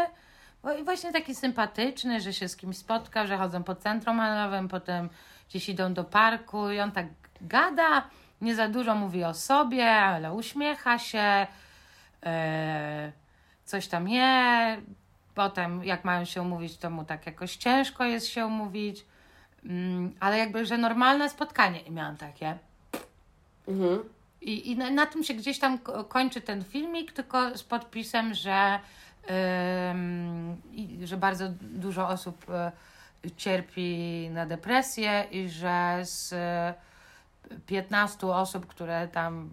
i 0.80 0.84
Właśnie 0.84 1.12
taki 1.12 1.34
sympatyczny, 1.34 2.20
że 2.20 2.32
się 2.32 2.48
z 2.48 2.56
kimś 2.56 2.76
spotkał, 2.76 3.26
że 3.26 3.36
chodzą 3.36 3.62
po 3.62 3.74
centrum 3.74 4.18
handlowym, 4.18 4.68
potem 4.68 5.08
gdzieś 5.48 5.68
idą 5.68 5.94
do 5.94 6.04
parku 6.04 6.70
i 6.70 6.80
on 6.80 6.92
tak 6.92 7.06
gada, 7.40 8.10
nie 8.40 8.54
za 8.54 8.68
dużo 8.68 8.94
mówi 8.94 9.24
o 9.24 9.34
sobie, 9.34 9.90
ale 9.90 10.32
uśmiecha 10.32 10.98
się, 10.98 11.46
e, 12.26 13.12
coś 13.64 13.88
tam 13.88 14.08
je. 14.08 14.76
Potem 15.34 15.84
jak 15.84 16.04
mają 16.04 16.24
się 16.24 16.42
umówić, 16.42 16.76
to 16.76 16.90
mu 16.90 17.04
tak 17.04 17.26
jakoś 17.26 17.56
ciężko 17.56 18.04
jest 18.04 18.26
się 18.26 18.46
umówić. 18.46 19.04
Mm, 19.64 20.14
ale 20.20 20.38
jakby, 20.38 20.66
że 20.66 20.78
normalne 20.78 21.30
spotkanie 21.30 21.80
i 21.80 21.90
miałam 21.90 22.16
takie. 22.16 22.58
Mhm. 23.68 23.98
I, 24.40 24.70
i 24.70 24.76
na, 24.76 24.90
na 24.90 25.06
tym 25.06 25.24
się 25.24 25.34
gdzieś 25.34 25.58
tam 25.58 25.78
ko- 25.78 26.04
kończy 26.04 26.40
ten 26.40 26.64
filmik, 26.64 27.12
tylko 27.12 27.58
z 27.58 27.62
podpisem, 27.64 28.34
że, 28.34 28.78
i, 30.72 30.98
że 31.04 31.16
bardzo 31.16 31.48
dużo 31.60 32.08
osób 32.08 32.46
y, 32.50 32.72
cierpi 33.36 34.28
na 34.30 34.46
depresję 34.46 35.26
i 35.30 35.48
że 35.48 35.98
z 36.02 36.32
y, 36.32 37.60
15 37.66 38.26
osób, 38.26 38.66
które 38.66 39.08
tam 39.08 39.50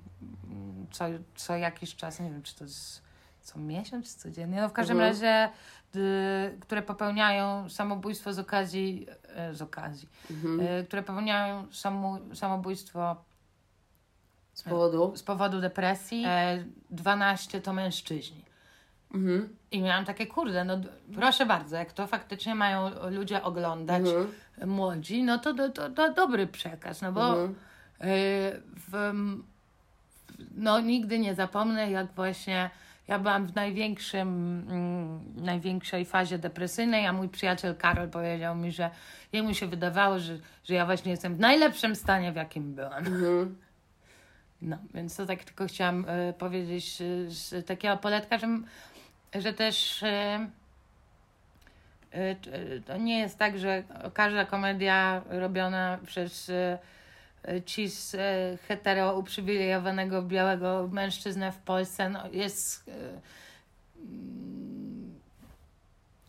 mm, 0.49 0.87
co, 0.91 1.05
co 1.35 1.57
jakiś 1.57 1.95
czas, 1.95 2.19
nie 2.19 2.29
wiem 2.31 2.43
czy 2.43 2.55
to 2.55 2.63
jest 2.63 3.01
co 3.41 3.59
miesiąc, 3.59 4.13
czy 4.15 4.19
codziennie, 4.21 4.61
no 4.61 4.69
w 4.69 4.73
każdym 4.73 4.97
Mhm. 4.97 5.11
razie, 5.13 5.49
y, 5.95 6.57
które 6.59 6.81
popełniają 6.81 7.69
samobójstwo 7.69 8.33
z 8.33 8.39
okazji, 8.39 9.07
y, 9.51 9.55
z 9.55 9.61
okazji, 9.61 10.09
y, 10.81 10.85
które 10.87 11.03
popełniają 11.03 11.67
samu, 11.71 12.35
samobójstwo 12.35 13.15
Z 14.53 14.63
powodu? 14.63 15.15
z 15.15 15.23
powodu 15.23 15.61
depresji, 15.61 16.23
e, 16.27 16.63
12 16.89 17.61
to 17.61 17.73
mężczyźni. 17.73 18.45
Mhm. 19.13 19.49
I 19.71 19.81
miałam 19.81 20.05
takie, 20.05 20.27
kurde, 20.27 20.65
no 20.65 20.77
proszę 21.15 21.45
bardzo, 21.45 21.75
jak 21.75 21.93
to 21.93 22.07
faktycznie 22.07 22.55
mają 22.55 22.91
ludzie 23.09 23.43
oglądać, 23.43 24.03
młodzi, 24.65 25.23
no 25.23 25.37
to, 25.39 25.53
to, 25.53 25.69
to, 25.69 25.89
to 25.89 26.13
dobry 26.13 26.47
przekaz, 26.47 27.01
no 27.01 27.11
bo 27.11 27.27
Mhm. 27.27 27.49
e, 27.49 28.05
w, 28.89 29.13
no 30.55 30.79
nigdy 30.79 31.19
nie 31.19 31.35
zapomnę, 31.35 31.91
jak 31.91 32.11
właśnie 32.15 32.69
ja 33.07 33.19
byłam 33.19 33.47
w 33.47 33.55
największym, 33.55 34.27
mm, 34.69 35.19
największej 35.35 36.05
fazie 36.05 36.37
depresyjnej, 36.37 37.07
a 37.07 37.13
mój 37.13 37.29
przyjaciel 37.29 37.75
Karol 37.75 38.09
powiedział 38.09 38.55
mi, 38.55 38.71
że 38.71 38.89
jemu 39.33 39.53
się 39.53 39.67
wydawało, 39.67 40.19
że, 40.19 40.37
że 40.63 40.73
ja 40.73 40.85
właśnie 40.85 41.11
jestem 41.11 41.35
w 41.35 41.39
najlepszym 41.39 41.95
stanie, 41.95 42.31
w 42.31 42.35
jakim 42.35 42.73
byłam. 42.75 42.97
Mhm. 43.07 43.55
No, 44.61 44.77
więc 44.93 45.15
to 45.15 45.25
tak 45.25 45.43
tylko 45.43 45.65
chciałam 45.65 46.05
e, 46.07 46.33
powiedzieć 46.33 47.01
e, 47.01 47.29
z 47.29 47.67
takiego 47.67 47.97
poletka, 47.97 48.37
że, 48.37 48.47
że 49.35 49.53
też 49.53 50.03
e, 50.03 50.07
e, 52.13 52.17
e, 52.17 52.35
to 52.85 52.97
nie 52.97 53.19
jest 53.19 53.37
tak, 53.37 53.59
że 53.59 53.83
każda 54.13 54.45
komedia 54.45 55.21
robiona 55.29 55.99
przez 56.05 56.51
cis 57.65 58.15
hetero 58.67 59.17
uprzywilejowanego 59.17 60.21
białego 60.21 60.89
mężczyznę 60.91 61.51
w 61.51 61.57
Polsce 61.57 62.09
no, 62.09 62.19
jest 62.31 62.91
mm, 63.97 65.13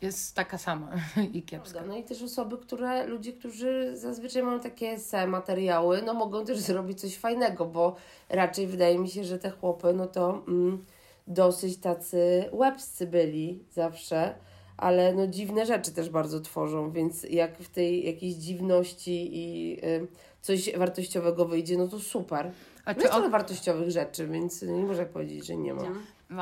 jest 0.02 0.34
taka 0.34 0.58
sama 0.58 0.92
i 1.32 1.42
kiepska. 1.42 1.80
No 1.86 1.96
i 1.96 2.04
też 2.04 2.22
osoby, 2.22 2.58
które, 2.58 3.06
ludzie, 3.06 3.32
którzy 3.32 3.96
zazwyczaj 3.96 4.42
mają 4.42 4.60
takie 4.60 4.98
se 4.98 5.26
materiały, 5.26 6.02
no 6.02 6.14
mogą 6.14 6.44
też 6.44 6.58
zrobić 6.58 7.00
coś 7.00 7.16
fajnego, 7.16 7.66
bo 7.66 7.96
raczej 8.28 8.66
wydaje 8.66 8.98
mi 8.98 9.08
się, 9.08 9.24
że 9.24 9.38
te 9.38 9.50
chłopy, 9.50 9.92
no 9.92 10.06
to 10.06 10.42
mm, 10.48 10.84
dosyć 11.26 11.76
tacy 11.78 12.48
łebscy 12.52 13.06
byli 13.06 13.64
zawsze, 13.70 14.34
ale 14.76 15.12
no 15.14 15.26
dziwne 15.26 15.66
rzeczy 15.66 15.92
też 15.92 16.10
bardzo 16.10 16.40
tworzą, 16.40 16.90
więc 16.90 17.22
jak 17.22 17.58
w 17.58 17.68
tej 17.68 18.06
jakiejś 18.06 18.34
dziwności 18.34 19.30
i 19.32 19.78
y, 19.84 20.06
coś 20.40 20.76
wartościowego 20.76 21.44
wyjdzie, 21.44 21.76
no 21.76 21.88
to 21.88 22.00
super. 22.00 22.50
A 22.84 22.90
No 22.90 22.94
czy 22.94 23.00
jest 23.00 23.12
o- 23.12 23.16
trochę 23.16 23.30
wartościowych 23.30 23.90
rzeczy, 23.90 24.26
więc 24.28 24.62
nie 24.62 24.82
można 24.84 25.04
powiedzieć, 25.04 25.46
że 25.46 25.56
nie 25.56 25.74
ma. 25.74 25.82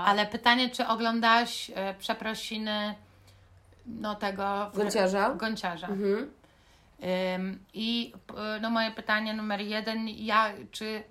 Ale 0.05 0.27
pytanie, 0.27 0.71
czy 0.71 0.87
oglądałaś 0.87 1.71
e, 1.75 1.95
przeprosiny 1.95 2.95
no 3.87 4.15
tego 4.15 4.71
Gąciarza? 4.75 5.35
Gąciarza. 5.35 5.87
Mhm. 5.89 6.31
Ym, 7.37 7.59
I 7.75 8.13
p- 8.27 8.35
no 8.61 8.71
moje 8.71 8.91
pytanie 8.91 9.35
numer 9.35 9.61
jeden, 9.61 10.09
ja, 10.09 10.53
czy, 10.71 11.03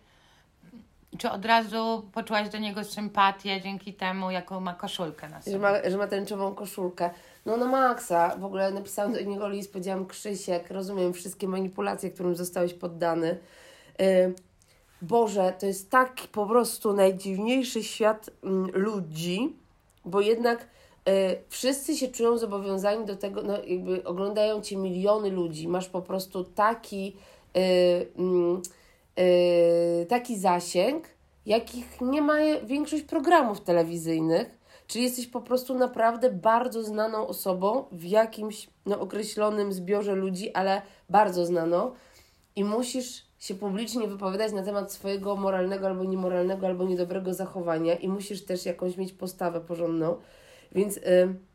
czy 1.17 1.29
od 1.29 1.45
razu 1.45 2.09
poczułaś 2.13 2.49
do 2.49 2.57
niego 2.57 2.83
sympatię 2.83 3.61
dzięki 3.61 3.93
temu, 3.93 4.31
jaką 4.31 4.59
ma 4.59 4.73
koszulkę 4.73 5.29
na 5.29 5.37
Że 5.37 5.43
sobie? 5.43 5.59
ma, 5.59 5.89
że 5.89 5.97
ma 5.97 6.07
tęczową 6.07 6.55
koszulkę. 6.55 7.09
No 7.45 7.57
na 7.57 7.65
maksa. 7.65 8.37
W 8.37 8.45
ogóle 8.45 8.71
napisałam 8.71 9.13
do 9.13 9.21
niego 9.21 9.49
list, 9.49 9.71
powiedziałam 9.71 10.05
Krzysiek, 10.05 10.71
rozumiem 10.71 11.13
wszystkie 11.13 11.47
manipulacje, 11.47 12.09
którym 12.09 12.35
zostałeś 12.35 12.73
poddany. 12.73 13.37
Y, 14.01 14.33
Boże, 15.01 15.53
to 15.59 15.65
jest 15.65 15.89
tak 15.89 16.15
po 16.31 16.45
prostu 16.45 16.93
najdziwniejszy 16.93 17.83
świat 17.83 18.29
mm, 18.43 18.71
ludzi, 18.73 19.55
bo 20.05 20.21
jednak 20.21 20.67
y, 21.09 21.11
wszyscy 21.49 21.97
się 21.97 22.07
czują 22.07 22.37
zobowiązani 22.37 23.05
do 23.05 23.15
tego, 23.15 23.41
no 23.41 23.63
jakby 23.63 24.03
oglądają 24.03 24.61
Cię 24.61 24.77
miliony 24.77 25.29
ludzi, 25.29 25.67
masz 25.67 25.89
po 25.89 26.01
prostu 26.01 26.43
taki, 26.43 27.15
y, 27.57 28.07
mm, 28.17 28.55
y, 28.55 28.61
taki 30.09 30.39
zasięg, 30.39 31.07
jakich 31.45 32.01
nie 32.01 32.21
ma 32.21 32.37
większość 32.63 33.03
programów 33.03 33.61
telewizyjnych, 33.61 34.57
czyli 34.87 35.03
jesteś 35.03 35.27
po 35.27 35.41
prostu 35.41 35.75
naprawdę 35.77 36.31
bardzo 36.31 36.83
znaną 36.83 37.27
osobą 37.27 37.85
w 37.91 38.03
jakimś 38.03 38.69
no, 38.85 38.99
określonym 38.99 39.73
zbiorze 39.73 40.15
ludzi, 40.15 40.53
ale 40.53 40.81
bardzo 41.09 41.45
znaną 41.45 41.91
i 42.55 42.63
musisz 42.63 43.25
się 43.39 43.55
publicznie 43.55 44.07
wypowiadać 44.07 44.53
na 44.53 44.63
temat 44.63 44.93
swojego 44.93 45.35
moralnego 45.35 45.87
albo 45.87 46.03
niemoralnego, 46.03 46.67
albo 46.67 46.85
niedobrego 46.85 47.33
zachowania 47.33 47.95
i 47.95 48.07
musisz 48.07 48.45
też 48.45 48.65
jakąś 48.65 48.97
mieć 48.97 49.13
postawę 49.13 49.61
porządną. 49.61 50.17
Więc 50.71 50.97
y, 50.97 51.01
y, 51.01 51.35
su- 51.35 51.50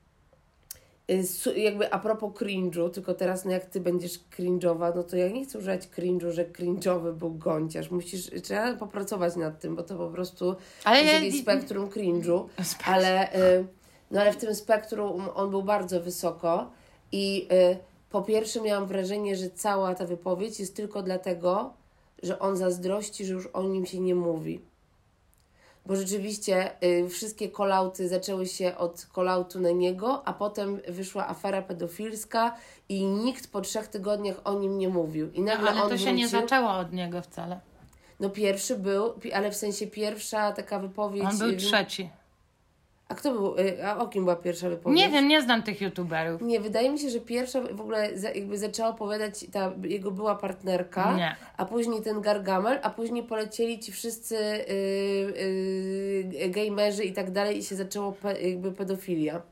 jakby 1.57 1.93
a 1.93 1.99
propos 1.99 2.33
cringe'u, 2.35 2.91
tylko 2.91 3.15
teraz 3.15 3.45
no 3.45 3.51
jak 3.51 3.67
ty 3.67 3.81
będziesz 3.81 4.21
cringe'owa, 4.39 4.93
no 4.97 5.03
to 5.03 5.17
ja 5.17 5.29
nie 5.29 5.45
chcę 5.45 5.59
używać 5.59 5.89
cringe'u, 5.89 6.31
że 6.31 6.45
cringe'owy 6.45 7.13
był 7.13 7.31
gąciarz. 7.35 7.91
Musisz, 7.91 8.31
trzeba 8.43 8.75
popracować 8.75 9.37
nad 9.37 9.61
tym, 9.61 9.77
bo 9.77 9.83
to 9.83 9.97
po 9.97 10.09
prostu 10.09 10.57
Ale 10.85 11.03
jest 11.03 11.37
ja- 11.37 11.43
spektrum 11.43 11.89
cringe'u, 11.89 12.45
ale, 12.85 13.35
y, 13.59 13.67
no 14.11 14.21
ale 14.21 14.33
w 14.33 14.37
tym 14.37 14.55
spektrum 14.55 15.23
on 15.35 15.51
był 15.51 15.63
bardzo 15.63 16.01
wysoko 16.01 16.71
i 17.13 17.49
y, 17.73 17.77
po 18.11 18.23
pierwsze 18.23 18.61
miałam 18.61 18.87
wrażenie, 18.87 19.37
że 19.37 19.51
cała 19.51 19.95
ta 19.95 20.07
wypowiedź 20.07 20.61
jest 20.61 20.77
tylko 20.77 21.03
dlatego, 21.03 21.73
że 22.23 22.39
on 22.39 22.57
zazdrości, 22.57 23.25
że 23.27 23.33
już 23.33 23.47
o 23.47 23.63
nim 23.63 23.87
się 23.87 24.01
nie 24.01 24.15
mówi. 24.15 24.61
Bo 25.87 25.97
rzeczywiście 25.97 26.71
y, 26.85 27.09
wszystkie 27.09 27.49
kolauty 27.49 28.09
zaczęły 28.09 28.47
się 28.47 28.77
od 28.77 29.07
kolautu 29.13 29.61
na 29.61 29.71
niego, 29.71 30.23
a 30.29 30.33
potem 30.33 30.81
wyszła 30.89 31.29
afera 31.29 31.63
pedofilska 31.63 32.57
i 32.89 33.05
nikt 33.05 33.53
po 33.53 33.61
trzech 33.61 33.89
tygodniach 33.89 34.41
o 34.45 34.55
nim 34.55 34.79
nie 34.79 34.89
mówił. 34.89 35.33
I 35.33 35.41
nagle 35.43 35.71
Ale 35.71 35.91
to 35.91 35.99
się 35.99 36.13
nie 36.13 36.29
wrócił. 36.29 36.41
zaczęło 36.49 36.71
od 36.71 36.93
niego 36.93 37.23
wcale. 37.23 37.61
No 38.21 38.31
pierwszy 38.31 38.77
był, 38.79 39.15
ale 39.35 39.51
w 39.51 39.57
sensie 39.57 39.87
pierwsza 39.87 40.53
taka 40.53 40.79
wypowiedź... 40.79 41.25
On 41.25 41.39
był 41.39 41.49
y, 41.49 41.57
trzeci. 41.57 42.11
A 43.09 43.15
kto 43.15 43.33
był, 43.33 43.59
y, 43.59 43.87
a 43.87 43.99
o 43.99 44.09
kim 44.09 44.25
była 44.25 44.37
pierwsza 44.37 44.69
wypowiedź? 44.69 44.99
Nie 44.99 45.09
wiem, 45.09 45.29
nie 45.29 45.43
znam 45.43 45.63
tych 45.63 45.81
youtuberów. 45.81 46.43
Nie, 46.43 46.61
wydaje 46.61 46.91
mi 46.91 46.99
się, 46.99 47.11
że 47.11 47.21
pierwsza 47.21 47.61
w 47.61 47.81
ogóle 47.81 48.19
za, 48.19 48.31
jakby 48.31 48.59
zaczęła 48.59 48.89
opowiadać 48.89 49.47
ta 49.53 49.73
jego 49.83 50.11
była 50.11 50.35
partnerka, 50.35 51.17
Nie. 51.17 51.37
a 51.57 51.65
później 51.65 52.03
ten 52.03 52.21
Gargamel, 52.21 52.79
a 52.83 52.91
później 52.91 53.23
polecieli 53.23 53.79
ci 53.79 53.93
wszyscy 53.93 54.35
yy, 54.35 56.33
yy, 56.33 56.49
gamerzy 56.49 57.05
i 57.05 57.13
tak 57.13 57.31
dalej 57.31 57.59
i 57.59 57.65
się 57.65 57.77
zaczęło 57.77 58.13
pe, 58.13 58.41
jakby 58.41 58.73
pedofilia. 58.73 59.43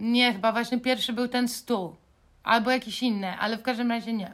Nie, 0.00 0.32
chyba 0.32 0.52
właśnie 0.52 0.80
pierwszy 0.80 1.12
był 1.12 1.28
ten 1.28 1.48
stół. 1.48 1.94
Albo 2.44 2.70
jakiś 2.70 3.02
inny, 3.02 3.26
ale 3.38 3.58
w 3.58 3.62
każdym 3.62 3.90
razie 3.90 4.12
nie. 4.12 4.32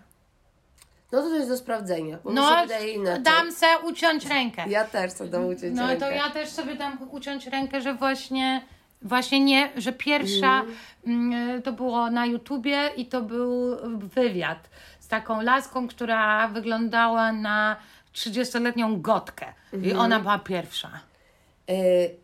No 1.13 1.23
to 1.23 1.29
to 1.29 1.35
jest 1.35 1.49
do 1.49 1.57
sprawdzenia, 1.57 2.19
No, 2.25 2.67
dam 3.21 3.53
se 3.53 3.67
uciąć 3.85 4.27
rękę. 4.27 4.65
Ja 4.69 4.85
też 4.85 5.11
chcę 5.11 5.27
dam 5.29 5.47
uciąć 5.47 5.77
No 5.77 5.87
rękę. 5.87 6.07
to 6.07 6.11
ja 6.13 6.31
też 6.31 6.49
sobie 6.49 6.75
dam 6.75 6.99
uciąć 7.11 7.47
rękę, 7.47 7.81
że 7.81 7.95
właśnie, 7.95 8.63
właśnie 9.03 9.41
nie, 9.41 9.71
że 9.77 9.93
pierwsza 9.93 10.63
mm, 11.07 11.63
to 11.63 11.73
było 11.73 12.11
na 12.11 12.27
YouTubie 12.27 12.91
i 12.97 13.07
to 13.07 13.23
był 13.23 13.77
wywiad 13.99 14.71
z 15.01 15.09
taką 15.09 15.43
laską, 15.43 15.89
która 15.89 16.49
wyglądała 16.49 17.33
na 17.33 17.77
30-letnią 18.15 19.01
gotkę. 19.01 19.47
I 19.83 19.93
ona 19.93 20.21
była 20.21 20.39
pierwsza. 20.39 20.91
E, 21.69 21.73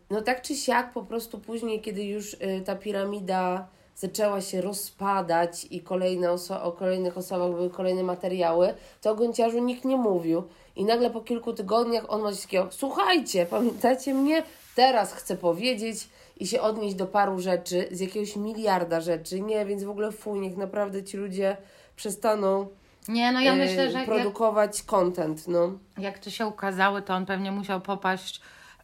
No 0.09 0.21
tak 0.21 0.41
czy 0.41 0.55
siak, 0.55 0.91
po 0.93 1.03
prostu 1.03 1.39
później, 1.39 1.81
kiedy 1.81 2.03
już 2.03 2.35
e, 2.39 2.61
ta 2.61 2.75
piramida 2.75 3.67
zaczęła 3.97 4.41
się 4.41 4.61
rozpadać 4.61 5.67
i 5.69 5.81
kolejne 5.81 6.27
oso- 6.27 6.63
o 6.63 6.71
kolejnych 6.71 7.17
osobach 7.17 7.51
były 7.51 7.69
kolejne 7.69 8.03
materiały, 8.03 8.73
to 9.01 9.11
o 9.11 9.15
Gąciarzu 9.15 9.59
nikt 9.59 9.85
nie 9.85 9.97
mówił. 9.97 10.43
I 10.75 10.85
nagle 10.85 11.09
po 11.09 11.21
kilku 11.21 11.53
tygodniach 11.53 12.05
on 12.07 12.21
ma 12.21 12.31
coś 12.31 12.41
takiego, 12.41 12.67
słuchajcie, 12.71 13.45
pamiętacie 13.45 14.13
mnie? 14.13 14.43
Teraz 14.75 15.13
chcę 15.13 15.37
powiedzieć 15.37 16.09
i 16.39 16.47
się 16.47 16.61
odnieść 16.61 16.95
do 16.95 17.05
paru 17.05 17.39
rzeczy, 17.39 17.87
z 17.91 17.99
jakiegoś 17.99 18.35
miliarda 18.35 19.01
rzeczy. 19.01 19.41
Nie, 19.41 19.65
więc 19.65 19.83
w 19.83 19.89
ogóle 19.89 20.11
fuj, 20.11 20.39
niech 20.39 20.57
naprawdę 20.57 21.03
ci 21.03 21.17
ludzie 21.17 21.57
przestaną 21.95 22.67
Nie, 23.07 23.31
no 23.31 23.41
ja 23.41 23.53
e, 23.53 23.55
myślę, 23.55 23.91
że 23.91 23.97
jak, 23.97 24.07
produkować 24.07 24.83
content, 24.83 25.47
no. 25.47 25.71
jak 25.97 26.19
to 26.19 26.29
się 26.29 26.47
ukazało, 26.47 27.01
to 27.01 27.13
on 27.13 27.25
pewnie 27.25 27.51
musiał 27.51 27.81
popaść 27.81 28.41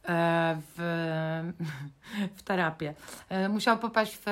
w, 0.08 0.78
w 2.38 2.44
terapię. 2.44 2.94
E, 3.30 3.50
musiał 3.50 3.78
popaść 3.78 4.18
w 4.18 4.26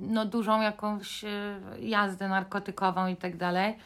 no, 0.00 0.24
dużą 0.24 0.60
jakąś 0.60 1.24
e, 1.24 1.60
jazdę 1.80 2.28
narkotykową 2.28 3.06
i 3.06 3.16
tak 3.16 3.36
dalej. 3.36 3.76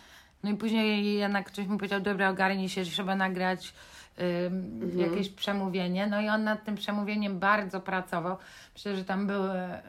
No 0.43 0.51
i 0.51 0.55
później 0.55 1.15
jednak 1.15 1.47
ktoś 1.47 1.67
mu 1.67 1.77
powiedział, 1.77 2.01
dobra, 2.01 2.31
ogarnij 2.31 2.69
się, 2.69 2.83
trzeba 2.83 3.17
nagrać 3.17 3.75
ym, 4.47 4.99
jakieś 4.99 5.29
przemówienie. 5.29 6.07
No 6.07 6.21
i 6.21 6.29
on 6.29 6.45
nad 6.45 6.65
tym 6.65 6.75
przemówieniem 6.75 7.39
bardzo 7.39 7.81
pracował. 7.81 8.37
Myślę, 8.75 8.97
że 8.97 9.05
tam 9.05 9.27
był 9.27 9.47
e, 9.47 9.83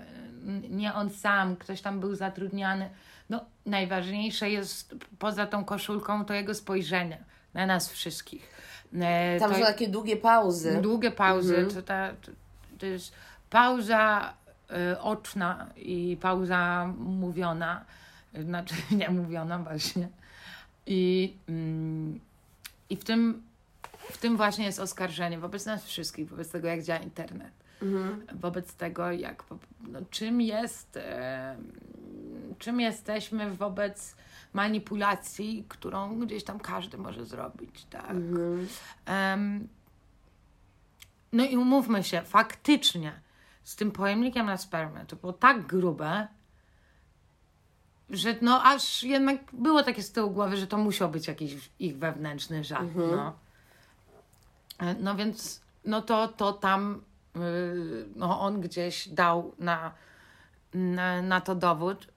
nie 0.69 0.93
on 0.93 1.09
sam, 1.09 1.55
ktoś 1.55 1.81
tam 1.81 1.99
był 1.99 2.15
zatrudniany. 2.15 2.89
No 3.29 3.45
najważniejsze 3.65 4.49
jest 4.49 4.95
poza 5.19 5.47
tą 5.47 5.65
koszulką 5.65 6.25
to 6.25 6.33
jego 6.33 6.53
spojrzenie 6.53 7.17
na 7.53 7.65
nas 7.65 7.91
wszystkich. 7.91 8.49
E, 8.93 9.39
Tam 9.39 9.51
to 9.51 9.57
są 9.57 9.65
takie 9.65 9.87
długie 9.87 10.17
pauzy. 10.17 10.79
Długie 10.81 11.11
pauzy. 11.11 11.57
Mhm. 11.57 11.75
To, 11.75 11.81
ta, 11.81 12.11
to, 12.21 12.31
to 12.79 12.85
jest 12.85 13.13
pauza 13.49 14.33
y, 14.93 14.99
oczna 14.99 15.67
i 15.75 16.17
pauza 16.21 16.93
mówiona. 16.97 17.85
Znaczy 18.43 18.75
nie 18.99 19.09
mówiona 19.09 19.59
właśnie. 19.59 20.07
I, 20.85 21.33
mm, 21.49 22.19
i 22.89 22.95
w, 22.95 23.03
tym, 23.03 23.43
w 24.11 24.17
tym 24.17 24.37
właśnie 24.37 24.65
jest 24.65 24.79
oskarżenie 24.79 25.39
wobec 25.39 25.65
nas 25.65 25.85
wszystkich, 25.85 26.29
wobec 26.29 26.51
tego, 26.51 26.67
jak 26.67 26.83
działa 26.83 26.99
internet. 26.99 27.51
Mhm. 27.81 28.25
Wobec 28.33 28.73
tego, 28.73 29.11
jak, 29.11 29.43
no, 29.87 29.99
czym 30.09 30.41
jest, 30.41 30.97
e, 30.97 31.55
czym 32.59 32.79
jesteśmy 32.79 33.51
wobec 33.51 34.15
manipulacji, 34.53 35.65
którą 35.69 36.19
gdzieś 36.19 36.43
tam 36.43 36.59
każdy 36.59 36.97
może 36.97 37.25
zrobić, 37.25 37.85
tak. 37.89 38.09
Mhm. 38.09 38.67
Em, 39.05 39.67
no 41.33 41.45
i 41.45 41.57
umówmy 41.57 42.03
się, 42.03 42.21
faktycznie 42.21 43.21
z 43.63 43.75
tym 43.75 43.91
pojemnikiem 43.91 44.45
na 44.45 44.57
spermę 44.57 45.05
to 45.05 45.15
było 45.15 45.33
tak 45.33 45.67
grube, 45.67 46.27
że 48.09 48.35
no 48.41 48.63
aż 48.63 49.03
jednak 49.03 49.41
było 49.53 49.83
takie 49.83 50.03
z 50.03 50.11
tyłu 50.11 50.31
głowy, 50.31 50.57
że 50.57 50.67
to 50.67 50.77
musiał 50.77 51.09
być 51.09 51.27
jakiś 51.27 51.69
ich 51.79 51.97
wewnętrzny 51.97 52.63
żart, 52.63 52.89
no. 53.15 53.33
E, 54.79 54.93
No 54.93 55.15
więc, 55.15 55.61
no 55.85 56.01
to, 56.01 56.27
to 56.27 56.53
tam, 56.53 57.01
yy, 57.35 58.09
no 58.15 58.39
on 58.41 58.61
gdzieś 58.61 59.07
dał 59.09 59.55
na, 59.59 59.91
na, 60.73 61.21
na 61.21 61.41
to 61.41 61.55
dowód. 61.55 62.07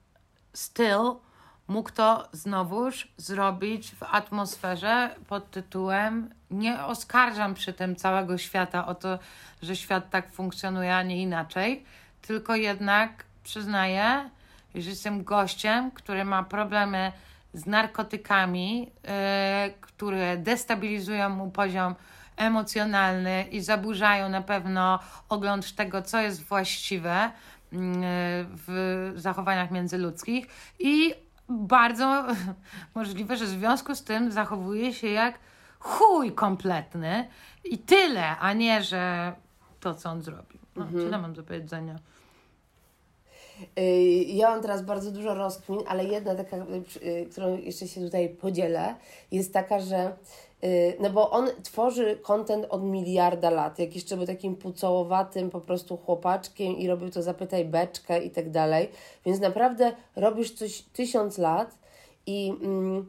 Still 0.53 1.15
mógł 1.67 1.91
to 1.91 2.27
znowuż 2.31 3.07
zrobić 3.17 3.91
w 3.91 4.03
atmosferze 4.03 5.15
pod 5.27 5.51
tytułem 5.51 6.29
nie 6.51 6.83
oskarżam 6.83 7.53
przy 7.53 7.73
tym 7.73 7.95
całego 7.95 8.37
świata 8.37 8.87
o 8.87 8.95
to, 8.95 9.19
że 9.61 9.75
świat 9.75 10.09
tak 10.09 10.31
funkcjonuje, 10.31 10.95
a 10.95 11.03
nie 11.03 11.21
inaczej, 11.21 11.85
tylko 12.21 12.55
jednak 12.55 13.25
przyznaję, 13.43 14.29
że 14.75 14.89
jestem 14.89 15.23
gościem, 15.23 15.91
który 15.91 16.25
ma 16.25 16.43
problemy 16.43 17.11
z 17.53 17.65
narkotykami, 17.65 18.79
yy, 18.81 18.89
które 19.81 20.37
destabilizują 20.37 21.29
mu 21.29 21.51
poziom 21.51 21.95
emocjonalny 22.37 23.45
i 23.51 23.61
zaburzają 23.61 24.29
na 24.29 24.41
pewno 24.41 24.99
ogląd 25.29 25.75
tego, 25.75 26.01
co 26.01 26.21
jest 26.21 26.43
właściwe 26.43 27.31
yy, 27.71 27.79
w 28.67 29.13
zachowaniach 29.15 29.71
międzyludzkich. 29.71 30.47
I 30.79 31.13
bardzo 31.53 32.25
możliwe, 32.95 33.37
że 33.37 33.45
w 33.45 33.49
związku 33.49 33.95
z 33.95 34.03
tym 34.03 34.31
zachowuje 34.31 34.93
się 34.93 35.07
jak 35.07 35.39
chuj 35.79 36.31
kompletny 36.31 37.27
i 37.63 37.77
tyle, 37.77 38.37
a 38.37 38.53
nie, 38.53 38.83
że 38.83 39.33
to, 39.79 39.93
co 39.95 40.09
on 40.09 40.21
zrobił. 40.21 40.59
No, 40.75 40.85
Tyle 40.85 41.17
mam 41.17 41.33
do 41.33 41.43
powiedzenia. 41.43 41.99
Y, 43.79 44.23
Ja 44.27 44.49
mam 44.49 44.61
teraz 44.61 44.85
bardzo 44.85 45.11
dużo 45.11 45.35
rozkmin, 45.35 45.79
ale 45.87 46.05
jedna 46.05 46.35
taka, 46.35 46.57
y, 46.57 46.83
y, 47.07 47.27
którą 47.31 47.57
jeszcze 47.57 47.87
się 47.87 48.01
tutaj 48.01 48.29
podzielę, 48.29 48.95
jest 49.31 49.53
taka, 49.53 49.79
że 49.79 50.15
no 50.99 51.09
bo 51.09 51.31
on 51.31 51.49
tworzy 51.63 52.19
content 52.21 52.65
od 52.69 52.83
miliarda 52.83 53.49
lat. 53.49 53.79
Jak 53.79 53.95
jeszcze 53.95 54.17
był 54.17 54.25
takim 54.25 54.55
pucołowatym 54.55 55.49
po 55.49 55.61
prostu 55.61 55.97
chłopaczkiem 55.97 56.77
i 56.77 56.87
robił 56.87 57.09
to 57.09 57.21
zapytaj 57.21 57.65
beczkę 57.65 58.23
i 58.23 58.29
tak 58.29 58.49
dalej. 58.49 58.89
Więc 59.25 59.39
naprawdę 59.39 59.91
robisz 60.15 60.51
coś 60.51 60.81
tysiąc 60.81 61.37
lat 61.37 61.77
i 62.25 62.53
mm, 62.61 63.07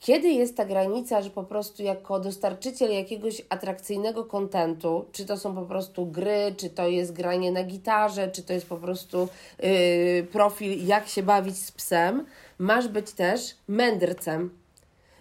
kiedy 0.00 0.28
jest 0.28 0.56
ta 0.56 0.64
granica, 0.64 1.22
że 1.22 1.30
po 1.30 1.44
prostu 1.44 1.82
jako 1.82 2.20
dostarczyciel 2.20 2.92
jakiegoś 2.92 3.42
atrakcyjnego 3.48 4.24
kontentu, 4.24 5.04
czy 5.12 5.26
to 5.26 5.36
są 5.36 5.54
po 5.54 5.62
prostu 5.62 6.06
gry, 6.06 6.54
czy 6.56 6.70
to 6.70 6.88
jest 6.88 7.12
granie 7.12 7.52
na 7.52 7.64
gitarze, 7.64 8.28
czy 8.28 8.42
to 8.42 8.52
jest 8.52 8.66
po 8.66 8.76
prostu 8.76 9.28
yy, 9.62 10.26
profil 10.32 10.86
jak 10.86 11.08
się 11.08 11.22
bawić 11.22 11.58
z 11.58 11.72
psem, 11.72 12.26
masz 12.58 12.88
być 12.88 13.12
też 13.12 13.56
mędrcem. 13.68 14.59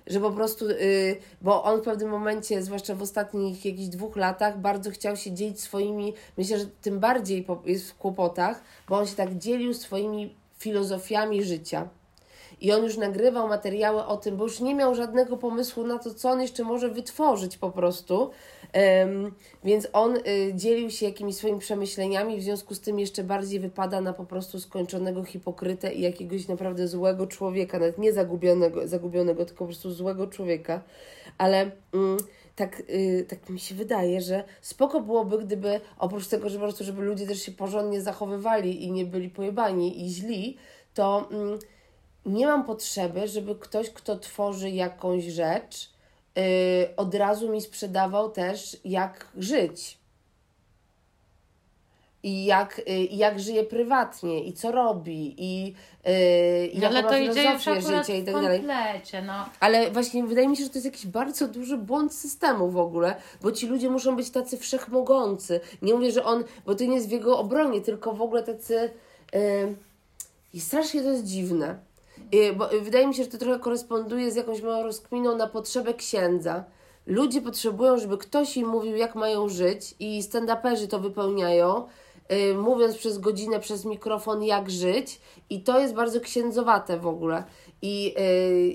Że 0.09 0.19
po 0.19 0.31
prostu, 0.31 0.69
yy, 0.69 1.17
bo 1.41 1.63
on 1.63 1.81
w 1.81 1.83
pewnym 1.83 2.09
momencie, 2.09 2.63
zwłaszcza 2.63 2.95
w 2.95 3.01
ostatnich 3.01 3.65
jakichś 3.65 3.87
dwóch 3.87 4.15
latach, 4.15 4.59
bardzo 4.59 4.91
chciał 4.91 5.15
się 5.15 5.31
dzielić 5.31 5.61
swoimi, 5.61 6.13
myślę, 6.37 6.59
że 6.59 6.65
tym 6.81 6.99
bardziej 6.99 7.47
jest 7.65 7.91
w 7.91 7.97
kłopotach, 7.97 8.61
bo 8.89 8.97
on 8.97 9.07
się 9.07 9.15
tak 9.15 9.37
dzielił 9.37 9.73
swoimi 9.73 10.35
filozofiami 10.59 11.43
życia. 11.43 11.87
I 12.61 12.71
on 12.71 12.83
już 12.83 12.97
nagrywał 12.97 13.47
materiały 13.47 14.05
o 14.05 14.17
tym, 14.17 14.37
bo 14.37 14.43
już 14.43 14.59
nie 14.59 14.75
miał 14.75 14.95
żadnego 14.95 15.37
pomysłu 15.37 15.87
na 15.87 15.99
to, 15.99 16.13
co 16.13 16.29
on 16.29 16.41
jeszcze 16.41 16.63
może 16.63 16.89
wytworzyć 16.89 17.57
po 17.57 17.71
prostu. 17.71 18.31
Więc 19.63 19.87
on 19.93 20.17
y, 20.17 20.21
dzielił 20.55 20.89
się 20.89 21.05
jakimiś 21.05 21.35
swoimi 21.35 21.59
przemyśleniami, 21.59 22.37
w 22.37 22.43
związku 22.43 22.75
z 22.75 22.79
tym 22.79 22.99
jeszcze 22.99 23.23
bardziej 23.23 23.59
wypada 23.59 24.01
na 24.01 24.13
po 24.13 24.25
prostu 24.25 24.59
skończonego 24.59 25.23
hipokrytę 25.23 25.93
i 25.93 26.01
jakiegoś 26.01 26.47
naprawdę 26.47 26.87
złego 26.87 27.27
człowieka, 27.27 27.79
nawet 27.79 27.97
nie 27.97 28.13
zagubionego, 28.13 28.87
zagubionego 28.87 29.45
tylko 29.45 29.59
po 29.59 29.65
prostu 29.65 29.91
złego 29.91 30.27
człowieka. 30.27 30.81
Ale 31.37 31.71
mm, 31.93 32.17
tak, 32.55 32.79
y, 32.89 33.25
tak 33.29 33.49
mi 33.49 33.59
się 33.59 33.75
wydaje, 33.75 34.21
że 34.21 34.43
spoko 34.61 35.01
byłoby, 35.01 35.37
gdyby 35.37 35.81
oprócz 35.99 36.27
tego, 36.27 36.49
że 36.49 36.59
po 36.59 36.63
prostu, 36.63 36.83
żeby 36.83 37.01
ludzie 37.01 37.27
też 37.27 37.41
się 37.41 37.51
porządnie 37.51 38.01
zachowywali 38.01 38.83
i 38.83 38.91
nie 38.91 39.05
byli 39.05 39.29
pojebani 39.29 40.05
i 40.05 40.09
źli, 40.09 40.57
to 40.93 41.29
mm, 41.31 41.59
nie 42.25 42.47
mam 42.47 42.65
potrzeby, 42.65 43.27
żeby 43.27 43.55
ktoś, 43.55 43.89
kto 43.89 44.17
tworzy 44.17 44.69
jakąś 44.69 45.23
rzecz, 45.23 45.89
yy, 46.35 46.43
od 46.97 47.15
razu 47.15 47.49
mi 47.49 47.61
sprzedawał 47.61 48.31
też, 48.31 48.77
jak 48.85 49.27
żyć. 49.37 49.99
i 52.23 52.45
jak, 52.45 52.79
y, 52.79 53.07
jak 53.11 53.39
żyje 53.39 53.63
prywatnie, 53.63 54.43
i 54.43 54.53
co 54.53 54.71
robi, 54.71 55.35
i, 55.37 55.75
y, 56.07 56.67
i 56.67 56.79
No, 56.79 56.83
jaką 56.83 57.01
ma 57.01 57.09
to 57.09 57.17
idzie 57.17 57.43
już 57.43 57.63
filozofię 57.63 57.97
życia 57.97 58.13
i 58.13 58.23
tak 58.23 58.33
dalej. 58.33 58.63
no. 59.21 59.45
Ale 59.59 59.91
właśnie 59.91 60.23
wydaje 60.23 60.47
mi 60.47 60.57
się, 60.57 60.63
że 60.63 60.69
to 60.69 60.75
jest 60.75 60.85
jakiś 60.85 61.07
bardzo 61.07 61.47
duży 61.47 61.77
błąd 61.77 62.13
systemu 62.13 62.69
w 62.69 62.77
ogóle, 62.77 63.15
bo 63.41 63.51
ci 63.51 63.67
ludzie 63.67 63.89
muszą 63.89 64.15
być 64.15 64.29
tacy 64.29 64.57
wszechmogący. 64.57 65.59
Nie 65.81 65.93
mówię, 65.93 66.11
że 66.11 66.23
on, 66.23 66.43
bo 66.65 66.75
to 66.75 66.83
nie 66.83 66.95
jest 66.95 67.07
w 67.07 67.11
jego 67.11 67.39
obronie, 67.39 67.81
tylko 67.81 68.13
w 68.13 68.21
ogóle 68.21 68.43
tacy. 68.43 68.91
Yy, 69.33 69.75
I 70.53 70.61
strasznie 70.61 71.01
to 71.01 71.09
jest 71.09 71.25
dziwne. 71.25 71.88
Yy, 72.31 72.53
bo 72.53 72.71
yy, 72.71 72.81
wydaje 72.81 73.07
mi 73.07 73.15
się, 73.15 73.23
że 73.23 73.29
to 73.29 73.37
trochę 73.37 73.59
koresponduje 73.59 74.31
z 74.31 74.35
jakąś 74.35 74.61
małą 74.61 74.83
rozkminą 74.83 75.37
na 75.37 75.47
potrzebę 75.47 75.93
księdza. 75.93 76.63
Ludzie 77.05 77.41
potrzebują, 77.41 77.97
żeby 77.97 78.17
ktoś 78.17 78.57
im 78.57 78.67
mówił, 78.67 78.95
jak 78.95 79.15
mają 79.15 79.49
żyć, 79.49 79.95
i 79.99 80.23
stand-uperzy 80.23 80.87
to 80.87 80.99
wypełniają, 80.99 81.87
yy, 82.29 82.53
mówiąc 82.53 82.97
przez 82.97 83.17
godzinę 83.17 83.59
przez 83.59 83.85
mikrofon, 83.85 84.43
jak 84.43 84.69
żyć, 84.69 85.21
i 85.49 85.63
to 85.63 85.79
jest 85.79 85.93
bardzo 85.93 86.21
księdzowate 86.21 86.99
w 86.99 87.07
ogóle. 87.07 87.43
I 87.81 88.15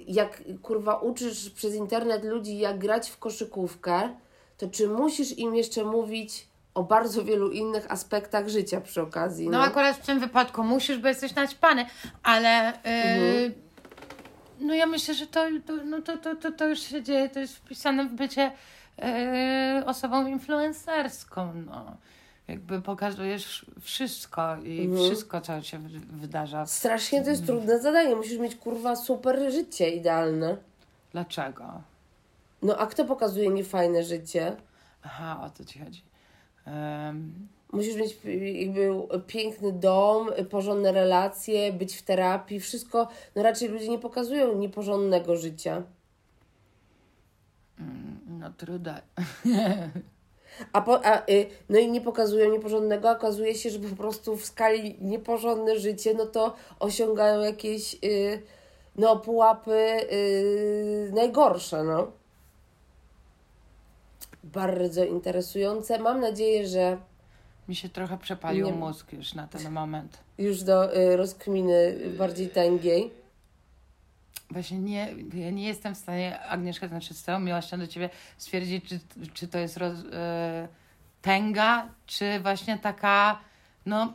jak 0.06 0.42
kurwa 0.62 0.98
uczysz 0.98 1.50
przez 1.50 1.74
internet 1.74 2.24
ludzi, 2.24 2.58
jak 2.58 2.78
grać 2.78 3.10
w 3.10 3.18
koszykówkę, 3.18 4.16
to 4.58 4.68
czy 4.68 4.88
musisz 4.88 5.38
im 5.38 5.54
jeszcze 5.54 5.84
mówić 5.84 6.48
o 6.74 6.82
bardzo 6.82 7.24
wielu 7.24 7.50
innych 7.50 7.92
aspektach 7.92 8.48
życia 8.48 8.80
przy 8.80 9.02
okazji? 9.02 9.48
No 9.48 9.62
akurat 9.62 9.96
w 9.96 10.06
tym 10.06 10.20
wypadku 10.20 10.64
musisz, 10.64 10.98
bo 10.98 11.08
jesteś 11.08 11.34
naćpany, 11.34 11.86
ale 12.22 12.72
yy, 12.84 12.90
Mhm. 12.92 13.52
no 14.60 14.74
ja 14.74 14.86
myślę, 14.86 15.14
że 15.14 15.26
to, 15.26 15.44
to, 15.66 15.72
no 15.84 16.02
to, 16.02 16.16
to, 16.18 16.36
to, 16.36 16.52
to 16.52 16.68
już 16.68 16.80
się 16.80 17.02
dzieje, 17.02 17.28
to 17.28 17.40
jest 17.40 17.56
wpisane 17.56 18.04
w 18.04 18.12
bycie 18.12 18.52
yy, 18.98 19.84
osobą 19.86 20.26
influencerską, 20.26 21.52
no. 21.66 21.96
Jakby 22.48 22.82
pokazujesz 22.82 23.66
wszystko 23.80 24.56
i 24.64 24.80
Mhm. 24.84 25.04
wszystko, 25.04 25.40
co 25.40 25.62
się 25.62 25.78
wy- 25.78 26.00
wydarza. 26.00 26.66
Strasznie 26.66 27.22
to 27.24 27.30
jest 27.30 27.46
trudne 27.46 27.78
zadanie. 27.78 28.16
Musisz 28.16 28.38
mieć 28.38 28.56
kurwa 28.56 28.96
super 28.96 29.52
życie 29.52 29.90
idealne. 29.90 30.56
Dlaczego? 31.12 31.64
No 32.62 32.76
a 32.78 32.86
kto 32.86 33.04
pokazuje 33.04 33.48
niefajne 33.48 34.02
życie? 34.02 34.56
Aha, 35.02 35.40
o 35.44 35.50
to 35.50 35.64
ci 35.64 35.78
chodzi. 35.78 36.02
Em, 36.66 37.48
Musisz 37.74 37.96
mieć 37.96 38.18
y, 38.24 38.50
jakby 38.50 38.90
piękny 39.26 39.72
dom, 39.72 40.30
y, 40.38 40.44
porządne 40.44 40.92
relacje, 40.92 41.72
być 41.72 41.96
w 41.96 42.02
terapii, 42.02 42.60
wszystko. 42.60 43.08
No 43.36 43.42
raczej 43.42 43.68
ludzie 43.68 43.88
nie 43.88 43.98
pokazują 43.98 44.58
nieporządnego 44.58 45.36
życia. 45.36 45.82
no 48.26 48.52
trudno. 48.56 48.92
A, 50.72 50.80
po, 50.80 51.06
a 51.06 51.22
y, 51.30 51.46
no 51.68 51.78
i 51.78 51.90
nie 51.90 52.00
pokazują 52.00 52.52
nieporządnego, 52.52 53.08
a 53.08 53.12
okazuje 53.12 53.54
się, 53.54 53.70
że 53.70 53.78
po 53.78 53.96
prostu 53.96 54.36
w 54.36 54.44
skali 54.44 54.96
nieporządne 55.00 55.78
życie, 55.78 56.14
no 56.14 56.26
to 56.26 56.54
osiągają 56.80 57.40
jakieś 57.40 57.96
no 58.96 59.16
pułapy 59.16 60.00
najgorsze, 61.12 61.84
no. 61.84 62.12
Bardzo 64.44 65.04
interesujące. 65.04 65.98
Mam 65.98 66.20
nadzieję, 66.20 66.68
że 66.68 66.96
Mi 67.68 67.74
się 67.76 67.88
trochę 67.88 68.18
przepalił 68.18 68.66
Nie- 68.66 68.72
mózg 68.72 69.12
już 69.12 69.34
na 69.34 69.46
ten 69.46 69.72
moment. 69.72 70.18
już 70.38 70.62
do 70.62 70.96
y, 70.96 71.16
rozkminy 71.16 71.98
bardziej 72.18 72.48
tęgiej. 72.48 73.10
Właśnie 74.50 74.78
nie, 74.78 75.14
ja 75.34 75.50
nie 75.50 75.66
jestem 75.66 75.94
w 75.94 75.98
stanie, 75.98 76.40
Agnieszka, 76.40 76.88
znaczy 76.88 77.14
z 77.14 77.22
całą 77.22 77.40
miłością 77.40 77.78
do 77.78 77.86
Ciebie 77.86 78.10
stwierdzić, 78.38 78.88
czy, 78.88 78.98
czy 79.34 79.48
to 79.48 79.58
jest 79.58 79.76
roz, 79.76 79.94
e, 80.12 80.68
tęga, 81.22 81.88
czy 82.06 82.40
właśnie 82.40 82.78
taka, 82.78 83.38
no, 83.86 84.14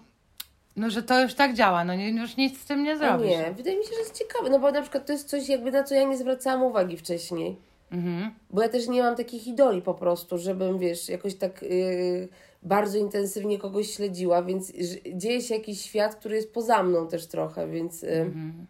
no, 0.75 0.89
że 0.89 1.03
to 1.03 1.21
już 1.21 1.33
tak 1.33 1.53
działa, 1.53 1.83
no 1.83 1.95
nie, 1.95 2.09
już 2.09 2.37
nic 2.37 2.61
z 2.61 2.65
tym 2.65 2.83
nie 2.83 2.97
zrobisz. 2.97 3.27
nie, 3.29 3.53
wydaje 3.57 3.77
mi 3.77 3.83
się, 3.83 3.89
że 3.93 3.99
jest 3.99 4.17
ciekawe, 4.19 4.49
no 4.49 4.59
bo 4.59 4.71
na 4.71 4.81
przykład 4.81 5.05
to 5.05 5.13
jest 5.13 5.29
coś 5.29 5.49
jakby 5.49 5.71
na 5.71 5.83
co 5.83 5.95
ja 5.95 6.03
nie 6.03 6.17
zwracałam 6.17 6.63
uwagi 6.63 6.97
wcześniej. 6.97 7.57
Mhm. 7.91 8.31
Bo 8.49 8.61
ja 8.61 8.69
też 8.69 8.87
nie 8.87 9.01
mam 9.03 9.15
takich 9.15 9.47
idoli 9.47 9.81
po 9.81 9.93
prostu, 9.93 10.37
żebym, 10.37 10.79
wiesz, 10.79 11.09
jakoś 11.09 11.35
tak 11.35 11.61
yy, 11.61 12.27
bardzo 12.63 12.97
intensywnie 12.97 13.57
kogoś 13.59 13.91
śledziła, 13.91 14.43
więc 14.43 14.73
dzieje 15.15 15.41
się 15.41 15.55
jakiś 15.55 15.81
świat, 15.81 16.15
który 16.15 16.35
jest 16.35 16.53
poza 16.53 16.83
mną 16.83 17.07
też 17.07 17.27
trochę, 17.27 17.67
więc 17.67 18.01
yy, 18.01 18.09
Mhm. 18.11 18.67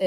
yy, 0.00 0.06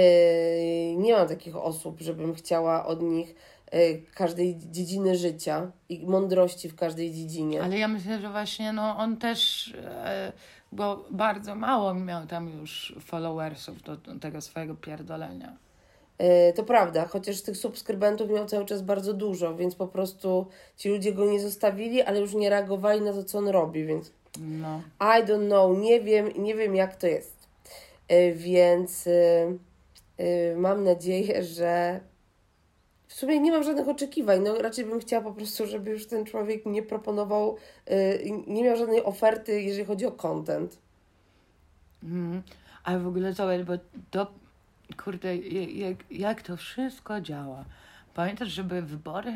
nie 0.97 1.13
mam 1.13 1.27
takich 1.27 1.55
osób, 1.55 2.01
żebym 2.01 2.33
chciała 2.33 2.85
od 2.85 3.01
nich 3.01 3.35
yy, 3.73 4.03
każdej 4.15 4.57
dziedziny 4.71 5.15
życia 5.17 5.71
i 5.89 6.05
mądrości 6.05 6.69
w 6.69 6.75
każdej 6.75 7.11
dziedzinie. 7.11 7.63
Ale 7.63 7.77
ja 7.77 7.87
myślę, 7.87 8.19
że 8.19 8.29
właśnie 8.29 8.73
no, 8.73 8.97
on 8.97 9.17
też, 9.17 9.67
e, 9.85 10.31
bo 10.71 11.05
bardzo 11.11 11.55
mało 11.55 11.93
miał 11.93 12.27
tam 12.27 12.49
już 12.49 12.95
followersów 12.99 13.81
do, 13.81 13.97
do 13.97 14.19
tego 14.19 14.41
swojego 14.41 14.75
pierdolenia. 14.75 15.57
Yy, 16.21 16.53
to 16.53 16.63
prawda, 16.63 17.05
chociaż 17.05 17.41
tych 17.41 17.57
subskrybentów 17.57 18.29
miał 18.29 18.45
cały 18.45 18.65
czas 18.65 18.81
bardzo 18.81 19.13
dużo, 19.13 19.55
więc 19.55 19.75
po 19.75 19.87
prostu 19.87 20.47
ci 20.77 20.89
ludzie 20.89 21.13
go 21.13 21.25
nie 21.25 21.39
zostawili, 21.39 22.01
ale 22.01 22.19
już 22.19 22.33
nie 22.33 22.49
reagowali 22.49 23.01
na 23.01 23.13
to, 23.13 23.23
co 23.23 23.37
on 23.37 23.47
robi, 23.47 23.85
więc 23.85 24.11
No. 24.39 24.81
I 24.99 25.23
don't 25.23 25.47
know, 25.47 25.77
nie 25.77 26.01
wiem, 26.01 26.29
nie 26.37 26.55
wiem 26.55 26.75
jak 26.75 26.95
to 26.95 27.07
jest. 27.07 27.47
Y, 28.11 28.33
Więc 28.35 29.07
y, 29.07 29.57
y, 30.19 30.55
mam 30.57 30.83
nadzieję, 30.83 31.43
że 31.43 31.99
w 33.07 33.13
sumie 33.13 33.39
nie 33.39 33.51
mam 33.51 33.63
żadnych 33.63 33.87
oczekiwań. 33.87 34.41
No 34.41 34.61
raczej 34.61 34.85
bym 34.85 34.99
chciała 34.99 35.23
po 35.23 35.31
prostu, 35.31 35.67
żeby 35.67 35.91
już 35.91 36.07
ten 36.07 36.25
człowiek 36.25 36.65
nie 36.65 36.83
proponował, 36.83 37.57
y, 37.91 38.31
nie 38.47 38.63
miał 38.63 38.77
żadnej 38.77 39.03
oferty, 39.03 39.61
jeżeli 39.61 39.85
chodzi 39.85 40.05
o 40.05 40.11
content. 40.11 40.77
Mhm. 42.03 42.41
Ale 42.83 42.99
w 42.99 43.07
ogóle 43.07 43.33
zobacz, 43.33 43.61
bo 43.61 43.73
to, 44.11 44.27
kurde, 44.95 45.35
jak, 45.37 45.97
jak 46.11 46.41
to 46.41 46.57
wszystko 46.57 47.21
działa. 47.21 47.65
Pamiętasz, 48.13 48.47
że 48.49 48.63
były 48.63 48.81
wybory? 48.81 49.33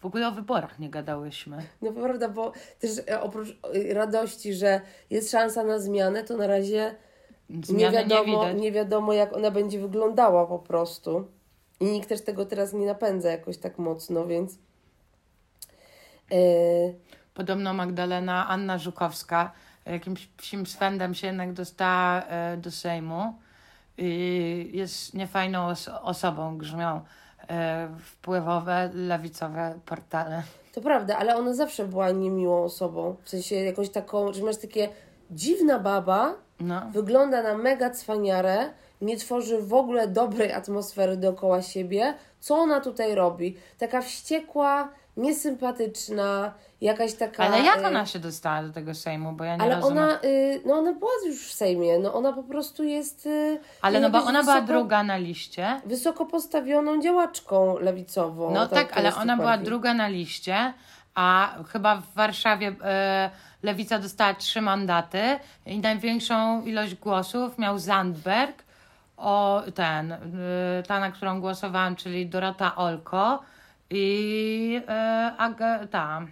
W 0.00 0.06
ogóle 0.06 0.28
o 0.28 0.32
wyborach 0.32 0.78
nie 0.78 0.90
gadałyśmy. 0.90 1.62
No 1.82 1.92
prawda, 1.92 2.28
bo 2.28 2.52
też 2.80 2.90
e, 3.08 3.20
oprócz 3.20 3.48
e, 3.90 3.94
radości, 3.94 4.54
że 4.54 4.80
jest 5.10 5.30
szansa 5.30 5.64
na 5.64 5.78
zmianę, 5.78 6.24
to 6.24 6.36
na 6.36 6.46
razie 6.46 6.94
nie 7.50 7.66
Zmiany 7.66 7.96
nie, 7.96 8.02
wiadomo, 8.08 8.40
widać. 8.40 8.62
nie 8.62 8.72
wiadomo 8.72 9.12
jak 9.12 9.32
ona 9.36 9.50
będzie 9.50 9.80
wyglądała 9.80 10.46
po 10.46 10.58
prostu. 10.58 11.26
I 11.80 11.84
nikt 11.84 12.08
też 12.08 12.20
tego 12.24 12.46
teraz 12.46 12.72
nie 12.72 12.86
napędza 12.86 13.30
jakoś 13.30 13.58
tak 13.58 13.78
mocno, 13.78 14.26
więc. 14.26 14.58
e, 16.32 16.36
Podobno 17.34 17.74
Magdalena 17.74 18.48
Anna 18.48 18.78
Żukowska 18.78 19.52
jakimś 19.86 20.26
psim 20.36 20.66
swędem 20.66 21.14
się 21.14 21.26
jednak 21.26 21.52
dostała 21.52 22.22
do 22.56 22.70
Sejmu. 22.70 23.34
I 23.98 24.70
jest 24.72 25.14
niefajną 25.14 25.66
os- 25.68 25.90
osobą, 26.02 26.58
grzmią 26.58 27.00
e, 27.50 27.88
wpływowe, 28.00 28.90
lewicowe 28.94 29.74
portale. 29.86 30.42
to 30.74 30.80
prawda, 30.80 31.16
ale 31.18 31.36
ona 31.36 31.54
zawsze 31.54 31.84
była 31.84 32.10
niemiłą 32.10 32.64
osobą. 32.64 33.16
W 33.24 33.28
sensie 33.28 33.54
jakąś 33.56 33.88
taką, 33.90 34.32
że 34.32 34.42
masz 34.42 34.56
takie 34.56 34.88
dziwna 35.30 35.78
baba, 35.78 36.34
No. 36.60 36.82
wygląda 36.92 37.42
na 37.42 37.56
mega 37.58 37.90
cwaniarę, 37.90 38.70
nie 39.00 39.16
tworzy 39.16 39.62
w 39.62 39.74
ogóle 39.74 40.08
dobrej 40.08 40.52
atmosfery 40.52 41.16
dookoła 41.16 41.62
siebie. 41.62 42.14
Co 42.40 42.56
ona 42.56 42.80
tutaj 42.80 43.14
robi? 43.14 43.56
Taka 43.78 44.02
wściekła, 44.02 44.88
niesympatyczna, 45.16 46.52
jakaś 46.80 47.14
taka... 47.14 47.44
Ale 47.44 47.62
jak 47.62 47.78
y, 47.78 47.86
ona 47.86 48.06
się 48.06 48.18
dostała 48.18 48.62
do 48.62 48.72
tego 48.72 48.94
Sejmu? 48.94 49.32
Bo 49.32 49.44
ja 49.44 49.56
nie 49.56 49.62
Ale 49.62 49.74
rozumiem. 49.76 50.04
ona, 50.04 50.18
y, 50.24 50.60
no 50.66 50.74
ona 50.74 50.92
była 50.92 51.10
już 51.26 51.46
w 51.48 51.52
Sejmie, 51.52 51.98
no 51.98 52.14
ona 52.14 52.32
po 52.32 52.42
prostu 52.42 52.84
jest... 52.84 53.26
Y, 53.26 53.60
Ale 53.82 54.00
no 54.00 54.10
bo 54.10 54.18
ona 54.24 54.42
była 54.42 54.60
wysoko- 54.60 54.66
druga 54.66 55.02
na 55.02 55.16
liście. 55.16 55.80
Wysoko 55.86 56.26
postawioną 56.26 57.00
działaczką 57.02 57.78
lewicową. 57.78 58.50
No 58.54 58.68
tak, 58.68 58.92
ale 58.92 59.06
jest 59.06 59.18
ona 59.18 59.36
była 59.36 59.58
druga 59.58 59.94
na 59.94 60.08
liście, 60.08 60.74
a 61.14 61.54
chyba 61.68 61.96
w 61.96 62.14
Warszawie 62.14 62.76
Lewica 63.62 63.98
dostała 63.98 64.34
trzy 64.34 64.60
mandaty 64.60 65.22
i 65.66 65.78
największą 65.78 66.62
ilość 66.62 66.94
głosów 66.94 67.58
miał 67.58 67.78
Zandberg, 67.78 68.64
o 69.16 69.62
ten, 69.74 70.16
ta, 70.88 71.00
na 71.00 71.10
którą 71.10 71.40
głosowałam, 71.40 71.96
czyli 71.96 72.26
Dorota 72.26 72.76
Olko 72.76 73.42
i 73.94 74.80
e, 74.88 75.32
Aga, 75.38 75.86
ta 75.86 76.26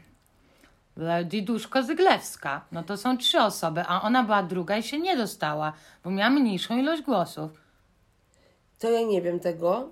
e, 0.99 1.25
Diduszko 1.25 1.83
Zyglewska. 1.83 2.65
No 2.73 2.83
to 2.83 2.97
są 2.97 3.19
trzy 3.19 3.41
osoby, 3.41 3.85
a 3.89 4.03
ona 4.03 4.23
była 4.25 4.43
druga 4.43 4.77
i 4.77 4.83
się 4.83 4.99
nie 4.99 5.17
dostała, 5.17 5.73
bo 6.05 6.11
miała 6.11 6.31
mniejszą 6.31 6.79
ilość 6.79 7.03
głosów. 7.03 7.51
To 8.79 8.91
ja 8.91 9.03
nie 9.03 9.23
wiem 9.23 9.41
tego. 9.41 9.89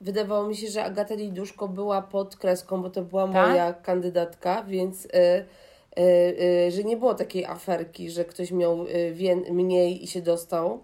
Wydawało 0.00 0.48
mi 0.48 0.56
się, 0.56 0.68
że 0.68 0.84
Agata 0.84 1.14
Liduszko 1.14 1.68
była 1.68 2.02
pod 2.02 2.36
kreską, 2.36 2.82
bo 2.82 2.90
to 2.90 3.02
była 3.02 3.28
Tak? 3.28 3.48
moja 3.48 3.72
kandydatka, 3.72 4.62
więc 4.62 5.04
y, 5.04 5.08
y, 5.08 6.02
y, 6.68 6.70
że 6.70 6.84
nie 6.84 6.96
było 6.96 7.14
takiej 7.14 7.44
aferki, 7.44 8.10
że 8.10 8.24
ktoś 8.24 8.50
miał 8.50 8.86
y, 8.86 9.12
wie, 9.14 9.36
mniej 9.36 10.04
i 10.04 10.06
się 10.06 10.22
dostał. 10.22 10.82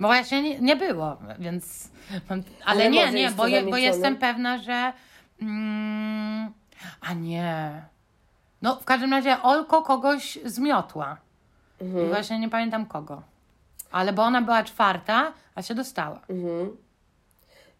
Bo 0.00 0.08
właśnie 0.08 0.42
nie, 0.42 0.60
nie 0.60 0.76
było, 0.76 1.16
więc. 1.38 1.90
Ale, 2.28 2.42
Ale 2.64 2.90
nie, 2.90 3.12
nie, 3.12 3.30
bo, 3.30 3.46
je, 3.46 3.62
bo 3.62 3.76
jestem 3.76 4.16
pewna, 4.16 4.58
że. 4.58 4.92
Mm, 5.42 6.52
a 7.00 7.12
nie. 7.14 7.82
No, 8.62 8.76
w 8.76 8.84
każdym 8.84 9.10
razie 9.10 9.42
Olko 9.42 9.82
kogoś 9.82 10.38
zmiotła. 10.44 11.16
Mhm. 11.80 12.06
I 12.06 12.08
właśnie 12.08 12.38
nie 12.38 12.48
pamiętam 12.48 12.86
kogo. 12.86 13.22
Ale 13.90 14.12
bo 14.12 14.22
ona 14.22 14.42
była 14.42 14.64
czwarta, 14.64 15.32
a 15.54 15.62
się 15.62 15.74
dostała. 15.74 16.20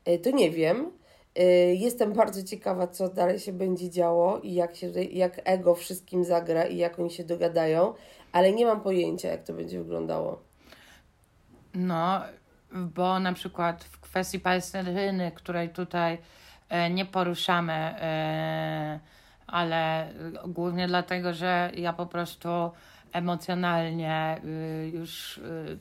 Y, 0.08 0.18
To 0.18 0.30
nie 0.30 0.50
wiem. 0.50 0.90
Y, 1.38 1.42
Jestem 1.78 2.12
bardzo 2.12 2.42
ciekawa, 2.42 2.86
co 2.86 3.08
dalej 3.08 3.38
się 3.38 3.52
będzie 3.52 3.90
działo 3.90 4.38
i 4.38 4.54
jak, 4.54 4.76
się 4.76 4.86
jak 5.02 5.40
ego 5.44 5.74
wszystkim 5.74 6.24
zagra 6.24 6.64
i 6.64 6.76
jak 6.76 6.98
oni 6.98 7.10
się 7.10 7.24
dogadają, 7.24 7.94
ale 8.32 8.52
nie 8.52 8.66
mam 8.66 8.80
pojęcia, 8.80 9.28
jak 9.28 9.44
to 9.44 9.52
będzie 9.52 9.78
wyglądało. 9.78 10.42
No, 11.74 12.20
bo 12.72 13.18
na 13.20 13.32
przykład 13.32 13.84
w 13.84 14.00
kwestii 14.00 14.40
Palestyny, 14.40 15.32
której 15.34 15.68
tutaj 15.68 16.14
e, 16.14 16.18
nie 16.90 17.04
poruszamy, 17.04 17.72
e, 17.72 19.00
ale 19.46 20.12
głównie 20.46 20.88
dlatego, 20.88 21.34
że 21.34 21.70
ja 21.76 21.92
po 21.92 22.06
prostu 22.06 22.48
emocjonalnie 23.12 24.40
y, 24.44 24.90
już 24.94 25.38
y, 25.38 25.78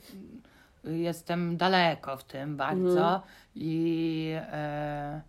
jestem 0.84 1.58
daleko 1.58 2.18
w 2.18 2.24
tym 2.24 2.58
bardzo 2.58 3.24
i 3.56 4.34
e, 4.36 5.22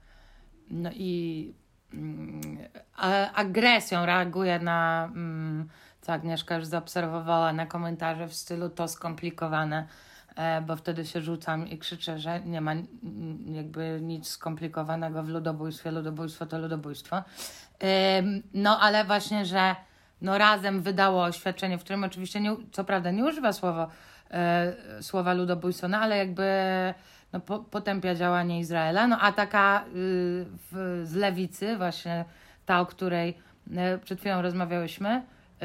no 0.70 0.90
i 0.92 1.52
mm, 1.94 2.58
agresją 3.34 4.06
reaguję 4.06 4.58
na 4.58 5.04
mm, 5.04 5.68
co 6.00 6.12
Agnieszka 6.12 6.56
już 6.56 6.64
zaobserwowała 6.64 7.52
na 7.52 7.66
komentarze 7.66 8.28
w 8.28 8.34
stylu 8.34 8.68
to 8.68 8.88
skomplikowane, 8.88 9.78
e, 9.78 10.07
bo 10.66 10.76
wtedy 10.76 11.06
się 11.06 11.20
rzucam 11.20 11.68
i 11.68 11.78
krzyczę, 11.78 12.18
że 12.18 12.40
nie 12.40 12.60
ma 12.60 12.74
jakby 13.52 13.98
nic 14.02 14.28
skomplikowanego 14.28 15.22
w 15.22 15.28
ludobójstwie, 15.28 15.90
ludobójstwo 15.90 16.46
to 16.46 16.58
ludobójstwo. 16.58 17.22
No 18.54 18.80
ale 18.80 19.04
właśnie, 19.04 19.44
że 19.44 19.76
no 20.22 20.38
razem 20.38 20.82
wydało 20.82 21.24
oświadczenie, 21.24 21.78
w 21.78 21.84
którym 21.84 22.04
oczywiście 22.04 22.40
nie, 22.40 22.56
co 22.72 22.84
prawda 22.84 23.10
nie 23.10 23.24
używa 23.24 23.52
słowa, 23.52 23.90
e, 24.30 24.74
słowa 25.02 25.32
ludobójstwo, 25.32 25.88
no 25.88 25.98
ale 25.98 26.16
jakby 26.16 26.44
no, 27.32 27.40
po, 27.40 27.58
potępia 27.58 28.14
działanie 28.14 28.60
Izraela. 28.60 29.06
No 29.06 29.18
a 29.20 29.32
taka 29.32 29.84
y, 29.84 29.88
w, 30.72 31.02
z 31.04 31.14
lewicy, 31.14 31.76
właśnie 31.76 32.24
ta, 32.66 32.80
o 32.80 32.86
której 32.86 33.38
e, 33.76 33.98
przed 33.98 34.20
chwilą 34.20 34.42
rozmawiałyśmy, 34.42 35.22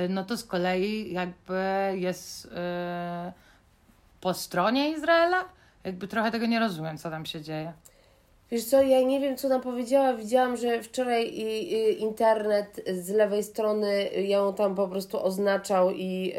no 0.10 0.24
to 0.24 0.38
z 0.38 0.44
kolei 0.44 1.14
jakby 1.14 1.64
jest 1.96 2.54
po 4.24 4.34
stronie 4.34 4.92
Izraela. 4.92 5.46
Jakby 5.84 6.08
trochę 6.08 6.32
tego 6.32 6.46
nie 6.46 6.60
rozumiem, 6.60 6.98
co 6.98 7.10
tam 7.10 7.26
się 7.26 7.42
dzieje. 7.42 7.74
Wiesz 8.52 8.66
co, 8.66 8.82
ja 8.82 9.02
nie 9.02 9.20
wiem, 9.20 9.38
co 9.38 9.50
nam 9.50 9.62
powiedziała. 9.62 10.14
Widziałam, 10.14 10.58
że 10.58 10.84
wczoraj 10.84 11.34
internet 12.00 12.82
z 12.94 13.10
lewej 13.10 13.44
strony 13.44 14.10
ją 14.22 14.54
tam 14.54 14.76
po 14.76 14.88
prostu 14.88 15.24
oznaczał 15.26 15.92
i, 15.92 16.34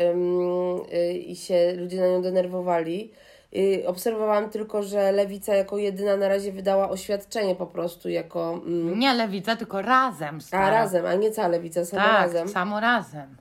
y, 0.93 1.12
i 1.12 1.37
się 1.37 1.74
ludzie 1.76 2.01
na 2.01 2.07
nią 2.09 2.22
denerwowali. 2.22 3.11
Y, 3.57 3.82
obserwowałam 3.87 4.51
tylko, 4.51 4.82
że 4.82 5.12
Lewica 5.12 5.55
jako 5.55 5.78
jedyna 5.78 6.16
na 6.16 6.28
razie 6.28 6.53
wydała 6.53 6.91
oświadczenie 6.91 7.55
po 7.55 7.66
prostu 7.66 8.09
jako... 8.09 8.53
Mm, 8.66 8.99
Nie 8.99 9.14
lewica, 9.14 9.57
tylko 9.57 9.82
razem. 9.82 10.37
a 10.37 10.41
stara. 10.41 10.70
razem, 10.70 11.07
a 11.07 11.14
nie 11.14 11.30
cała 11.30 11.49
Lewica, 11.49 11.85
samo 11.85 12.03
Tak, 12.03 12.12
razem. 12.22 12.49
samo 12.49 12.80
razem. 12.80 13.37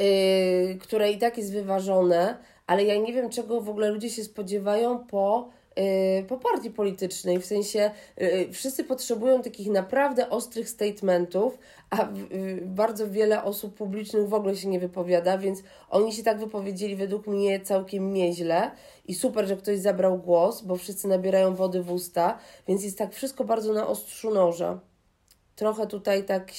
y, 0.00 0.78
które 0.80 1.10
i 1.10 1.18
tak 1.18 1.38
jest 1.38 1.52
wyważone, 1.52 2.36
ale 2.68 2.84
ja 2.84 2.96
nie 2.96 3.12
wiem, 3.12 3.30
czego 3.30 3.60
w 3.60 3.68
ogóle 3.68 3.90
ludzie 3.90 4.10
się 4.10 4.24
spodziewają 4.24 4.98
po, 4.98 5.48
y, 5.78 6.24
po 6.28 6.36
partii 6.36 6.70
politycznej. 6.70 7.38
W 7.38 7.46
sensie 7.46 7.90
y, 8.22 8.48
wszyscy 8.52 8.84
potrzebują 8.84 9.42
takich 9.42 9.68
naprawdę 9.68 10.30
ostrych 10.30 10.68
statementów, 10.68 11.58
a 11.90 12.08
y, 12.32 12.62
bardzo 12.64 13.10
wiele 13.10 13.44
osób 13.44 13.74
publicznych 13.74 14.28
w 14.28 14.34
ogóle 14.34 14.56
się 14.56 14.68
nie 14.68 14.80
wypowiada, 14.80 15.38
więc 15.38 15.62
oni 15.90 16.12
się 16.12 16.22
tak 16.22 16.38
wypowiedzieli 16.38 16.96
według 16.96 17.26
mnie 17.26 17.60
całkiem 17.60 18.14
nieźle. 18.14 18.70
I 19.06 19.14
super, 19.14 19.46
że 19.46 19.56
ktoś 19.56 19.78
zabrał 19.78 20.18
głos, 20.18 20.62
bo 20.62 20.76
wszyscy 20.76 21.08
nabierają 21.08 21.54
wody 21.54 21.82
w 21.82 21.92
usta, 21.92 22.38
więc 22.66 22.84
jest 22.84 22.98
tak 22.98 23.14
wszystko 23.14 23.44
bardzo 23.44 23.72
na 23.72 23.86
ostrzu 23.86 24.30
noża. 24.30 24.80
Trochę 25.56 25.86
tutaj 25.86 26.24
tak 26.24 26.52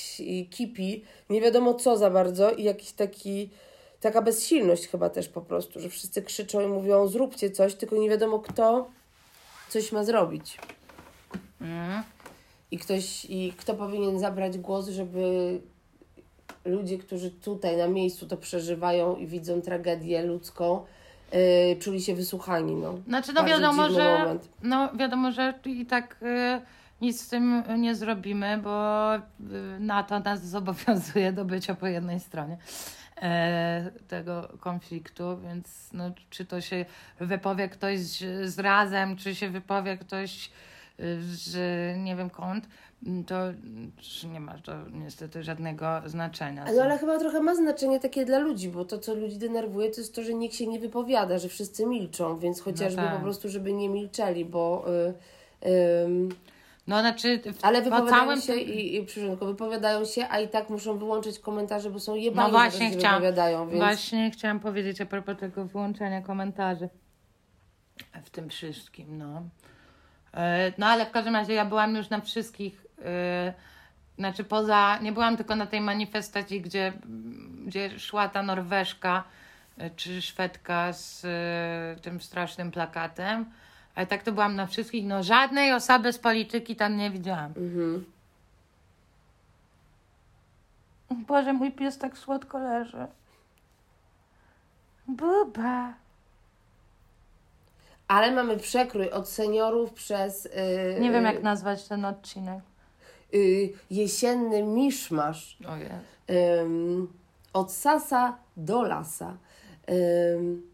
kipi, 0.49 1.03
nie 1.29 1.41
wiadomo 1.41 1.73
co 1.73 1.97
za 1.97 2.09
bardzo 2.09 2.51
i 2.51 2.63
jakiś 2.63 2.91
taki, 2.91 3.49
taka 3.99 4.21
bezsilność 4.21 4.87
chyba 4.87 5.09
też 5.09 5.29
po 5.29 5.41
prostu, 5.41 5.79
że 5.79 5.89
wszyscy 5.89 6.21
krzyczą 6.21 6.61
i 6.61 6.67
mówią 6.67 7.07
zróbcie 7.07 7.51
coś, 7.51 7.75
tylko 7.75 7.95
nie 7.95 8.09
wiadomo 8.09 8.39
kto 8.39 8.89
coś 9.69 9.91
ma 9.91 10.03
zrobić. 10.03 10.57
I 12.71 12.77
ktoś, 12.77 13.25
i 13.25 13.53
kto 13.57 13.73
powinien 13.73 14.19
zabrać 14.19 14.57
głos, 14.57 14.89
żeby 14.89 15.59
ludzie, 16.65 16.97
którzy 16.97 17.31
tutaj 17.31 17.77
na 17.77 17.87
miejscu 17.87 18.27
to 18.27 18.37
przeżywają 18.37 19.15
i 19.15 19.27
widzą 19.27 19.61
tragedię 19.61 20.23
ludzką, 20.23 20.85
yy, 21.31 21.39
czuli 21.79 22.01
się 22.01 22.15
wysłuchani, 22.15 22.75
no. 22.75 22.97
Znaczy, 23.07 23.33
no 23.33 23.41
Bardzo 23.41 23.55
wiadomo, 23.55 23.89
że, 23.89 24.19
moment. 24.19 24.49
no 24.63 24.89
wiadomo, 24.95 25.31
że 25.31 25.53
i 25.65 25.85
tak 25.85 26.15
y, 26.21 26.61
nic 27.01 27.21
z 27.21 27.29
tym 27.29 27.63
nie 27.77 27.95
zrobimy, 27.95 28.57
bo 28.63 29.15
y, 29.15 29.21
NATO 29.79 30.19
nas 30.19 30.45
zobowiązuje 30.45 31.31
do 31.33 31.45
bycia 31.45 31.75
po 31.75 31.87
jednej 31.87 32.19
stronie 32.19 32.57
tego 34.07 34.49
konfliktu, 34.59 35.37
więc 35.37 35.89
no, 35.93 36.11
czy 36.29 36.45
to 36.45 36.61
się 36.61 36.85
wypowie 37.19 37.69
ktoś 37.69 37.99
z, 37.99 38.49
z 38.53 38.59
razem, 38.59 39.15
czy 39.15 39.35
się 39.35 39.49
wypowie 39.49 39.97
ktoś 39.97 40.51
y, 40.99 41.21
z 41.21 41.57
nie 41.97 42.15
wiem 42.15 42.29
kąt, 42.29 42.67
to 43.27 43.35
nie 44.33 44.39
ma 44.39 44.57
to 44.57 44.73
niestety 44.91 45.43
żadnego 45.43 46.01
znaczenia. 46.05 46.65
No 46.75 46.81
ale 46.81 46.97
chyba 46.97 47.19
trochę 47.19 47.41
ma 47.41 47.55
znaczenie 47.55 47.99
takie 47.99 48.25
dla 48.25 48.39
ludzi, 48.39 48.69
bo 48.69 48.85
to, 48.85 48.99
co 48.99 49.13
ludzi 49.15 49.37
denerwuje, 49.37 49.91
to 49.91 50.01
jest 50.01 50.15
to, 50.15 50.23
że 50.23 50.33
nikt 50.33 50.55
się 50.55 50.67
nie 50.67 50.79
wypowiada, 50.79 51.37
że 51.37 51.49
wszyscy 51.49 51.85
milczą, 51.85 52.39
więc 52.39 52.61
chociażby 52.61 53.01
tak. 53.01 53.15
po 53.15 53.21
prostu, 53.21 53.49
żeby 53.49 53.73
nie 53.73 53.89
milczeli, 53.89 54.45
bo... 54.45 54.85
Y, 55.65 56.48
No 56.89 56.99
znaczy, 56.99 57.41
w, 57.53 57.65
ale 57.65 57.81
po 57.81 57.83
wypowiadają 57.83 58.21
całym 58.21 58.41
się 58.41 58.55
i, 58.55 58.95
i 58.95 59.05
przyszedł, 59.05 59.45
wypowiadają 59.45 60.05
się, 60.05 60.27
a 60.29 60.39
i 60.39 60.47
tak 60.47 60.69
muszą 60.69 60.97
wyłączyć 60.97 61.39
komentarze, 61.39 61.89
bo 61.89 61.99
są 61.99 62.15
jebani, 62.15 62.51
No 62.51 62.59
właśnie 62.59 62.91
chciałam, 62.91 63.21
wypowiadają, 63.21 63.67
więc... 63.67 63.79
właśnie 63.79 64.31
chciałam 64.31 64.59
powiedzieć 64.59 65.01
a 65.01 65.05
propos 65.05 65.37
tego 65.37 65.65
wyłączenia 65.65 66.21
komentarzy 66.21 66.89
w 68.23 68.29
tym 68.29 68.49
wszystkim, 68.49 69.17
no. 69.17 69.41
E, 70.33 70.73
No 70.77 70.85
ale 70.85 71.05
w 71.05 71.11
każdym 71.11 71.35
razie 71.35 71.53
ja 71.53 71.65
byłam 71.65 71.95
już 71.95 72.09
na 72.09 72.21
wszystkich, 72.21 72.85
e, 73.05 73.53
znaczy 74.17 74.43
poza, 74.43 74.99
nie 75.01 75.11
byłam 75.11 75.37
tylko 75.37 75.55
na 75.55 75.67
tej 75.67 75.81
manifestacji, 75.81 76.61
gdzie, 76.61 76.93
gdzie 77.65 77.99
szła 77.99 78.29
ta 78.29 78.43
Norweżka 78.43 79.23
e, 79.77 79.89
czy 79.89 80.21
Szwedka 80.21 80.93
z 80.93 81.25
e, 81.25 82.01
tym 82.01 82.21
strasznym 82.21 82.71
plakatem, 82.71 83.45
ale 83.99 84.07
tak 84.07 84.23
to 84.23 84.31
byłam 84.31 84.55
na 84.55 84.67
wszystkich, 84.67 85.05
no 85.05 85.23
żadnej 85.23 85.73
osoby 85.73 86.13
z 86.13 86.19
polityki 86.19 86.75
tam 86.75 86.97
nie 86.97 87.11
widziałam. 87.11 87.53
Mhm. 87.57 88.05
Boże, 91.27 91.53
mój 91.53 91.71
pies 91.71 91.97
tak 91.97 92.17
słodko 92.17 92.59
leży. 92.59 93.07
Buba. 95.07 95.93
Ale 98.07 98.31
mamy 98.31 98.57
przekrój 98.57 99.09
od 99.09 99.29
seniorów 99.29 99.93
przez... 99.93 100.45
y, 100.45 100.49
Nie 100.99 101.11
wiem, 101.11 101.25
y, 101.25 101.33
jak 101.33 101.43
nazwać 101.43 101.87
ten 101.87 102.05
odcinek. 102.05 102.59
y, 103.33 103.73
jesienny 103.91 104.63
miszmasz. 104.63 105.57
O 105.67 105.75
jest. 105.77 105.93
Ym, 106.61 107.13
od 107.53 107.71
sasa 107.71 108.37
do 108.57 108.81
lasa. 108.83 109.37
Yy, 109.87 110.68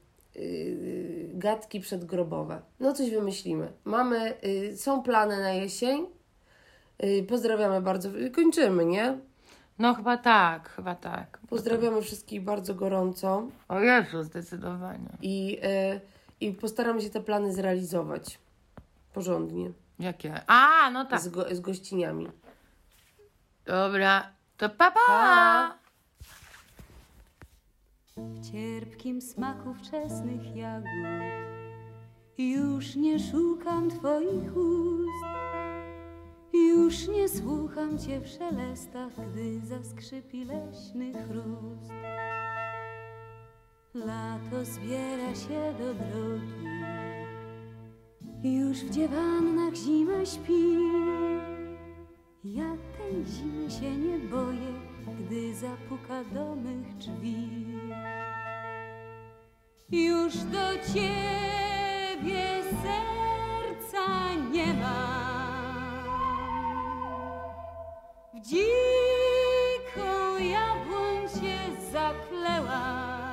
gadki 1.34 1.80
przedgrobowe. 1.80 2.62
No 2.80 2.94
coś 2.94 3.10
wymyślimy. 3.10 3.72
Mamy, 3.86 4.34
y, 4.46 4.78
są 4.78 5.04
plany 5.04 5.38
na 5.40 5.52
jesień. 5.52 6.06
Y, 7.04 7.26
pozdrawiamy 7.30 7.82
bardzo. 7.82 8.10
Kończymy, 8.36 8.86
nie? 8.86 9.18
No 9.80 9.94
chyba 9.94 10.18
tak, 10.18 10.70
chyba 10.70 10.96
tak. 10.96 11.40
Pozdrawiamy 11.50 12.02
wszystkich 12.02 12.44
bardzo 12.44 12.76
gorąco 12.76 13.48
O 13.68 13.80
Jezu, 13.80 14.24
zdecydowanie. 14.24 15.10
i, 15.22 15.60
y, 15.64 16.00
i 16.42 16.52
postaramy 16.52 17.02
się 17.02 17.10
te 17.10 17.22
plany 17.22 17.54
zrealizować 17.54 18.40
porządnie. 19.14 19.72
Jakie? 20.00 20.42
A, 20.48 20.90
no 20.92 21.06
tak. 21.06 21.22
Z, 21.22 21.30
go, 21.30 21.46
z 21.56 21.60
gościniami. 21.60 22.28
Dobra, 23.66 24.30
to 24.58 24.70
pa 24.70 24.92
pa! 24.92 25.00
Pa! 25.08 25.78
W 28.18 28.52
cierpkim 28.52 29.22
smaku 29.22 29.74
wczesnych 29.74 30.56
jagód. 30.56 30.90
Już 32.38 32.96
nie 32.96 33.20
szukam 33.20 33.90
Twoich 33.90 34.58
ust. 34.58 35.26
Już 36.54 37.08
nie 37.08 37.30
słucham 37.30 38.00
Cię 38.00 38.22
w 38.22 38.28
szelestach 38.28 39.32
Gdy 39.32 39.60
zaskrzypi 39.60 40.46
leśny 40.46 41.14
chrust. 41.14 41.92
Lato 43.94 44.66
zbiera 44.66 45.36
się 45.36 45.74
do 45.80 45.94
drogi. 45.94 46.66
Już 48.44 48.78
w 48.78 48.90
dziewannach 48.90 49.76
zima 49.76 50.26
śpi. 50.26 50.78
Ja 52.44 52.78
tej 52.98 53.26
zimy 53.26 53.72
się 53.72 53.98
nie 53.98 54.20
boję 54.20 54.96
gdy 55.14 55.56
zapuka 55.56 56.24
do 56.24 56.56
mych 56.56 56.96
drzwi. 56.98 57.48
Już 59.92 60.36
do 60.36 60.94
ciebie 60.94 62.64
serca 62.84 64.34
nie 64.52 64.74
mam. 64.74 66.04
W 68.34 68.42
dziką 68.42 70.38
jabłoń 70.40 71.30
się 71.30 71.82
zaklełam. 71.92 73.26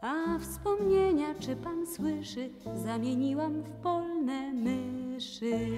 A 0.00 0.38
wspomnienia, 0.38 1.34
czy 1.40 1.56
pan 1.56 1.86
słyszy, 1.86 2.50
zamieniłam 2.74 3.62
w 3.62 3.70
polne 3.70 4.52
myszy. 4.52 5.68